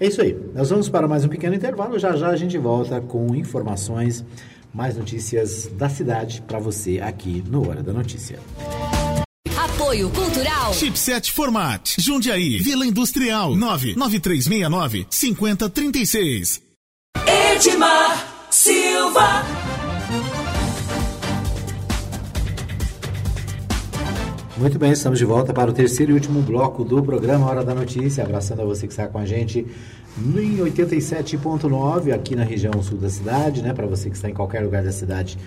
É 0.00 0.06
isso 0.06 0.22
aí. 0.22 0.34
Nós 0.54 0.70
vamos 0.70 0.88
para 0.88 1.06
mais 1.06 1.26
um 1.26 1.28
pequeno 1.28 1.54
intervalo. 1.54 1.98
Já 1.98 2.16
já 2.16 2.28
a 2.28 2.36
gente 2.36 2.56
volta 2.56 3.02
com 3.02 3.34
informações, 3.34 4.24
mais 4.72 4.96
notícias 4.96 5.66
da 5.74 5.90
cidade 5.90 6.42
para 6.46 6.58
você 6.58 6.98
aqui 7.00 7.44
no 7.46 7.68
Hora 7.68 7.82
da 7.82 7.92
Notícia. 7.92 8.38
Apoio 9.56 10.08
Cultural. 10.10 10.72
Chipset 10.72 11.30
Format. 11.30 11.96
Jundiaí. 11.98 12.58
Vila 12.60 12.86
Industrial. 12.86 13.54
99369 13.54 15.06
5036. 15.10 16.62
Edmar 17.54 18.46
Silva. 18.50 19.44
Muito 24.60 24.78
bem, 24.78 24.92
estamos 24.92 25.18
de 25.18 25.24
volta 25.24 25.54
para 25.54 25.70
o 25.70 25.72
terceiro 25.72 26.12
e 26.12 26.14
último 26.14 26.42
bloco 26.42 26.84
do 26.84 27.02
programa 27.02 27.46
Hora 27.46 27.64
da 27.64 27.74
Notícia, 27.74 28.22
abraçando 28.22 28.60
a 28.60 28.64
você 28.66 28.86
que 28.86 28.92
está 28.92 29.08
com 29.08 29.16
a 29.16 29.24
gente 29.24 29.66
em 30.18 30.58
87.9 30.58 32.12
aqui 32.12 32.36
na 32.36 32.44
região 32.44 32.70
sul 32.82 32.98
da 32.98 33.08
cidade, 33.08 33.62
né? 33.62 33.72
Para 33.72 33.86
você 33.86 34.10
que 34.10 34.16
está 34.16 34.28
em 34.28 34.34
qualquer 34.34 34.62
lugar 34.62 34.84
da 34.84 34.92
cidade 34.92 35.38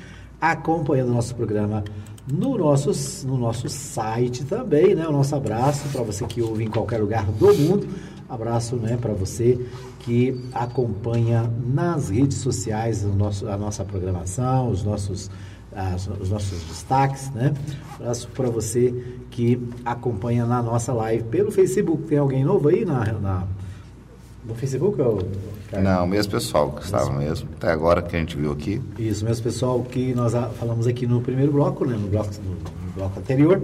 acompanhando 0.41 1.09
o 1.09 1.13
nosso 1.13 1.35
programa 1.35 1.83
no 2.27 2.57
nosso, 2.57 3.27
no 3.27 3.37
nosso 3.37 3.69
site 3.69 4.45
também, 4.45 4.95
né? 4.95 5.07
O 5.07 5.11
nosso 5.11 5.35
abraço 5.35 5.87
para 5.89 6.01
você 6.01 6.25
que 6.25 6.41
ouve 6.41 6.63
em 6.63 6.69
qualquer 6.69 6.97
lugar 6.97 7.23
do 7.23 7.53
mundo. 7.53 7.87
Abraço, 8.27 8.77
né, 8.77 8.97
para 8.99 9.13
você 9.13 9.63
que 9.99 10.43
acompanha 10.53 11.47
nas 11.71 12.09
redes 12.09 12.37
sociais 12.37 13.03
o 13.03 13.09
nosso, 13.09 13.47
a 13.47 13.55
nossa 13.55 13.85
programação, 13.85 14.71
os 14.71 14.83
nossos 14.83 15.29
as, 15.75 16.07
os 16.07 16.29
nossos 16.29 16.61
destaques, 16.63 17.29
né? 17.31 17.53
Abraço 17.95 18.27
para 18.29 18.49
você 18.49 18.93
que 19.31 19.59
acompanha 19.85 20.45
na 20.45 20.61
nossa 20.61 20.93
live 20.93 21.23
pelo 21.25 21.51
Facebook. 21.51 22.03
Tem 22.03 22.17
alguém 22.17 22.43
novo 22.43 22.69
aí 22.69 22.85
na, 22.85 23.05
na 23.13 23.47
no 24.45 24.55
Facebook? 24.55 25.01
Ou, 25.01 25.27
Não, 25.71 26.07
mesmo 26.07 26.31
pessoal 26.31 26.71
que 26.71 26.83
estava 26.83 27.11
mesmo, 27.11 27.49
até 27.57 27.71
agora 27.71 28.01
que 28.01 28.15
a 28.15 28.19
gente 28.19 28.35
viu 28.37 28.51
aqui. 28.51 28.81
Isso, 28.99 29.23
mesmo 29.25 29.43
pessoal 29.43 29.81
que 29.83 30.13
nós 30.13 30.33
falamos 30.59 30.87
aqui 30.87 31.07
no 31.07 31.21
primeiro 31.21 31.51
bloco, 31.51 31.85
né? 31.85 31.97
No 31.97 32.07
bloco, 32.07 32.29
no, 32.43 32.51
no 32.51 32.93
bloco 32.95 33.19
anterior. 33.19 33.61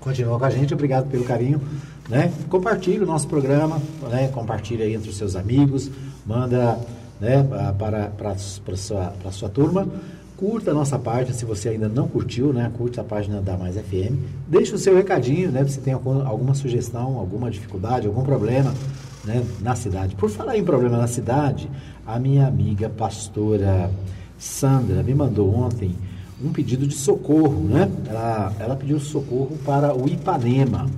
Continua 0.00 0.38
com 0.38 0.44
a 0.44 0.50
gente, 0.50 0.74
obrigado 0.74 1.08
pelo 1.08 1.24
carinho. 1.24 1.60
Né? 2.08 2.30
Compartilhe 2.50 3.02
o 3.02 3.06
nosso 3.06 3.26
programa, 3.26 3.80
né? 4.10 4.28
compartilhe 4.28 4.82
aí 4.82 4.94
entre 4.94 5.08
os 5.08 5.16
seus 5.16 5.34
amigos, 5.34 5.90
manda 6.26 6.78
né, 7.18 7.42
para, 7.42 8.10
para, 8.10 8.36
para, 8.62 8.76
sua, 8.76 9.06
para 9.22 9.32
sua 9.32 9.48
turma. 9.48 9.88
Curta 10.36 10.72
a 10.72 10.74
nossa 10.74 10.98
página, 10.98 11.32
se 11.32 11.44
você 11.44 11.68
ainda 11.68 11.88
não 11.88 12.08
curtiu, 12.08 12.52
né? 12.52 12.70
Curta 12.76 13.02
a 13.02 13.04
página 13.04 13.40
da 13.40 13.56
Mais 13.56 13.76
FM. 13.76 14.18
Deixe 14.48 14.74
o 14.74 14.78
seu 14.78 14.96
recadinho, 14.96 15.52
né? 15.52 15.64
Se 15.64 15.78
tem 15.80 15.94
alguma, 15.94 16.54
sugestão, 16.54 17.18
alguma 17.18 17.48
dificuldade, 17.48 18.08
algum 18.08 18.24
problema 18.24 18.74
né? 19.24 19.44
na 19.60 19.76
cidade. 19.76 20.16
Por 20.16 20.28
falar 20.28 20.58
em 20.58 20.64
problema 20.64 20.98
na 20.98 21.06
cidade, 21.06 21.70
a 22.04 22.18
minha 22.18 22.48
amiga 22.48 22.88
pastora 22.88 23.88
Sandra 24.36 25.04
me 25.04 25.14
mandou 25.14 25.54
ontem 25.54 25.94
um 26.42 26.52
pedido 26.52 26.84
de 26.84 26.96
socorro, 26.96 27.62
né? 27.62 27.88
Ela, 28.08 28.52
ela 28.58 28.76
pediu 28.76 28.98
socorro 28.98 29.56
para 29.64 29.96
o 29.96 30.08
Ipanema. 30.08 30.90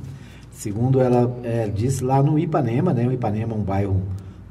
Segundo 0.51 0.99
ela 0.99 1.30
é, 1.45 1.68
disse, 1.68 2.03
lá 2.03 2.22
no 2.22 2.39
Ipanema, 2.39 2.95
né? 2.95 3.07
O 3.07 3.12
Ipanema 3.12 3.53
é 3.53 3.57
um 3.57 3.62
bairro 3.62 4.01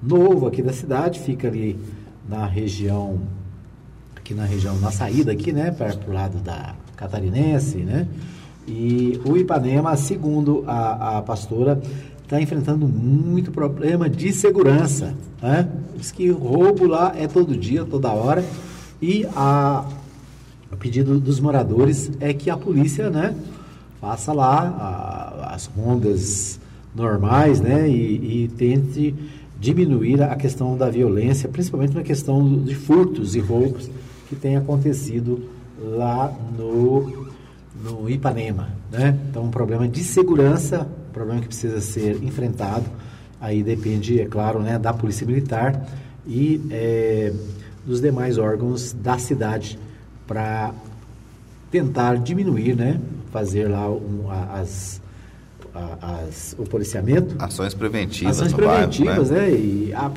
novo 0.01 0.45
aqui 0.45 0.61
da 0.61 0.71
cidade, 0.71 1.19
fica 1.19 1.47
ali 1.47 1.75
na 2.29 2.45
região 2.45 3.19
aqui 4.25 4.33
na 4.33 4.45
região, 4.45 4.75
na 4.79 4.89
saída 4.89 5.31
aqui, 5.31 5.51
né, 5.51 5.69
para 5.69 5.95
o 6.07 6.11
lado 6.11 6.39
da 6.39 6.73
Catarinense, 6.97 7.77
né, 7.77 8.07
e 8.67 9.21
o 9.23 9.37
Ipanema, 9.37 9.95
segundo 9.95 10.63
a, 10.65 11.19
a 11.19 11.21
pastora, 11.21 11.79
está 12.23 12.41
enfrentando 12.41 12.87
muito 12.87 13.51
problema 13.51 14.09
de 14.09 14.33
segurança, 14.33 15.13
né, 15.39 15.69
diz 15.95 16.11
que 16.11 16.31
roubo 16.31 16.87
lá 16.87 17.13
é 17.15 17.27
todo 17.27 17.55
dia, 17.55 17.85
toda 17.85 18.09
hora, 18.09 18.43
e 18.99 19.27
a, 19.35 19.85
o 20.71 20.75
pedido 20.75 21.19
dos 21.19 21.39
moradores 21.39 22.09
é 22.19 22.33
que 22.33 22.49
a 22.49 22.57
polícia, 22.57 23.11
né, 23.11 23.35
faça 24.01 24.33
lá 24.33 24.57
a, 25.45 25.53
as 25.53 25.67
rondas 25.67 26.59
normais, 26.95 27.61
né, 27.61 27.87
e, 27.87 28.45
e 28.45 28.47
tente 28.57 29.13
diminuir 29.59 30.23
a 30.23 30.35
questão 30.35 30.75
da 30.75 30.89
violência, 30.89 31.47
principalmente 31.47 31.93
na 31.93 32.01
questão 32.01 32.63
de 32.63 32.73
furtos 32.73 33.35
e 33.35 33.39
roubos 33.39 33.87
que 34.27 34.35
tem 34.35 34.55
acontecido 34.55 35.49
lá 35.79 36.33
no, 36.57 37.27
no 37.83 38.09
Ipanema. 38.09 38.69
Né? 38.91 39.17
Então, 39.29 39.43
um 39.43 39.51
problema 39.51 39.87
de 39.87 40.03
segurança, 40.03 40.87
um 41.09 41.13
problema 41.13 41.41
que 41.41 41.47
precisa 41.47 41.81
ser 41.81 42.23
enfrentado. 42.23 42.85
Aí 43.39 43.61
depende, 43.61 44.21
é 44.21 44.25
claro, 44.25 44.59
né, 44.59 44.79
da 44.79 44.93
Polícia 44.93 45.27
Militar 45.27 45.85
e 46.25 46.61
é, 46.71 47.33
dos 47.85 48.01
demais 48.01 48.37
órgãos 48.37 48.93
da 48.93 49.17
cidade 49.17 49.77
para 50.25 50.73
tentar 51.69 52.15
diminuir, 52.17 52.75
né, 52.75 52.99
fazer 53.31 53.67
lá 53.67 53.89
um, 53.89 54.25
as, 54.31 55.01
as, 56.01 56.55
o 56.57 56.63
policiamento. 56.63 57.35
Ações 57.37 57.73
preventivas. 57.73 58.37
Ações 58.39 58.53
preventivas, 58.53 59.29
bairro, 59.29 59.45
né? 59.45 59.51
né? 59.51 59.59
E 59.59 59.93
a, 59.93 60.11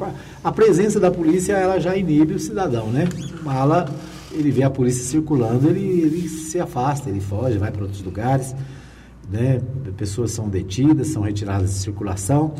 a 0.44 0.52
presença 0.52 1.00
da 1.00 1.11
polícia 1.11 1.54
ela 1.54 1.78
já 1.78 1.96
inibe 1.96 2.34
o 2.34 2.38
cidadão, 2.38 2.88
né? 2.88 3.09
Mala, 3.42 3.88
ele 4.32 4.50
vê 4.50 4.62
a 4.62 4.70
polícia 4.70 5.04
circulando, 5.04 5.68
ele, 5.68 5.80
ele 5.80 6.28
se 6.28 6.61
afasta, 6.61 7.11
ele 7.11 7.20
foge, 7.20 7.59
vai 7.59 7.70
para 7.70 7.82
outros 7.82 8.02
lugares, 8.02 8.54
né? 9.30 9.61
Pessoas 9.96 10.30
são 10.32 10.48
detidas, 10.48 11.09
são 11.09 11.22
retiradas 11.22 11.70
de 11.70 11.76
circulação. 11.76 12.54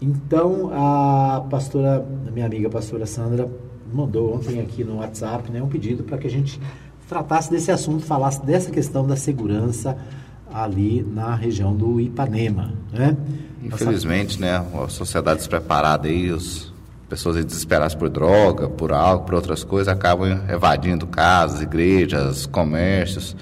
Então, 0.00 0.70
a 0.72 1.44
pastora, 1.48 2.04
a 2.26 2.30
minha 2.30 2.46
amiga 2.46 2.68
pastora 2.68 3.06
Sandra, 3.06 3.48
mandou 3.92 4.34
ontem 4.34 4.60
aqui 4.60 4.82
no 4.82 4.96
WhatsApp 4.96 5.50
né, 5.52 5.62
um 5.62 5.68
pedido 5.68 6.02
para 6.02 6.18
que 6.18 6.26
a 6.26 6.30
gente 6.30 6.60
tratasse 7.08 7.50
desse 7.50 7.70
assunto, 7.70 8.04
falasse 8.04 8.44
dessa 8.44 8.70
questão 8.70 9.06
da 9.06 9.16
segurança 9.16 9.96
ali 10.52 11.02
na 11.02 11.34
região 11.34 11.74
do 11.74 12.00
Ipanema, 12.00 12.72
né? 12.92 13.16
Infelizmente, 13.62 14.40
né, 14.40 14.64
a 14.74 14.88
sociedade 14.88 15.38
despreparada 15.38 16.08
aí, 16.08 16.30
as 16.30 16.72
pessoas 17.08 17.44
desesperadas 17.44 17.94
por 17.94 18.08
droga, 18.08 18.68
por 18.68 18.92
álcool, 18.92 19.26
por 19.26 19.34
outras 19.34 19.62
coisas, 19.62 19.88
acabam 19.88 20.40
evadindo 20.48 21.06
casas, 21.06 21.62
igrejas, 21.62 22.46
comércios 22.46 23.36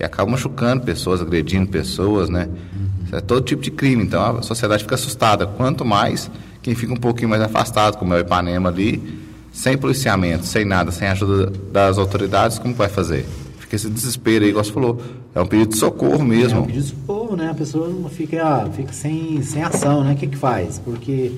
e 0.00 0.04
acabam 0.04 0.32
machucando 0.32 0.84
pessoas, 0.84 1.20
agredindo 1.20 1.68
pessoas, 1.68 2.28
né? 2.28 2.48
Uhum. 2.48 3.18
É 3.18 3.20
todo 3.20 3.42
tipo 3.42 3.62
de 3.62 3.70
crime, 3.70 4.02
então 4.02 4.38
a 4.38 4.42
sociedade 4.42 4.82
fica 4.82 4.94
assustada. 4.94 5.46
Quanto 5.46 5.84
mais 5.84 6.30
quem 6.62 6.74
fica 6.74 6.92
um 6.92 6.96
pouquinho 6.96 7.28
mais 7.28 7.42
afastado, 7.42 7.96
como 7.96 8.14
é 8.14 8.16
o 8.16 8.20
Ipanema 8.20 8.68
ali, 8.70 9.20
sem 9.52 9.76
policiamento, 9.76 10.46
sem 10.46 10.64
nada, 10.64 10.90
sem 10.90 11.08
ajuda 11.08 11.52
das 11.72 11.98
autoridades, 11.98 12.58
como 12.58 12.74
vai 12.74 12.88
fazer? 12.88 13.26
Fica 13.66 13.74
esse 13.74 13.90
desespero 13.90 14.44
aí, 14.44 14.50
igual 14.50 14.64
você 14.64 14.70
falou. 14.70 15.00
É 15.34 15.40
um 15.40 15.46
pedido 15.46 15.70
de 15.70 15.76
socorro 15.76 16.24
mesmo. 16.24 16.58
É 16.58 16.60
um 16.60 16.66
pedido 16.66 16.84
de 16.84 16.90
socorro, 16.90 17.34
né? 17.34 17.50
A 17.50 17.54
pessoa 17.54 17.92
fica, 18.08 18.64
fica 18.70 18.92
sem, 18.92 19.42
sem 19.42 19.60
ação, 19.60 20.04
né? 20.04 20.12
O 20.12 20.16
que, 20.16 20.28
que 20.28 20.36
faz? 20.36 20.78
Porque 20.78 21.32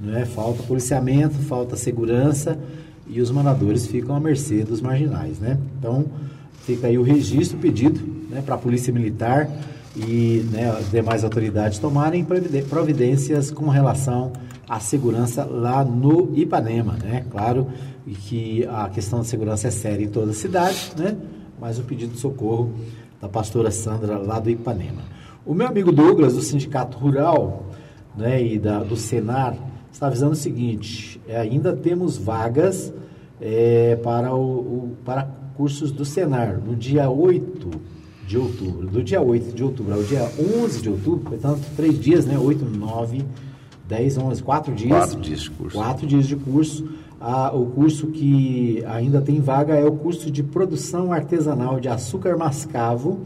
né, 0.00 0.24
falta 0.24 0.62
policiamento, 0.62 1.34
falta 1.34 1.76
segurança 1.76 2.58
e 3.06 3.20
os 3.20 3.30
moradores 3.30 3.86
ficam 3.86 4.16
à 4.16 4.20
mercê 4.20 4.64
dos 4.64 4.80
marginais, 4.80 5.38
né? 5.38 5.58
Então, 5.78 6.06
fica 6.64 6.86
aí 6.86 6.96
o 6.96 7.02
registro, 7.02 7.58
pedido 7.58 8.00
né, 8.30 8.40
para 8.40 8.54
a 8.54 8.58
Polícia 8.58 8.90
Militar 8.90 9.46
e 9.94 10.46
né, 10.50 10.70
as 10.70 10.90
demais 10.90 11.24
autoridades 11.24 11.78
tomarem 11.78 12.26
providências 12.70 13.50
com 13.50 13.68
relação 13.68 14.32
à 14.66 14.80
segurança 14.80 15.44
lá 15.44 15.84
no 15.84 16.32
Ipanema, 16.34 16.96
né? 17.04 17.26
Claro 17.30 17.66
que 18.06 18.64
a 18.64 18.88
questão 18.88 19.20
de 19.20 19.26
segurança 19.26 19.68
é 19.68 19.70
séria 19.70 20.06
em 20.06 20.08
toda 20.08 20.30
a 20.30 20.34
cidade, 20.34 20.92
né? 20.96 21.14
Mas 21.60 21.78
o 21.78 21.82
pedido 21.82 22.12
de 22.12 22.18
socorro 22.18 22.72
da 23.20 23.28
pastora 23.28 23.70
Sandra 23.70 24.18
lá 24.18 24.38
do 24.38 24.50
Ipanema. 24.50 25.02
O 25.44 25.54
meu 25.54 25.66
amigo 25.66 25.92
Douglas, 25.92 26.34
do 26.34 26.42
Sindicato 26.42 26.98
Rural 26.98 27.66
né, 28.16 28.42
e 28.42 28.58
da, 28.58 28.82
do 28.82 28.96
Senar, 28.96 29.56
está 29.92 30.08
avisando 30.08 30.32
o 30.32 30.36
seguinte: 30.36 31.20
é, 31.26 31.38
ainda 31.38 31.74
temos 31.74 32.16
vagas 32.16 32.92
é, 33.40 33.96
para, 33.96 34.34
o, 34.34 34.40
o, 34.40 34.96
para 35.04 35.24
cursos 35.56 35.90
do 35.90 36.04
Senar 36.04 36.58
no 36.58 36.74
dia 36.74 37.08
8 37.08 37.70
de 38.26 38.36
outubro. 38.36 38.88
Do 38.88 39.02
dia 39.02 39.22
8 39.22 39.54
de 39.54 39.62
outubro 39.62 39.94
ao 39.94 40.02
dia 40.02 40.30
11 40.62 40.82
de 40.82 40.90
outubro, 40.90 41.30
portanto, 41.30 41.62
três 41.76 41.98
dias, 41.98 42.26
né? 42.26 42.36
8, 42.36 42.64
9, 42.64 43.24
10, 43.88 44.18
11, 44.18 44.42
quatro 44.42 44.74
dias. 44.74 44.90
Quatro 44.90 45.20
dias 45.20 45.40
de 45.42 45.50
curso. 45.50 45.76
Quatro 45.76 46.06
dias 46.06 46.26
de 46.26 46.36
curso 46.36 46.88
a, 47.20 47.54
o 47.54 47.66
curso 47.66 48.08
que 48.08 48.82
ainda 48.86 49.20
tem 49.20 49.40
vaga 49.40 49.74
é 49.74 49.84
o 49.84 49.92
curso 49.92 50.30
de 50.30 50.42
produção 50.42 51.12
artesanal 51.12 51.80
de 51.80 51.88
açúcar 51.88 52.36
mascavo, 52.36 53.20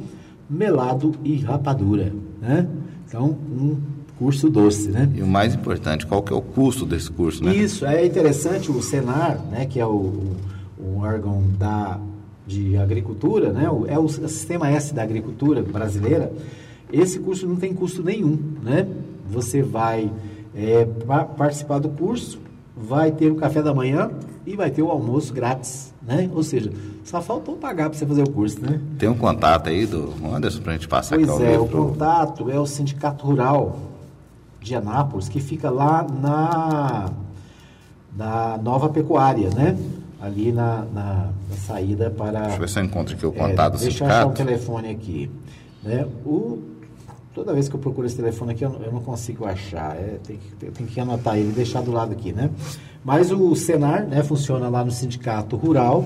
melado 0.49 1.15
e 1.25 1.39
rapadura, 1.39 2.13
né? 2.41 2.69
Então, 3.07 3.27
um 3.27 3.79
curso 4.19 4.51
doce, 4.51 4.91
né? 4.91 5.11
E 5.15 5.23
o 5.23 5.27
mais 5.27 5.55
importante, 5.55 6.07
qual 6.07 6.23
que 6.23 6.33
é 6.33 6.37
o 6.37 6.43
custo 6.43 6.85
desse 6.85 7.11
curso, 7.11 7.43
né? 7.43 7.55
Isso, 7.55 7.87
é 7.87 8.05
interessante 8.05 8.71
o 8.71 8.83
Senar, 8.83 9.41
né, 9.51 9.67
que 9.67 9.81
é 9.81 9.87
o, 9.87 10.37
o 10.79 10.99
órgão 10.99 11.43
da, 11.59 11.99
de 12.47 12.77
agricultura, 12.77 13.53
né, 13.53 13.65
é 13.89 13.99
o, 13.99 14.09
sistema 14.09 14.69
S 14.71 14.95
da 14.95 15.03
agricultura 15.03 15.63
brasileira, 15.63 16.33
esse 16.93 17.19
curso 17.19 17.47
não 17.47 17.57
tem 17.57 17.73
custo 17.73 18.03
nenhum, 18.03 18.39
né? 18.63 18.87
Você 19.31 19.63
vai 19.63 20.11
é, 20.55 20.85
participar 21.37 21.79
do 21.79 21.89
curso, 21.89 22.41
vai 22.83 23.13
ter 23.13 23.31
o 23.31 23.37
café 23.37 23.63
da 23.63 23.75
manhã 23.75 24.11
e 24.47 24.57
vai 24.57 24.71
ter 24.71 24.83
o 24.83 24.91
almoço 24.91 25.33
grátis, 25.33 25.93
né? 26.03 26.31
Ou 26.35 26.43
seja, 26.43 26.73
só 27.05 27.21
faltou 27.21 27.57
pagar 27.57 27.91
para 27.91 27.99
você 27.99 28.07
fazer 28.07 28.23
o 28.23 28.31
curso, 28.31 28.61
né? 28.61 28.81
Tem 28.99 29.09
um 29.09 29.17
contato 29.17 29.69
aí 29.69 29.87
do 29.87 30.13
Anderson 30.33 30.61
para 30.61 30.73
a 30.73 30.75
gente 30.75 30.89
passar 30.89 31.17
pois 31.17 31.29
aqui 31.29 31.47
ao 31.47 31.53
é, 31.53 31.59
o 31.59 31.67
contato 31.67 32.51
é 32.51 32.59
o 32.59 32.67
Sindicato 32.67 33.27
Rural 33.27 33.77
de 34.61 34.75
Anápolis, 34.75 35.29
que 35.29 35.41
fica 35.41 35.71
lá 35.71 36.07
na, 36.21 37.11
na 38.17 38.59
Nova 38.59 38.89
Pecuária, 38.89 39.51
né? 39.51 39.77
Ali 40.21 40.53
na, 40.53 40.85
na, 40.93 41.29
na 41.49 41.57
saída 41.57 42.11
para... 42.11 42.41
Deixa 42.41 42.57
eu 42.57 42.61
ver 42.61 42.69
se 42.69 42.79
eu 42.79 42.85
encontro 42.85 43.15
aqui 43.15 43.27
o 43.27 43.33
contato 43.33 43.75
é, 43.75 43.77
do 43.77 43.81
deixa 43.81 43.99
sindicato. 43.99 43.99
Deixa 43.99 44.05
eu 44.05 44.09
achar 44.09 44.27
o 44.27 44.33
telefone 44.33 44.91
aqui. 44.91 45.31
Né? 45.83 46.07
O 46.27 46.70
Toda 47.41 47.55
vez 47.55 47.71
que 47.71 47.75
eu 47.75 47.81
procuro 47.81 48.07
esse 48.07 48.17
telefone 48.17 48.53
aqui, 48.53 48.63
eu 48.63 48.69
não, 48.69 48.83
eu 48.83 48.93
não 48.93 49.01
consigo 49.01 49.47
achar. 49.47 49.97
É, 49.97 50.19
tem 50.23 50.37
que, 50.37 50.67
tenho 50.67 50.87
que 50.87 51.01
anotar 51.01 51.39
ele 51.39 51.49
e 51.49 51.53
deixar 51.53 51.81
do 51.81 51.91
lado 51.91 52.13
aqui, 52.13 52.35
né? 52.35 52.51
Mas 53.03 53.33
o 53.33 53.57
Senar 53.57 54.07
né, 54.07 54.23
funciona 54.23 54.69
lá 54.69 54.85
no 54.85 54.91
Sindicato 54.91 55.57
Rural, 55.57 56.05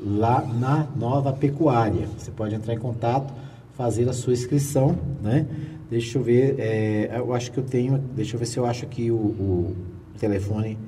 lá 0.00 0.40
na 0.40 0.86
Nova 0.96 1.30
Pecuária. 1.30 2.08
Você 2.16 2.30
pode 2.30 2.54
entrar 2.54 2.72
em 2.72 2.78
contato, 2.78 3.34
fazer 3.76 4.08
a 4.08 4.14
sua 4.14 4.32
inscrição, 4.32 4.98
né? 5.22 5.44
Deixa 5.90 6.16
eu 6.16 6.22
ver, 6.22 6.54
é, 6.58 7.18
eu 7.18 7.34
acho 7.34 7.52
que 7.52 7.58
eu 7.58 7.64
tenho, 7.64 7.98
deixa 7.98 8.34
eu 8.34 8.40
ver 8.40 8.46
se 8.46 8.56
eu 8.56 8.64
acho 8.64 8.86
aqui 8.86 9.10
o, 9.10 9.16
o 9.16 9.76
telefone 10.18 10.78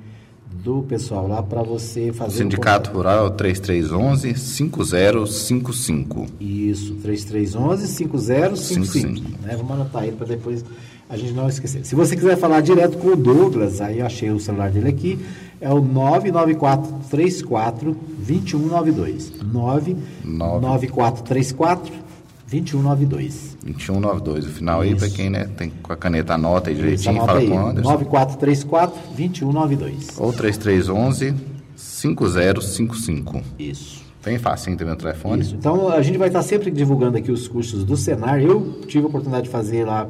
do 0.63 0.81
pessoal 0.83 1.27
lá 1.27 1.43
para 1.43 1.61
você 1.61 2.13
fazer 2.13 2.37
Sindicato 2.37 2.91
Rural 2.91 3.31
3311 3.31 4.35
5055. 4.35 6.27
Isso, 6.39 6.93
3311 6.95 7.87
5055. 7.87 9.21
Né? 9.43 9.55
Vamos 9.55 9.71
anotar 9.71 10.03
ele 10.03 10.15
para 10.15 10.27
depois 10.27 10.63
a 11.07 11.15
gente 11.17 11.33
não 11.33 11.47
esquecer. 11.47 11.85
Se 11.85 11.93
você 11.95 12.15
quiser 12.15 12.37
falar 12.37 12.61
direto 12.61 12.97
com 12.97 13.09
o 13.09 13.15
Douglas, 13.15 13.79
aí 13.81 13.99
eu 13.99 14.05
achei 14.05 14.31
o 14.31 14.39
celular 14.39 14.71
dele 14.71 14.89
aqui, 14.89 15.19
é 15.61 15.71
o 15.71 15.79
99434 15.79 17.95
2192. 18.17 19.31
99434 19.43 22.04
2192. 22.47 23.57
2192. 23.63 24.45
O 24.45 24.49
final 24.49 24.83
Isso. 24.83 24.93
aí, 24.93 24.99
para 24.99 25.09
quem 25.09 25.29
né, 25.29 25.49
tem 25.57 25.69
com 25.69 25.91
a 25.91 25.95
caneta 25.97 26.33
anota 26.33 26.69
aí 26.69 26.75
direitinho, 26.75 27.17
Isso, 27.17 27.25
fala 27.25 27.39
aí. 27.39 27.47
com 27.47 27.55
o 27.55 27.67
Anderson. 27.67 27.89
9434 27.89 28.99
2192. 29.15 30.19
Ou 30.19 30.33
3311 30.33 31.33
5055. 31.75 33.41
Isso. 33.59 34.05
Bem 34.23 34.39
fácil 34.39 34.73
entender 34.73 34.91
o 34.91 34.95
telefone. 34.95 35.41
Isso. 35.41 35.55
Então 35.55 35.89
a 35.89 36.01
gente 36.01 36.17
vai 36.17 36.29
estar 36.29 36.41
sempre 36.41 36.71
divulgando 36.71 37.17
aqui 37.17 37.31
os 37.31 37.47
cursos 37.47 37.83
do 37.83 37.95
Senar. 37.95 38.41
Eu 38.41 38.81
tive 38.87 39.05
a 39.05 39.07
oportunidade 39.07 39.45
de 39.45 39.51
fazer 39.51 39.85
lá 39.85 40.07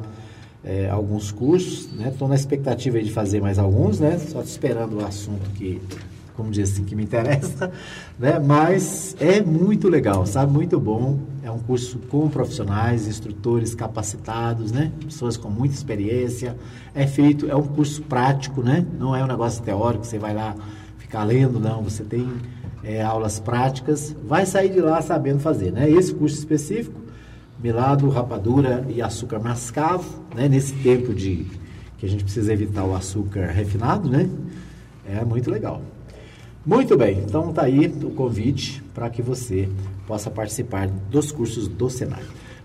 é, 0.64 0.88
alguns 0.88 1.30
cursos, 1.30 1.92
né? 1.92 2.08
Estou 2.08 2.26
na 2.26 2.34
expectativa 2.34 3.00
de 3.00 3.12
fazer 3.12 3.40
mais 3.40 3.58
alguns, 3.58 4.00
né? 4.00 4.18
Só 4.18 4.40
esperando 4.40 5.00
o 5.00 5.04
assunto 5.04 5.50
que 5.50 5.80
como 6.36 6.50
diz 6.50 6.72
assim, 6.72 6.84
que 6.84 6.94
me 6.94 7.02
interessa, 7.02 7.72
né? 8.18 8.38
Mas 8.38 9.16
é 9.18 9.40
muito 9.40 9.88
legal, 9.88 10.26
sabe? 10.26 10.52
Muito 10.52 10.78
bom. 10.78 11.18
É 11.42 11.50
um 11.50 11.58
curso 11.58 11.98
com 12.10 12.28
profissionais, 12.28 13.08
instrutores 13.08 13.74
capacitados, 13.74 14.70
né? 14.70 14.92
Pessoas 15.04 15.36
com 15.36 15.48
muita 15.48 15.74
experiência. 15.74 16.56
É 16.94 17.06
feito, 17.06 17.50
é 17.50 17.56
um 17.56 17.62
curso 17.62 18.02
prático, 18.02 18.62
né? 18.62 18.86
Não 18.98 19.16
é 19.16 19.24
um 19.24 19.26
negócio 19.26 19.62
teórico, 19.62 20.04
você 20.04 20.18
vai 20.18 20.34
lá 20.34 20.54
ficar 20.98 21.24
lendo, 21.24 21.58
não. 21.58 21.82
Você 21.82 22.04
tem 22.04 22.28
é, 22.84 23.02
aulas 23.02 23.40
práticas, 23.40 24.14
vai 24.24 24.44
sair 24.44 24.68
de 24.68 24.80
lá 24.80 25.00
sabendo 25.00 25.40
fazer, 25.40 25.72
né? 25.72 25.90
Esse 25.90 26.14
curso 26.14 26.36
específico, 26.38 27.00
melado, 27.62 28.08
rapadura 28.10 28.84
e 28.88 29.00
açúcar 29.00 29.38
mascavo, 29.38 30.22
né? 30.34 30.48
Nesse 30.48 30.74
tempo 30.74 31.14
de 31.14 31.46
que 31.96 32.04
a 32.04 32.08
gente 32.08 32.24
precisa 32.24 32.52
evitar 32.52 32.84
o 32.84 32.94
açúcar 32.94 33.46
refinado, 33.46 34.08
né? 34.08 34.28
É 35.08 35.24
muito 35.24 35.50
legal. 35.50 35.80
Muito 36.66 36.96
bem, 36.96 37.22
então 37.24 37.52
tá 37.52 37.62
aí 37.62 37.86
o 38.02 38.10
convite 38.10 38.82
para 38.92 39.08
que 39.08 39.22
você 39.22 39.68
possa 40.04 40.28
participar 40.28 40.88
dos 40.88 41.30
cursos 41.30 41.68
do 41.68 41.88
Senai. 41.88 42.22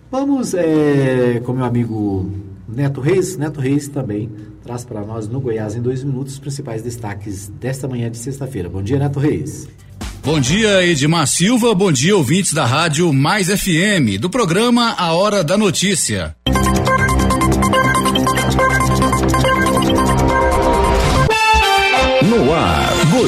Vamos 0.09 0.55
é, 0.55 1.39
com 1.45 1.53
meu 1.53 1.63
amigo 1.63 2.29
Neto 2.67 2.99
Reis. 2.99 3.37
Neto 3.37 3.61
Reis 3.61 3.87
também 3.87 4.29
traz 4.63 4.83
para 4.83 5.01
nós 5.01 5.27
no 5.27 5.39
Goiás 5.39 5.75
em 5.75 5.81
dois 5.81 6.03
minutos 6.03 6.33
os 6.33 6.39
principais 6.39 6.81
destaques 6.81 7.47
desta 7.59 7.87
manhã 7.87 8.09
de 8.09 8.17
sexta-feira. 8.17 8.67
Bom 8.67 8.81
dia, 8.81 8.97
Neto 8.97 9.19
Reis. 9.19 9.67
Bom 10.23 10.39
dia, 10.39 10.83
Edmar 10.83 11.27
Silva. 11.27 11.73
Bom 11.75 11.91
dia, 11.91 12.17
ouvintes 12.17 12.53
da 12.53 12.65
Rádio 12.65 13.13
Mais 13.13 13.47
FM, 13.47 14.19
do 14.19 14.29
programa 14.29 14.95
A 14.97 15.13
Hora 15.13 15.43
da 15.43 15.57
Notícia. 15.57 16.35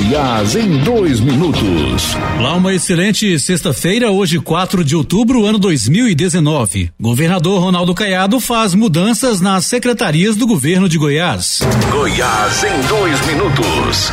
Goiás 0.04 0.56
em 0.58 0.80
dois 0.80 1.22
minutos. 1.22 2.14
Lá 2.42 2.56
uma 2.56 2.74
excelente 2.74 3.40
sexta-feira, 3.40 4.12
hoje 4.12 4.38
4 4.38 4.84
de 4.84 4.98
outubro, 4.98 5.46
ano 5.46 5.58
2019. 5.58 6.92
Governador 7.00 7.62
Ronaldo 7.62 7.96
Caiado 7.96 8.38
faz 8.42 8.74
mudanças 8.74 9.40
nas 9.40 9.66
secretarias 9.66 10.36
do 10.36 10.46
governo 10.46 10.90
de 10.90 10.98
Goiás. 10.98 11.62
Goiás 11.90 12.64
em 12.66 12.88
dois 12.88 13.26
minutos. 13.26 14.12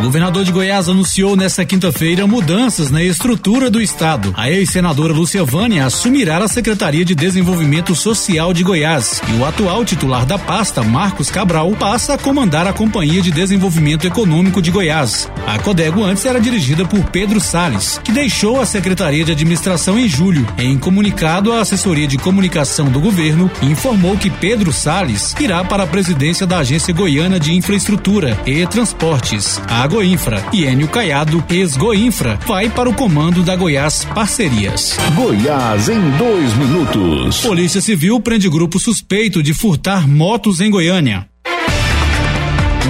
O 0.00 0.04
governador 0.04 0.44
de 0.44 0.50
Goiás 0.50 0.88
anunciou 0.88 1.36
nesta 1.36 1.62
quinta-feira 1.62 2.26
mudanças 2.26 2.90
na 2.90 3.02
estrutura 3.02 3.70
do 3.70 3.82
estado. 3.82 4.32
A 4.34 4.50
ex-senadora 4.50 5.12
Lúcia 5.12 5.44
Vânia 5.44 5.84
assumirá 5.84 6.38
a 6.38 6.48
Secretaria 6.48 7.04
de 7.04 7.14
Desenvolvimento 7.14 7.94
Social 7.94 8.54
de 8.54 8.64
Goiás 8.64 9.20
e 9.28 9.38
o 9.38 9.44
atual 9.44 9.84
titular 9.84 10.24
da 10.24 10.38
pasta, 10.38 10.82
Marcos 10.82 11.28
Cabral, 11.28 11.70
passa 11.72 12.14
a 12.14 12.18
comandar 12.18 12.66
a 12.66 12.72
Companhia 12.72 13.20
de 13.20 13.30
Desenvolvimento 13.30 14.06
Econômico 14.06 14.62
de 14.62 14.70
Goiás. 14.70 15.30
A 15.46 15.58
Codego 15.58 16.02
antes 16.02 16.24
era 16.24 16.40
dirigida 16.40 16.86
por 16.86 17.04
Pedro 17.10 17.38
Sales, 17.38 18.00
que 18.02 18.10
deixou 18.10 18.58
a 18.58 18.64
Secretaria 18.64 19.22
de 19.22 19.32
Administração 19.32 19.98
em 19.98 20.08
julho. 20.08 20.46
Em 20.56 20.78
comunicado, 20.78 21.52
a 21.52 21.60
assessoria 21.60 22.06
de 22.06 22.16
comunicação 22.16 22.86
do 22.86 23.00
governo 23.00 23.50
informou 23.60 24.16
que 24.16 24.30
Pedro 24.30 24.72
Sales 24.72 25.34
irá 25.38 25.62
para 25.62 25.82
a 25.82 25.86
presidência 25.86 26.46
da 26.46 26.60
Agência 26.60 26.94
Goiana 26.94 27.38
de 27.38 27.52
Infraestrutura 27.52 28.40
e 28.46 28.66
Transportes. 28.66 29.60
A 29.68 29.89
Goinfra. 29.90 30.42
E 30.52 30.64
Enio 30.64 30.86
Caiado, 30.86 31.44
ex-Goinfra, 31.50 32.38
vai 32.46 32.70
para 32.70 32.88
o 32.88 32.94
comando 32.94 33.42
da 33.42 33.56
Goiás 33.56 34.04
Parcerias. 34.14 34.96
Goiás 35.16 35.88
em 35.88 36.00
dois 36.12 36.54
minutos. 36.54 37.40
Polícia 37.40 37.80
Civil 37.80 38.20
prende 38.20 38.48
grupo 38.48 38.78
suspeito 38.78 39.42
de 39.42 39.52
furtar 39.52 40.08
motos 40.08 40.60
em 40.60 40.70
Goiânia. 40.70 41.28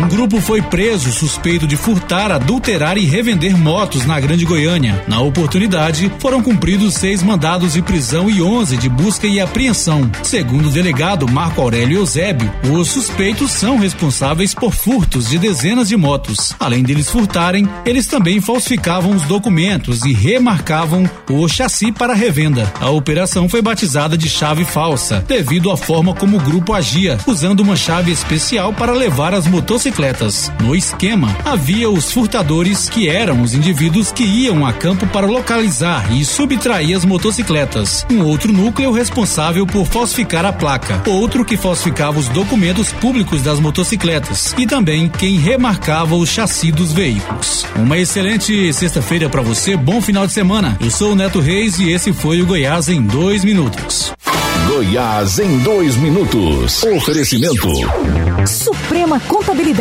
Um 0.00 0.08
grupo 0.08 0.40
foi 0.40 0.62
preso 0.62 1.12
suspeito 1.12 1.66
de 1.66 1.76
furtar, 1.76 2.32
adulterar 2.32 2.96
e 2.96 3.04
revender 3.04 3.54
motos 3.54 4.06
na 4.06 4.18
Grande 4.18 4.46
Goiânia. 4.46 5.04
Na 5.06 5.20
oportunidade, 5.20 6.10
foram 6.18 6.42
cumpridos 6.42 6.94
seis 6.94 7.22
mandados 7.22 7.74
de 7.74 7.82
prisão 7.82 8.30
e 8.30 8.40
onze 8.40 8.78
de 8.78 8.88
busca 8.88 9.26
e 9.26 9.38
apreensão. 9.38 10.10
Segundo 10.22 10.68
o 10.68 10.72
delegado 10.72 11.30
Marco 11.30 11.60
Aurélio 11.60 11.98
Eusébio, 11.98 12.50
os 12.72 12.88
suspeitos 12.88 13.50
são 13.50 13.76
responsáveis 13.76 14.54
por 14.54 14.72
furtos 14.72 15.28
de 15.28 15.38
dezenas 15.38 15.88
de 15.88 15.98
motos. 15.98 16.54
Além 16.58 16.82
deles 16.82 17.10
furtarem, 17.10 17.68
eles 17.84 18.06
também 18.06 18.40
falsificavam 18.40 19.14
os 19.14 19.24
documentos 19.24 20.02
e 20.06 20.14
remarcavam 20.14 21.08
o 21.28 21.46
chassi 21.46 21.92
para 21.92 22.14
revenda. 22.14 22.72
A 22.80 22.88
operação 22.88 23.50
foi 23.50 23.60
batizada 23.60 24.16
de 24.16 24.30
chave 24.30 24.64
falsa, 24.64 25.22
devido 25.28 25.70
à 25.70 25.76
forma 25.76 26.14
como 26.14 26.38
o 26.38 26.40
grupo 26.40 26.72
agia, 26.72 27.18
usando 27.26 27.60
uma 27.60 27.76
chave 27.76 28.10
especial 28.10 28.72
para 28.72 28.94
levar 28.94 29.34
as 29.34 29.46
motocicletas 29.46 29.89
motocicletas. 29.90 30.52
No 30.60 30.74
esquema, 30.74 31.36
havia 31.44 31.90
os 31.90 32.12
furtadores, 32.12 32.88
que 32.88 33.08
eram 33.08 33.42
os 33.42 33.54
indivíduos 33.54 34.12
que 34.12 34.22
iam 34.24 34.64
a 34.64 34.72
campo 34.72 35.06
para 35.08 35.26
localizar 35.26 36.12
e 36.12 36.24
subtrair 36.24 36.96
as 36.96 37.04
motocicletas. 37.04 38.06
Um 38.10 38.22
outro 38.22 38.52
núcleo 38.52 38.92
responsável 38.92 39.66
por 39.66 39.84
falsificar 39.86 40.44
a 40.44 40.52
placa. 40.52 41.02
Outro 41.06 41.44
que 41.44 41.56
falsificava 41.56 42.18
os 42.18 42.28
documentos 42.28 42.92
públicos 42.92 43.42
das 43.42 43.58
motocicletas. 43.58 44.54
E 44.56 44.66
também 44.66 45.08
quem 45.08 45.38
remarcava 45.38 46.14
o 46.14 46.26
chassi 46.26 46.70
dos 46.70 46.92
veículos. 46.92 47.66
Uma 47.74 47.98
excelente 47.98 48.72
sexta-feira 48.72 49.28
para 49.28 49.42
você, 49.42 49.76
bom 49.76 50.00
final 50.00 50.26
de 50.26 50.32
semana. 50.32 50.78
Eu 50.80 50.90
sou 50.90 51.12
o 51.12 51.16
Neto 51.16 51.40
Reis 51.40 51.78
e 51.78 51.90
esse 51.90 52.12
foi 52.12 52.40
o 52.40 52.46
Goiás 52.46 52.88
em 52.88 53.02
dois 53.02 53.44
minutos. 53.44 54.12
Goiás 54.68 55.38
em 55.40 55.58
dois 55.58 55.96
minutos. 55.96 56.82
Oferecimento. 56.84 57.68
Suprema 58.46 59.18
Contabilidade. 59.20 59.79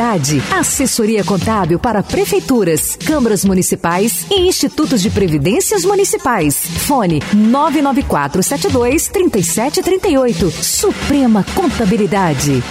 Assessoria 0.50 1.26
contábil 1.26 1.78
para 1.78 2.02
prefeituras, 2.02 2.95
câmaras 2.95 3.43
municipais 3.43 4.26
e 4.32 4.47
institutos 4.47 5.02
de 5.02 5.10
previdências 5.10 5.84
municipais. 5.84 6.56
Fone 6.56 7.22
99472 7.34 9.10
3738. 9.10 10.52
Suprema 10.52 11.43
Contabilidade. 11.54 12.64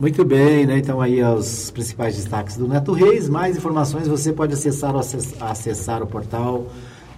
Muito 0.00 0.24
bem, 0.24 0.66
né? 0.66 0.78
Então 0.78 1.00
aí 1.00 1.22
os 1.22 1.70
principais 1.70 2.16
destaques 2.16 2.56
do 2.56 2.66
Neto 2.66 2.92
Reis. 2.92 3.28
Mais 3.28 3.56
informações 3.56 4.08
você 4.08 4.32
pode 4.32 4.54
acessar, 4.54 4.92
acessar 5.40 6.02
o 6.02 6.06
portal 6.06 6.66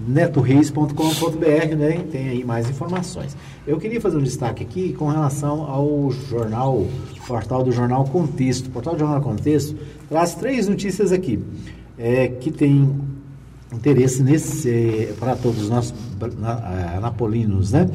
netoreis.com.br, 0.00 1.76
né? 1.76 2.04
Tem 2.10 2.28
aí 2.28 2.44
mais 2.44 2.68
informações. 2.68 3.36
Eu 3.66 3.78
queria 3.78 4.00
fazer 4.00 4.16
um 4.16 4.22
destaque 4.22 4.62
aqui 4.62 4.92
com 4.92 5.08
relação 5.08 5.62
ao 5.70 6.10
jornal, 6.10 6.86
portal 7.26 7.62
do 7.62 7.72
Jornal 7.72 8.04
Contexto. 8.04 8.66
O 8.66 8.70
portal 8.70 8.94
do 8.94 9.00
Jornal 9.00 9.20
Contexto 9.20 9.76
traz 10.08 10.34
três 10.34 10.68
notícias 10.68 11.12
aqui 11.12 11.38
é, 11.98 12.28
que 12.28 12.50
tem 12.50 12.90
interesse 13.72 14.22
nesse 14.22 14.70
é, 14.70 15.14
para 15.18 15.36
todos 15.36 15.68
nós 15.68 15.94
anapolinos, 16.96 17.72
né? 17.72 17.88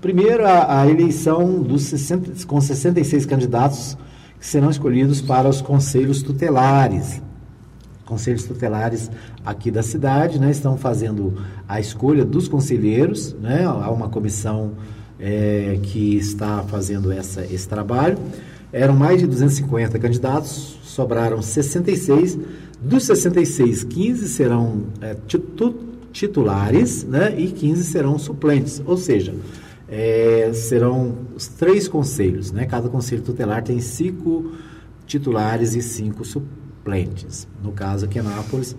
Primeiro, 0.00 0.44
a, 0.44 0.80
a 0.80 0.88
eleição 0.88 1.62
dos 1.62 1.84
60, 1.84 2.44
com 2.46 2.60
66 2.60 3.24
candidatos 3.24 3.96
que 4.38 4.46
serão 4.46 4.68
escolhidos 4.68 5.20
para 5.20 5.48
os 5.48 5.62
conselhos 5.62 6.22
tutelares 6.22 7.22
conselhos 8.12 8.44
tutelares 8.44 9.10
aqui 9.42 9.70
da 9.70 9.82
cidade, 9.82 10.38
né, 10.38 10.50
estão 10.50 10.76
fazendo 10.76 11.34
a 11.66 11.80
escolha 11.80 12.26
dos 12.26 12.46
conselheiros, 12.46 13.34
né, 13.40 13.64
há 13.64 13.90
uma 13.90 14.10
comissão 14.10 14.72
é, 15.18 15.78
que 15.82 16.14
está 16.16 16.62
fazendo 16.64 17.10
essa, 17.10 17.42
esse 17.46 17.66
trabalho. 17.66 18.18
Eram 18.70 18.94
mais 18.94 19.18
de 19.18 19.26
250 19.26 19.98
candidatos, 19.98 20.78
sobraram 20.82 21.40
66. 21.40 22.38
Dos 22.82 23.04
66, 23.04 23.84
15 23.84 24.28
serão 24.28 24.82
é, 25.00 25.16
titulares 26.12 27.04
né, 27.04 27.34
e 27.38 27.48
15 27.48 27.84
serão 27.84 28.18
suplentes. 28.18 28.82
Ou 28.84 28.98
seja, 28.98 29.34
é, 29.88 30.50
serão 30.52 31.16
os 31.34 31.48
três 31.48 31.88
conselhos. 31.88 32.52
Né? 32.52 32.66
Cada 32.66 32.90
conselho 32.90 33.22
tutelar 33.22 33.62
tem 33.62 33.80
cinco 33.80 34.52
titulares 35.06 35.74
e 35.74 35.80
cinco 35.80 36.24
suplentes. 36.26 36.61
No 37.62 37.72
caso 37.72 38.04
aqui 38.04 38.18
em 38.18 38.20
Anápolis, 38.20 38.76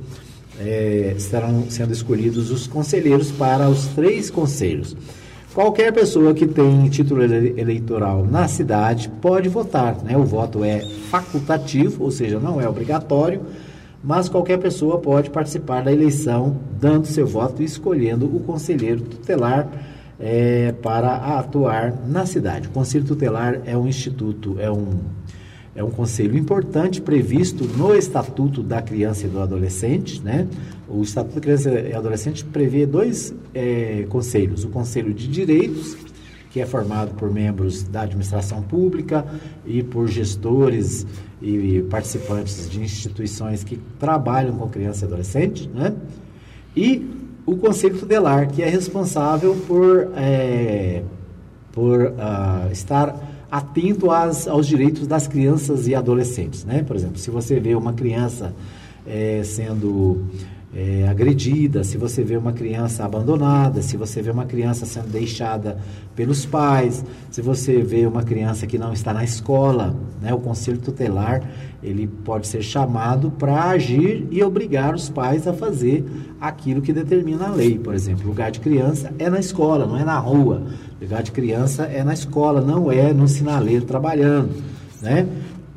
é, 0.59 1.13
estarão 1.17 1.69
sendo 1.69 1.93
escolhidos 1.93 2.51
os 2.51 2.67
conselheiros 2.67 3.31
para 3.31 3.69
os 3.69 3.87
três 3.87 4.29
conselhos. 4.29 4.95
Qualquer 5.53 5.93
pessoa 5.93 6.33
que 6.33 6.47
tem 6.47 6.89
título 6.89 7.21
eleitoral 7.23 8.25
na 8.25 8.47
cidade 8.47 9.07
pode 9.21 9.49
votar. 9.49 9.95
Né? 10.03 10.17
O 10.17 10.23
voto 10.23 10.63
é 10.63 10.79
facultativo, 11.11 12.03
ou 12.03 12.11
seja, 12.11 12.39
não 12.39 12.59
é 12.59 12.67
obrigatório, 12.67 13.41
mas 14.03 14.27
qualquer 14.27 14.57
pessoa 14.57 14.97
pode 14.97 15.29
participar 15.29 15.83
da 15.83 15.91
eleição, 15.91 16.57
dando 16.79 17.05
seu 17.05 17.27
voto 17.27 17.61
e 17.61 17.65
escolhendo 17.65 18.25
o 18.25 18.39
conselheiro 18.39 19.01
tutelar 19.01 19.67
é, 20.19 20.71
para 20.81 21.37
atuar 21.37 21.93
na 22.07 22.25
cidade. 22.25 22.67
O 22.67 22.71
conselho 22.71 23.05
tutelar 23.05 23.61
é 23.63 23.77
um 23.77 23.87
instituto, 23.87 24.57
é 24.59 24.71
um, 24.71 24.99
é 25.75 25.83
um 25.83 25.89
conselho 25.89 26.37
importante 26.37 27.01
previsto 27.01 27.65
no 27.65 27.95
Estatuto 27.95 28.61
da 28.61 28.81
Criança 28.81 29.25
e 29.25 29.29
do 29.29 29.39
Adolescente, 29.39 30.21
né? 30.21 30.47
O 30.87 31.01
Estatuto 31.01 31.35
da 31.35 31.41
Criança 31.41 31.71
e 31.71 31.93
Adolescente 31.93 32.45
prevê 32.45 32.85
dois 32.85 33.33
é, 33.53 34.05
conselhos: 34.09 34.63
o 34.63 34.69
Conselho 34.69 35.13
de 35.13 35.27
Direitos, 35.27 35.97
que 36.51 36.61
é 36.61 36.65
formado 36.65 37.15
por 37.15 37.31
membros 37.31 37.81
da 37.81 38.01
administração 38.01 38.61
pública 38.61 39.25
e 39.65 39.81
por 39.81 40.07
gestores 40.07 41.07
e 41.41 41.81
participantes 41.89 42.69
de 42.69 42.79
instituições 42.79 43.63
que 43.63 43.79
trabalham 43.99 44.55
com 44.55 44.69
criança 44.69 45.05
e 45.05 45.07
adolescente, 45.07 45.67
né? 45.73 45.93
E 46.75 47.03
o 47.45 47.57
Conselho 47.57 47.97
Tutelar, 47.97 48.47
que 48.47 48.61
é 48.61 48.69
responsável 48.69 49.55
por, 49.67 50.11
é, 50.15 51.01
por 51.71 52.01
uh, 52.01 52.71
estar 52.71 53.32
atento 53.53 54.09
às, 54.09 54.47
aos 54.47 54.65
direitos 54.65 55.05
das 55.05 55.27
crianças 55.27 55.87
e 55.87 55.93
adolescentes. 55.93 56.65
Né? 56.65 56.81
Por 56.81 56.95
exemplo, 56.95 57.19
se 57.19 57.29
você 57.29 57.59
vê 57.59 57.75
uma 57.75 57.93
criança 57.93 58.51
é, 59.05 59.43
sendo 59.43 60.25
é, 60.75 61.07
agredida, 61.07 61.83
se 61.83 61.95
você 61.95 62.23
vê 62.23 62.35
uma 62.35 62.51
criança 62.51 63.05
abandonada, 63.05 63.83
se 63.83 63.95
você 63.95 64.23
vê 64.23 64.31
uma 64.31 64.45
criança 64.45 64.87
sendo 64.87 65.07
deixada 65.09 65.77
pelos 66.15 66.47
pais, 66.47 67.05
se 67.29 67.43
você 67.43 67.83
vê 67.83 68.07
uma 68.07 68.23
criança 68.23 68.65
que 68.65 68.79
não 68.79 68.91
está 68.91 69.13
na 69.13 69.23
escola, 69.23 69.95
né, 70.19 70.33
o 70.33 70.39
conselho 70.39 70.79
tutelar 70.79 71.43
ele 71.83 72.07
pode 72.07 72.47
ser 72.47 72.63
chamado 72.63 73.29
para 73.29 73.65
agir 73.65 74.25
e 74.31 74.41
obrigar 74.41 74.95
os 74.95 75.09
pais 75.09 75.45
a 75.47 75.53
fazer 75.53 76.05
aquilo 76.39 76.81
que 76.81 76.93
determina 76.93 77.47
a 77.47 77.51
lei. 77.51 77.77
Por 77.77 77.93
exemplo, 77.93 78.25
lugar 78.25 78.49
de 78.51 78.61
criança 78.61 79.13
é 79.19 79.29
na 79.29 79.39
escola, 79.39 79.85
não 79.85 79.97
é 79.97 80.05
na 80.05 80.17
rua. 80.17 80.63
Lugar 81.03 81.21
de 81.21 81.31
criança 81.31 81.83
é 81.83 82.03
na 82.03 82.13
escola, 82.13 82.61
não 82.61 82.91
é 82.91 83.13
no 83.13 83.27
sinaleiro 83.27 83.85
trabalhando, 83.85 84.63
né? 85.01 85.27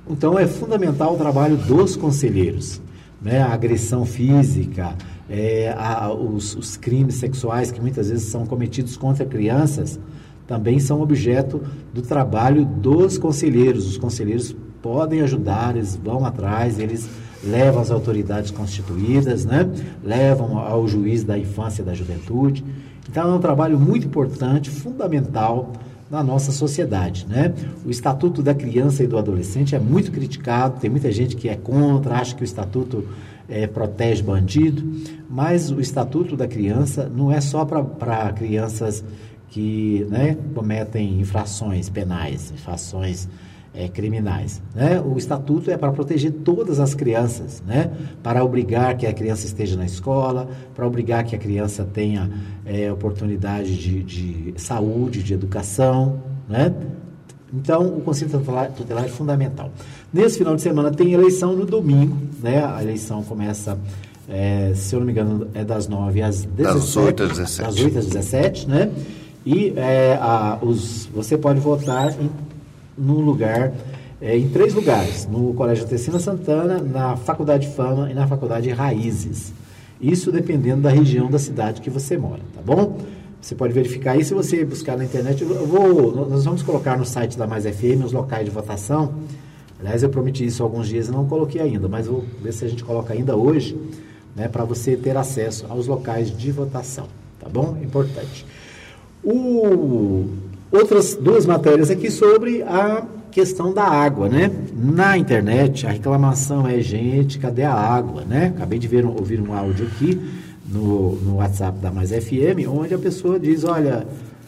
Então 0.09 0.39
é 0.39 0.47
fundamental 0.47 1.15
o 1.15 1.19
trabalho 1.19 1.57
dos 1.57 1.97
conselheiros 1.97 2.81
né, 3.21 3.43
a 3.43 3.53
agressão 3.53 4.05
física, 4.05 4.95
é, 5.29 5.75
a, 5.77 6.13
os, 6.13 6.55
os, 6.55 6.77
crimes 6.77 7.17
sexuais 7.17 7.71
que 7.71 7.81
muitas 7.81 8.09
vezes 8.09 8.29
são 8.29 8.47
cometidos 8.47 8.97
contra 8.97 9.25
crianças, 9.25 9.99
também 10.47 10.79
são 10.79 11.01
objeto 11.01 11.61
do 11.93 12.03
trabalho 12.03 12.65
dos 12.65 13.19
conselheiros. 13.19 13.85
Os 13.85 13.99
conselheiros 13.99 14.55
podem 14.81 15.23
ajudar, 15.23 15.77
eles 15.77 15.97
vão 15.97 16.25
atrás, 16.25 16.79
eles 16.79 17.09
levam 17.43 17.83
as 17.83 17.91
autoridades 17.91 18.53
constituídas, 18.53 19.45
né? 19.45 19.69
levam 20.05 20.59
ao 20.59 20.87
juiz 20.87 21.25
da 21.25 21.37
infância 21.37 21.83
e 21.83 21.85
da 21.85 21.95
juventude. 21.95 22.65
Então 23.09 23.31
é 23.31 23.35
um 23.35 23.41
trabalho 23.41 23.79
muito 23.79 24.07
importante, 24.07 24.71
fundamental 24.71 25.73
na 26.11 26.23
nossa 26.23 26.53
sociedade, 26.53 27.27
né? 27.29 27.53
O 27.85 27.91
Estatuto 27.91 28.43
da 28.43 28.55
Criança 28.55 29.03
e 29.03 29.07
do 29.07 29.19
Adolescente 29.19 29.75
é 29.75 29.79
muito 29.79 30.13
criticado, 30.13 30.79
tem 30.81 30.89
muita 30.89 31.11
gente 31.11 31.35
que 31.35 31.49
é 31.49 31.57
contra, 31.57 32.17
acha 32.17 32.35
que 32.35 32.43
o 32.43 32.45
Estatuto 32.45 33.05
é, 33.49 33.67
protege 33.67 34.23
bandido, 34.23 34.83
mas 35.29 35.71
o 35.71 35.81
Estatuto 35.81 36.37
da 36.37 36.47
Criança 36.47 37.11
não 37.13 37.31
é 37.33 37.41
só 37.41 37.65
para 37.65 38.33
crianças 38.33 39.05
que 39.49 40.07
né, 40.11 40.37
cometem 40.55 41.21
infrações 41.21 41.89
penais, 41.89 42.53
infrações 42.53 43.29
é, 43.77 43.89
criminais. 43.89 44.63
Né? 44.75 45.01
O 45.01 45.19
estatuto 45.19 45.71
é 45.71 45.77
para 45.77 45.93
proteger 45.93 46.33
todas 46.33 46.81
as 46.81 46.95
crianças, 46.95 47.63
né? 47.67 47.91
para 48.23 48.43
obrigar 48.43 48.97
que 48.97 49.07
a 49.07 49.13
criança 49.13 49.47
esteja 49.47 49.77
na 49.77 49.85
escola, 49.85 50.49
para 50.75 50.87
obrigar 50.87 51.25
que 51.25 51.37
a 51.37 51.39
criança 51.39 51.85
tenha 51.85 52.31
é, 52.65 52.91
oportunidade 52.91 53.77
de, 53.77 54.03
de, 54.03 54.55
saúde, 54.57 55.23
de 55.23 55.35
educação. 55.35 56.23
Né? 56.49 56.75
Então, 57.53 57.87
o 57.87 58.01
Conselho 58.01 58.31
tutelar, 58.31 58.73
tutelar 58.73 59.05
é 59.05 59.09
fundamental. 59.09 59.71
Nesse 60.13 60.39
final 60.39 60.57
de 60.57 60.63
semana 60.63 60.91
tem 60.91 61.13
eleição 61.13 61.55
no 61.55 61.67
domingo, 61.67 62.17
né? 62.43 62.65
a 62.65 62.83
eleição 62.83 63.23
começa, 63.23 63.79
é, 64.27 64.73
se 64.75 64.95
eu 64.95 65.01
não 65.01 65.07
me 65.07 65.13
engano, 65.13 65.49
é 65.53 65.65
das 65.65 65.87
9 65.87 66.23
às 66.23 66.45
17. 66.45 66.63
Das 66.63 66.97
8 66.97 67.23
às 67.23 67.29
17. 67.29 67.63
Das 67.63 67.85
8 67.85 67.99
às 67.99 68.07
17, 68.07 68.69
né? 68.69 68.91
E 69.45 69.73
é, 69.77 70.19
a, 70.21 70.59
os, 70.61 71.09
você 71.15 71.39
pode 71.39 71.61
votar 71.61 72.11
em 72.21 72.29
num 72.97 73.21
lugar, 73.21 73.73
é, 74.21 74.37
em 74.37 74.49
três 74.49 74.75
lugares, 74.75 75.27
no 75.27 75.53
Colégio 75.55 75.87
Tecina 75.87 76.19
Santana, 76.19 76.79
na 76.79 77.17
Faculdade 77.17 77.69
Fama 77.69 78.11
e 78.11 78.15
na 78.15 78.27
Faculdade 78.27 78.71
Raízes. 78.71 79.53
Isso 80.01 80.31
dependendo 80.31 80.83
da 80.83 80.91
região 80.91 81.31
da 81.31 81.39
cidade 81.39 81.81
que 81.81 81.91
você 81.91 82.17
mora, 82.17 82.43
tá 82.55 82.61
bom? 82.65 82.99
Você 83.41 83.55
pode 83.55 83.73
verificar 83.73 84.13
aí, 84.13 84.25
se 84.25 84.35
você 84.35 84.65
buscar 84.65 84.97
na 84.97 85.05
internet, 85.05 85.43
eu 85.43 85.67
vou, 85.67 86.27
nós 86.29 86.45
vamos 86.45 86.63
colocar 86.63 86.99
no 86.99 87.05
site 87.05 87.39
da 87.39 87.47
Mais 87.47 87.65
FM 87.65 88.05
os 88.05 88.13
locais 88.13 88.45
de 88.45 88.51
votação. 88.51 89.15
Aliás, 89.79 90.03
eu 90.03 90.09
prometi 90.09 90.45
isso 90.45 90.63
há 90.63 90.67
alguns 90.67 90.89
dias 90.89 91.09
e 91.09 91.13
não 91.13 91.27
coloquei 91.27 91.61
ainda, 91.61 91.87
mas 91.87 92.07
vou 92.07 92.25
ver 92.43 92.53
se 92.53 92.65
a 92.65 92.69
gente 92.69 92.83
coloca 92.83 93.13
ainda 93.13 93.37
hoje, 93.37 93.79
né, 94.35 94.49
para 94.49 94.65
você 94.65 94.97
ter 94.97 95.17
acesso 95.17 95.67
aos 95.69 95.87
locais 95.87 96.37
de 96.37 96.51
votação, 96.51 97.07
tá 97.39 97.49
bom? 97.49 97.77
Importante. 97.83 98.45
O, 99.23 100.29
outras 100.71 101.15
duas 101.15 101.47
matérias 101.47 101.91
aqui 101.91 102.11
sobre 102.11 102.63
a 102.63 103.05
questão 103.31 103.73
da 103.73 103.85
água, 103.85 104.29
né? 104.29 104.51
Na 104.75 105.19
internet, 105.19 105.87
a 105.87 105.91
reclamação 105.91 106.67
é, 106.67 106.81
gente, 106.81 107.39
cadê 107.39 107.65
a 107.65 107.75
água, 107.75 108.25
né? 108.25 108.53
Acabei 108.57 108.79
de 108.79 108.89
ver, 108.89 109.05
ouvir 109.05 109.41
um 109.41 109.53
áudio 109.53 109.87
aqui 109.87 110.21
no, 110.67 111.17
no 111.17 111.37
WhatsApp 111.37 111.79
da 111.79 111.91
Mais 111.93 112.11
FM, 112.11 112.67
onde 112.69 112.95
a 112.95 112.99
pessoa 112.99 113.39
diz, 113.39 113.63
olha, 113.65 114.07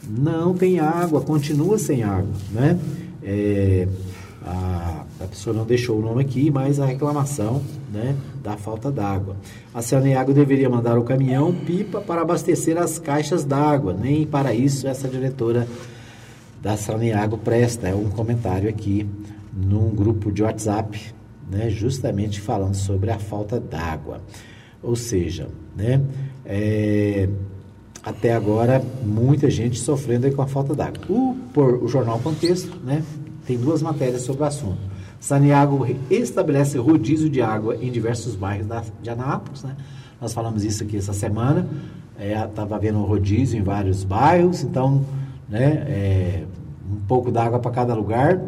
não 0.09 0.55
tem 0.55 0.81
água, 0.81 1.21
continua 1.21 1.79
sem 1.79 2.03
água, 2.03 2.33
né? 2.51 2.79
É, 3.23 3.87
a, 4.45 5.05
a 5.21 5.25
pessoa 5.27 5.55
não 5.55 5.67
deixou 5.67 5.99
o 5.99 6.03
nome 6.03 6.23
aqui, 6.23 6.51
mas 6.51 6.81
a 6.81 6.87
reclamação 6.87 7.61
né, 7.93 8.15
da 8.43 8.57
falta 8.57 8.91
d'água. 8.91 9.37
A 9.75 9.83
Saneago 9.83 10.33
deveria 10.33 10.71
mandar 10.71 10.99
o 10.99 11.03
caminhão 11.03 11.53
pipa 11.53 12.01
para 12.01 12.23
abastecer 12.23 12.79
as 12.79 12.99
caixas 12.99 13.45
d'água. 13.45 13.93
Nem 13.93 14.25
para 14.25 14.55
isso 14.55 14.89
essa 14.89 15.07
diretora 15.07 15.69
da 16.61 16.77
Saneago 16.77 17.39
presta. 17.39 17.89
É 17.89 17.95
um 17.95 18.11
comentário 18.11 18.69
aqui 18.69 19.09
num 19.53 19.91
grupo 19.91 20.31
de 20.31 20.43
WhatsApp, 20.43 21.15
né, 21.51 21.71
justamente 21.71 22.41
falando 22.41 22.75
sobre 22.75 23.11
a 23.11 23.19
falta 23.19 23.59
d'água. 23.59 24.21
Ou 24.83 24.95
seja, 24.95 25.49
né, 25.77 26.01
é, 26.45 27.29
até 28.03 28.35
agora 28.35 28.83
muita 29.05 29.51
gente 29.51 29.79
sofrendo 29.79 30.31
com 30.33 30.43
a 30.43 30.47
falta 30.47 30.75
d'água. 30.75 31.01
O, 31.09 31.37
por, 31.53 31.83
o 31.83 31.89
jornal 31.89 32.19
Contexto 32.21 32.77
né, 32.85 33.03
tem 33.47 33.59
duas 33.59 33.83
matérias 33.83 34.23
sobre 34.23 34.43
o 34.43 34.47
assunto. 34.47 34.99
Saneago 35.21 35.85
estabelece 36.09 36.79
rodízio 36.79 37.29
de 37.29 37.43
água 37.43 37.77
em 37.77 37.91
diversos 37.91 38.37
bairros 38.37 38.69
da, 38.69 38.85
de 39.03 39.11
Anápolis. 39.11 39.65
Né? 39.65 39.77
Nós 40.21 40.33
falamos 40.33 40.65
isso 40.65 40.85
aqui 40.85 40.97
essa 40.97 41.13
semana. 41.13 41.67
Estava 42.19 42.75
é, 42.75 42.77
havendo 42.77 42.99
um 42.99 43.05
rodízio 43.05 43.59
em 43.59 43.63
vários 43.63 44.05
bairros, 44.05 44.63
então 44.63 45.05
né, 45.49 45.85
é, 45.89 46.45
um 46.91 47.01
pouco 47.07 47.31
d'água 47.31 47.59
para 47.59 47.71
cada 47.71 47.95
lugar. 47.95 48.41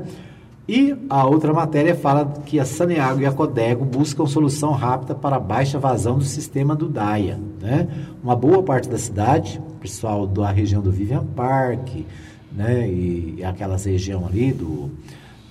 E 0.68 0.94
a 1.08 1.26
outra 1.26 1.52
matéria 1.52 1.96
fala 1.96 2.32
que 2.46 2.60
a 2.60 2.64
Saneago 2.64 3.20
e 3.20 3.26
a 3.26 3.32
Codego 3.32 3.84
buscam 3.84 4.26
solução 4.26 4.70
rápida 4.70 5.14
para 5.14 5.36
a 5.36 5.40
baixa 5.40 5.78
vazão 5.78 6.18
do 6.18 6.24
sistema 6.24 6.76
do 6.76 6.88
DAIA. 6.88 7.40
Né? 7.60 7.88
Uma 8.22 8.36
boa 8.36 8.62
parte 8.62 8.88
da 8.88 8.98
cidade, 8.98 9.60
pessoal 9.80 10.26
da 10.26 10.50
região 10.50 10.80
do 10.80 10.92
Vivian 10.92 11.24
Park, 11.34 11.88
né, 12.52 12.88
e 12.88 13.42
aquelas 13.44 13.84
região 13.84 14.26
ali 14.26 14.52
do, 14.52 14.90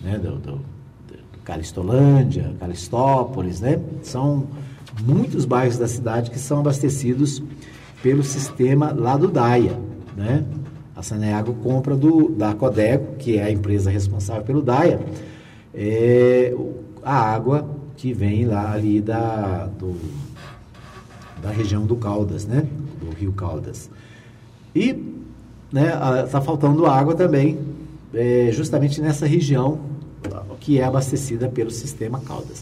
né, 0.02 0.18
do, 0.18 0.38
do, 0.38 0.52
do 0.52 1.40
Calistolândia, 1.44 2.54
Calistópolis, 2.60 3.62
né, 3.62 3.80
são 4.04 4.48
muitos 5.02 5.46
bairros 5.46 5.78
da 5.78 5.88
cidade 5.88 6.30
que 6.30 6.40
são 6.40 6.60
abastecidos 6.60 7.42
pelo 8.04 8.24
sistema 8.24 8.94
lá 8.96 9.18
do 9.18 9.28
DAIA, 9.28 9.78
né? 10.16 10.44
A 11.00 11.02
Saneago 11.02 11.54
compra 11.54 11.96
do, 11.96 12.28
da 12.28 12.54
Codeco, 12.54 13.16
que 13.16 13.38
é 13.38 13.44
a 13.46 13.50
empresa 13.50 13.90
responsável 13.90 14.44
pelo 14.44 14.62
DAIA, 14.62 15.00
é, 15.74 16.54
a 17.02 17.16
água 17.16 17.66
que 17.96 18.12
vem 18.12 18.46
lá 18.46 18.74
ali 18.74 19.00
da, 19.00 19.68
do, 19.80 19.96
da 21.42 21.52
região 21.52 21.86
do 21.86 21.96
Caldas, 21.96 22.46
né? 22.46 22.68
Do 23.02 23.16
rio 23.16 23.32
Caldas. 23.32 23.90
E 24.76 24.92
né, 25.72 25.94
está 26.26 26.42
faltando 26.42 26.86
água 26.86 27.16
também, 27.16 27.58
é, 28.14 28.50
justamente 28.52 29.00
nessa 29.00 29.26
região 29.26 29.80
que 30.60 30.80
é 30.80 30.84
abastecida 30.84 31.48
pelo 31.48 31.72
sistema 31.72 32.20
Caldas. 32.20 32.62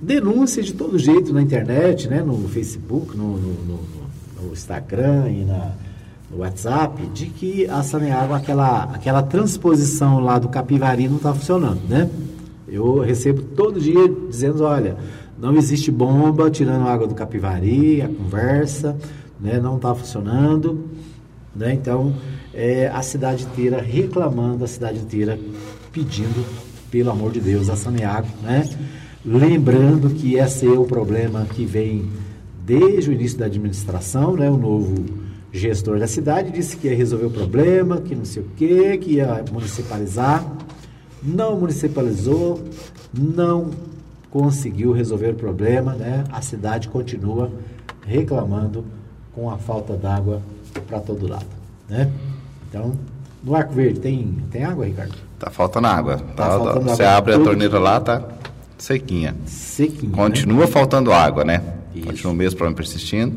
Denúncia 0.00 0.62
de 0.62 0.72
todo 0.72 0.96
jeito 1.00 1.32
na 1.32 1.42
internet, 1.42 2.08
né, 2.08 2.22
no 2.22 2.46
Facebook, 2.48 3.16
no, 3.16 3.36
no, 3.36 3.52
no, 3.64 3.80
no 4.40 4.52
Instagram 4.52 5.30
e 5.30 5.44
na, 5.44 5.74
WhatsApp, 6.38 7.06
de 7.08 7.26
que 7.26 7.66
a 7.66 7.82
Saneágua, 7.82 8.36
aquela, 8.38 8.84
aquela 8.84 9.22
transposição 9.22 10.20
lá 10.20 10.38
do 10.38 10.48
Capivari 10.48 11.08
não 11.08 11.16
está 11.16 11.34
funcionando, 11.34 11.80
né? 11.88 12.08
Eu 12.66 13.00
recebo 13.00 13.42
todo 13.42 13.80
dia 13.80 14.08
dizendo, 14.28 14.64
olha, 14.64 14.96
não 15.38 15.54
existe 15.56 15.90
bomba 15.90 16.50
tirando 16.50 16.88
água 16.88 17.06
do 17.06 17.14
Capivari, 17.14 18.00
a 18.00 18.08
conversa, 18.08 18.96
né, 19.40 19.60
não 19.60 19.76
está 19.76 19.94
funcionando, 19.94 20.88
né? 21.54 21.74
Então, 21.74 22.14
é, 22.54 22.88
a 22.88 23.02
cidade 23.02 23.44
inteira 23.44 23.82
reclamando, 23.82 24.64
a 24.64 24.68
cidade 24.68 24.98
inteira 24.98 25.38
pedindo, 25.92 26.46
pelo 26.90 27.10
amor 27.10 27.32
de 27.32 27.40
Deus, 27.40 27.68
a 27.68 27.76
Saneago, 27.76 28.28
né? 28.42 28.68
Lembrando 29.24 30.10
que 30.10 30.36
esse 30.36 30.66
é 30.66 30.70
o 30.70 30.84
problema 30.84 31.44
que 31.44 31.64
vem 31.64 32.08
desde 32.64 33.10
o 33.10 33.12
início 33.12 33.38
da 33.38 33.46
administração, 33.46 34.36
né? 34.36 34.50
O 34.50 34.56
novo 34.56 35.04
gestor 35.52 35.98
da 35.98 36.06
cidade 36.06 36.50
disse 36.50 36.76
que 36.76 36.88
ia 36.88 36.96
resolver 36.96 37.26
o 37.26 37.30
problema, 37.30 38.00
que 38.00 38.14
não 38.14 38.24
sei 38.24 38.42
o 38.42 38.46
quê, 38.56 38.96
que 38.96 39.12
ia 39.14 39.44
municipalizar. 39.52 40.44
Não 41.22 41.56
municipalizou, 41.60 42.64
não 43.16 43.70
conseguiu 44.30 44.92
resolver 44.92 45.30
o 45.30 45.34
problema, 45.34 45.92
né? 45.94 46.24
A 46.32 46.40
cidade 46.40 46.88
continua 46.88 47.50
reclamando 48.06 48.84
com 49.34 49.48
a 49.50 49.56
falta 49.58 49.94
d'água 49.94 50.42
para 50.88 50.98
todo 51.00 51.28
lado, 51.28 51.46
né? 51.88 52.10
Então, 52.68 52.94
no 53.44 53.54
Arco 53.54 53.74
Verde 53.74 54.00
tem, 54.00 54.36
tem 54.50 54.64
água, 54.64 54.86
Ricardo? 54.86 55.14
Tá 55.38 55.50
faltando 55.50 55.86
água. 55.86 56.16
Tá 56.16 56.24
Tá- 56.34 56.58
faltando 56.58 56.88
você 56.88 57.02
água 57.04 57.18
abre 57.18 57.34
a 57.34 57.38
torneira 57.38 57.78
lá, 57.78 58.00
tá 58.00 58.22
sequinha. 58.78 59.36
Sequinho, 59.46 60.12
Continua 60.12 60.60
né? 60.62 60.66
faltando 60.66 61.12
água, 61.12 61.44
né? 61.44 61.62
Isso. 61.94 62.06
Continua 62.06 62.32
o 62.32 62.36
mesmo 62.36 62.56
problema 62.56 62.76
persistindo. 62.76 63.36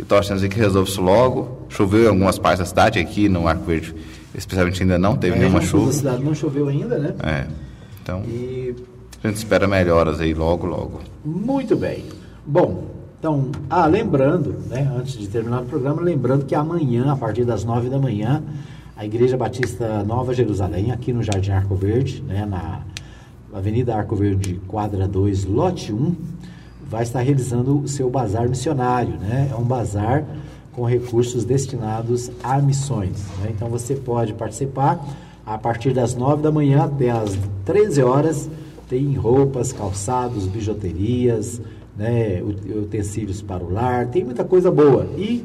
E 0.00 0.02
torcendo 0.02 0.48
que 0.48 0.58
resolve 0.58 0.88
isso 0.90 1.02
logo. 1.02 1.66
Choveu 1.68 2.04
em 2.04 2.08
algumas 2.08 2.38
partes 2.38 2.60
da 2.60 2.64
cidade, 2.64 2.98
aqui 2.98 3.28
no 3.28 3.46
Arco 3.46 3.64
Verde, 3.64 3.94
especialmente 4.34 4.82
ainda 4.82 4.98
não 4.98 5.14
teve 5.14 5.36
A 5.36 5.38
nenhuma 5.38 5.60
sul 5.60 5.80
da 5.80 5.84
chuva. 5.84 5.92
cidade 5.92 6.24
não 6.24 6.34
choveu 6.34 6.68
ainda, 6.68 6.98
né? 6.98 7.14
É. 7.22 7.46
Então, 8.02 8.22
E 8.26 8.74
a 9.22 9.28
gente 9.28 9.36
espera 9.36 9.68
melhoras 9.68 10.18
aí 10.18 10.32
logo, 10.32 10.66
logo. 10.66 11.00
Muito 11.22 11.76
bem. 11.76 12.06
Bom, 12.46 12.86
então, 13.18 13.50
ah, 13.68 13.84
lembrando, 13.84 14.54
né, 14.70 14.90
antes 14.98 15.18
de 15.18 15.28
terminar 15.28 15.60
o 15.60 15.66
programa, 15.66 16.00
lembrando 16.00 16.46
que 16.46 16.54
amanhã, 16.54 17.12
a 17.12 17.16
partir 17.16 17.44
das 17.44 17.62
nove 17.62 17.90
da 17.90 17.98
manhã, 17.98 18.42
a 18.96 19.04
Igreja 19.04 19.36
Batista 19.36 20.02
Nova 20.02 20.32
Jerusalém, 20.32 20.90
aqui 20.92 21.12
no 21.12 21.22
Jardim 21.22 21.50
Arco 21.50 21.74
Verde, 21.74 22.24
né, 22.26 22.46
na 22.46 22.80
Avenida 23.52 23.94
Arco 23.94 24.16
Verde, 24.16 24.58
quadra 24.66 25.06
2, 25.06 25.44
lote 25.44 25.92
1, 25.92 26.14
vai 26.90 27.02
estar 27.04 27.20
realizando 27.20 27.78
o 27.80 27.88
seu 27.88 28.10
bazar 28.10 28.48
missionário, 28.48 29.14
né? 29.14 29.48
É 29.50 29.54
um 29.54 29.62
bazar 29.62 30.24
com 30.72 30.84
recursos 30.84 31.44
destinados 31.44 32.30
a 32.42 32.58
missões. 32.60 33.12
né? 33.40 33.50
Então 33.54 33.68
você 33.68 33.94
pode 33.94 34.32
participar 34.34 35.00
a 35.46 35.56
partir 35.56 35.92
das 35.92 36.14
9 36.14 36.42
da 36.42 36.50
manhã 36.50 36.84
até 36.84 37.10
as 37.10 37.38
13 37.64 38.02
horas. 38.02 38.50
Tem 38.88 39.14
roupas, 39.14 39.72
calçados, 39.72 40.46
bijuterias, 40.46 41.60
né? 41.96 42.42
ut- 42.42 42.68
utensílios 42.72 43.40
para 43.40 43.62
o 43.62 43.72
lar, 43.72 44.06
tem 44.08 44.24
muita 44.24 44.42
coisa 44.44 44.70
boa. 44.70 45.06
E 45.16 45.44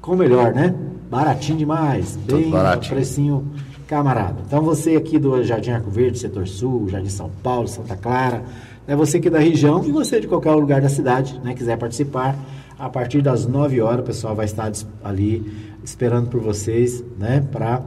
com 0.00 0.12
o 0.12 0.16
melhor, 0.16 0.52
né? 0.54 0.72
Baratinho 1.10 1.58
demais, 1.58 2.16
Tudo 2.26 2.40
bem 2.40 2.50
baratinho. 2.50 2.94
precinho 2.94 3.46
camarada. 3.88 4.36
Então 4.46 4.62
você 4.62 4.96
aqui 4.96 5.18
do 5.18 5.42
Jardim 5.44 5.70
Arco 5.70 5.90
Verde, 5.90 6.18
Setor 6.18 6.46
Sul, 6.48 6.88
Jardim 6.88 7.08
São 7.08 7.30
Paulo, 7.42 7.66
Santa 7.68 7.96
Clara, 7.96 8.42
né? 8.86 8.96
você 8.96 9.18
aqui 9.18 9.30
da 9.30 9.38
região 9.38 9.84
e 9.84 9.90
você 9.90 10.20
de 10.20 10.28
qualquer 10.28 10.52
lugar 10.52 10.80
da 10.80 10.88
cidade, 10.88 11.40
né? 11.42 11.54
Quiser 11.54 11.76
participar, 11.76 12.36
a 12.78 12.88
partir 12.88 13.22
das 13.22 13.46
9 13.46 13.80
horas 13.80 14.00
o 14.00 14.04
pessoal 14.04 14.34
vai 14.34 14.44
estar 14.44 14.70
ali 15.02 15.50
esperando 15.82 16.28
por 16.28 16.40
vocês, 16.40 17.02
né? 17.18 17.46
Para 17.52 17.82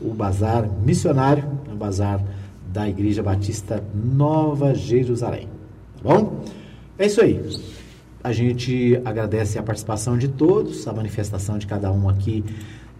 o 0.00 0.12
bazar 0.12 0.68
missionário, 0.84 1.44
o 1.72 1.74
bazar 1.74 2.22
da 2.72 2.88
Igreja 2.88 3.22
Batista 3.22 3.82
Nova 3.94 4.74
Jerusalém. 4.74 5.48
Tá 6.02 6.08
bom? 6.08 6.40
É 6.98 7.06
isso 7.06 7.20
aí. 7.20 7.40
A 8.22 8.32
gente 8.32 9.00
agradece 9.04 9.58
a 9.58 9.62
participação 9.62 10.16
de 10.16 10.28
todos, 10.28 10.86
a 10.88 10.92
manifestação 10.92 11.58
de 11.58 11.66
cada 11.66 11.92
um 11.92 12.08
aqui 12.08 12.44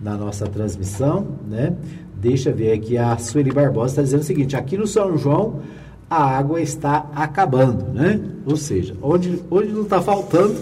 na 0.00 0.16
nossa 0.16 0.46
transmissão, 0.46 1.26
né? 1.48 1.74
Deixa 2.16 2.50
eu 2.50 2.56
ver 2.56 2.72
aqui, 2.72 2.96
a 2.96 3.16
Sueli 3.16 3.50
Barbosa 3.50 3.92
está 3.92 4.02
dizendo 4.02 4.20
o 4.20 4.24
seguinte, 4.24 4.56
aqui 4.56 4.76
no 4.76 4.86
São 4.86 5.16
João 5.16 5.60
a 6.08 6.22
água 6.22 6.60
está 6.60 7.10
acabando, 7.14 7.92
né? 7.92 8.20
Ou 8.46 8.56
seja, 8.56 8.94
onde, 9.02 9.42
onde 9.50 9.68
não 9.68 9.82
está 9.82 10.00
faltando, 10.00 10.54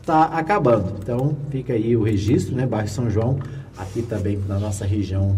está 0.00 0.24
acabando. 0.24 0.94
Então, 1.02 1.36
fica 1.50 1.72
aí 1.74 1.96
o 1.96 2.02
registro, 2.02 2.54
né? 2.54 2.66
Bairro 2.66 2.88
São 2.88 3.10
João, 3.10 3.38
aqui 3.76 4.02
também 4.02 4.38
na 4.48 4.58
nossa 4.58 4.84
região, 4.84 5.36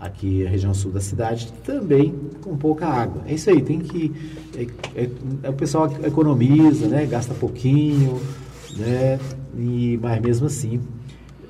aqui 0.00 0.46
a 0.46 0.50
região 0.50 0.72
sul 0.72 0.92
da 0.92 1.00
cidade, 1.00 1.52
também 1.64 2.14
com 2.42 2.56
pouca 2.56 2.86
água. 2.86 3.22
É 3.26 3.34
isso 3.34 3.50
aí, 3.50 3.60
tem 3.60 3.80
que. 3.80 4.12
é- 4.56 5.02
é- 5.02 5.10
é- 5.42 5.50
o 5.50 5.54
pessoal 5.54 5.90
economiza, 6.04 6.86
né? 6.86 7.04
Gasta 7.06 7.34
pouquinho, 7.34 8.20
né? 8.76 9.18
E, 9.56 9.98
mas 10.00 10.20
mesmo 10.20 10.46
assim 10.46 10.80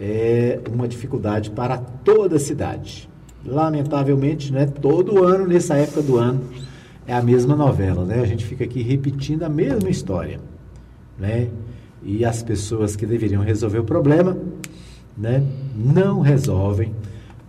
é 0.00 0.60
uma 0.72 0.86
dificuldade 0.88 1.50
para 1.50 1.76
toda 1.78 2.36
a 2.36 2.38
cidade. 2.40 3.08
Lamentavelmente, 3.44 4.52
né? 4.52 4.66
Todo 4.66 5.24
ano, 5.24 5.46
nessa 5.46 5.74
época 5.76 6.02
do 6.02 6.16
ano, 6.16 6.40
é 7.08 7.14
a 7.14 7.22
mesma 7.22 7.56
novela, 7.56 8.04
né? 8.04 8.20
A 8.20 8.26
gente 8.26 8.44
fica 8.44 8.62
aqui 8.62 8.82
repetindo 8.82 9.42
a 9.42 9.48
mesma 9.48 9.88
história, 9.90 10.38
né? 11.18 11.48
E 12.04 12.24
as 12.24 12.42
pessoas 12.42 12.94
que 12.94 13.04
deveriam 13.06 13.42
resolver 13.42 13.78
o 13.80 13.84
problema, 13.84 14.36
né? 15.16 15.42
Não 15.74 16.20
resolvem, 16.20 16.94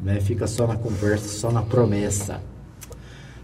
né? 0.01 0.19
Fica 0.21 0.47
só 0.47 0.65
na 0.65 0.75
conversa, 0.77 1.27
só 1.27 1.51
na 1.51 1.61
promessa. 1.61 2.41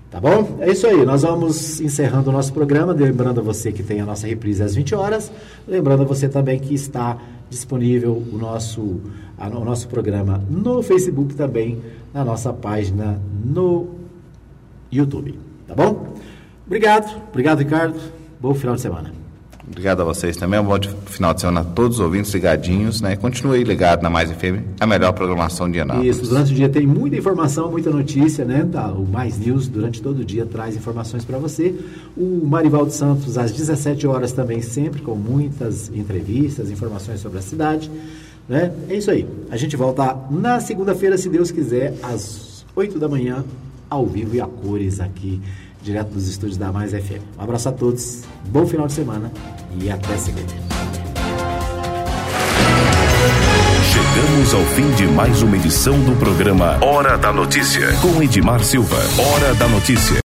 Tá 0.09 0.21
bom? 0.21 0.57
É 0.61 0.71
isso 0.71 0.87
aí. 0.87 1.05
Nós 1.05 1.23
vamos 1.23 1.81
encerrando 1.81 2.29
o 2.29 2.33
nosso 2.33 2.53
programa. 2.53 2.93
Lembrando 2.93 3.41
a 3.41 3.43
você 3.43 3.71
que 3.73 3.83
tem 3.83 3.99
a 3.99 4.05
nossa 4.05 4.25
reprise 4.25 4.63
às 4.63 4.73
20 4.73 4.95
horas. 4.95 5.29
Lembrando 5.67 6.03
a 6.03 6.05
você 6.05 6.29
também 6.29 6.57
que 6.57 6.73
está 6.73 7.17
disponível 7.49 8.23
o 8.31 8.37
nosso, 8.37 9.01
a- 9.37 9.49
o 9.49 9.65
nosso 9.65 9.89
programa 9.89 10.41
no 10.49 10.81
Facebook 10.81 11.35
também, 11.35 11.79
na 12.13 12.23
nossa 12.23 12.53
página 12.53 13.19
no 13.43 13.89
YouTube. 14.89 15.37
Tá 15.67 15.75
bom? 15.75 16.15
Obrigado. 16.65 17.21
Obrigado, 17.29 17.59
Ricardo. 17.59 17.99
Bom 18.39 18.53
final 18.53 18.75
de 18.75 18.81
semana. 18.81 19.25
Obrigado 19.67 20.01
a 20.01 20.05
vocês 20.05 20.37
também. 20.37 20.59
Um 20.59 20.63
bom 20.63 20.77
final 21.07 21.33
de 21.33 21.41
semana 21.41 21.61
a 21.61 21.63
todos 21.63 21.97
os 21.97 22.05
ouvintes 22.05 22.31
ligadinhos, 22.31 23.01
né? 23.01 23.15
Continue 23.15 23.57
aí 23.57 23.63
ligado 23.63 24.03
na 24.03 24.11
Mais 24.11 24.31
FM, 24.31 24.61
a 24.79 24.85
melhor 24.85 25.11
programação 25.13 25.69
de 25.69 25.79
Anápolis. 25.79 26.17
Isso, 26.17 26.29
durante 26.29 26.51
o 26.51 26.55
dia 26.55 26.69
tem 26.69 26.85
muita 26.85 27.17
informação, 27.17 27.71
muita 27.71 27.89
notícia, 27.89 28.45
né? 28.45 28.67
Tá, 28.71 28.91
o 28.91 29.05
Mais 29.07 29.39
News, 29.39 29.67
durante 29.67 30.01
todo 30.03 30.19
o 30.19 30.25
dia, 30.25 30.45
traz 30.45 30.75
informações 30.75 31.25
para 31.25 31.39
você. 31.39 31.73
O 32.15 32.45
Marivaldo 32.45 32.91
Santos, 32.91 33.39
às 33.39 33.51
17 33.51 34.05
horas 34.05 34.31
também, 34.31 34.61
sempre 34.61 35.01
com 35.01 35.15
muitas 35.15 35.89
entrevistas, 35.89 36.69
informações 36.69 37.19
sobre 37.19 37.39
a 37.39 37.41
cidade. 37.41 37.89
Né? 38.47 38.71
É 38.87 38.95
isso 38.95 39.09
aí. 39.09 39.27
A 39.49 39.57
gente 39.57 39.75
volta 39.75 40.15
na 40.29 40.59
segunda-feira, 40.59 41.17
se 41.17 41.27
Deus 41.27 41.49
quiser, 41.49 41.95
às 42.03 42.63
8 42.75 42.99
da 42.99 43.09
manhã, 43.09 43.43
ao 43.89 44.05
vivo 44.05 44.35
e 44.35 44.41
a 44.41 44.47
cores 44.47 44.99
aqui, 44.99 45.41
direto 45.81 46.09
dos 46.09 46.27
estúdios 46.27 46.57
da 46.57 46.71
Mais 46.71 46.91
FM. 46.91 47.21
Um 47.37 47.43
abraço 47.43 47.69
a 47.69 47.71
todos, 47.71 48.23
bom 48.47 48.65
final 48.65 48.87
de 48.87 48.93
semana 48.93 49.31
e 49.79 49.89
até 49.89 50.17
segunda. 50.17 50.53
Chegamos 53.91 54.53
ao 54.53 54.61
fim 54.75 54.91
de 54.95 55.07
mais 55.07 55.41
uma 55.41 55.55
edição 55.55 55.99
do 56.01 56.15
programa 56.17 56.77
Hora 56.83 57.17
da 57.17 57.31
Notícia, 57.31 57.87
com 58.01 58.21
Edmar 58.21 58.63
Silva. 58.63 58.97
Hora 59.17 59.53
da 59.55 59.67
Notícia. 59.67 60.24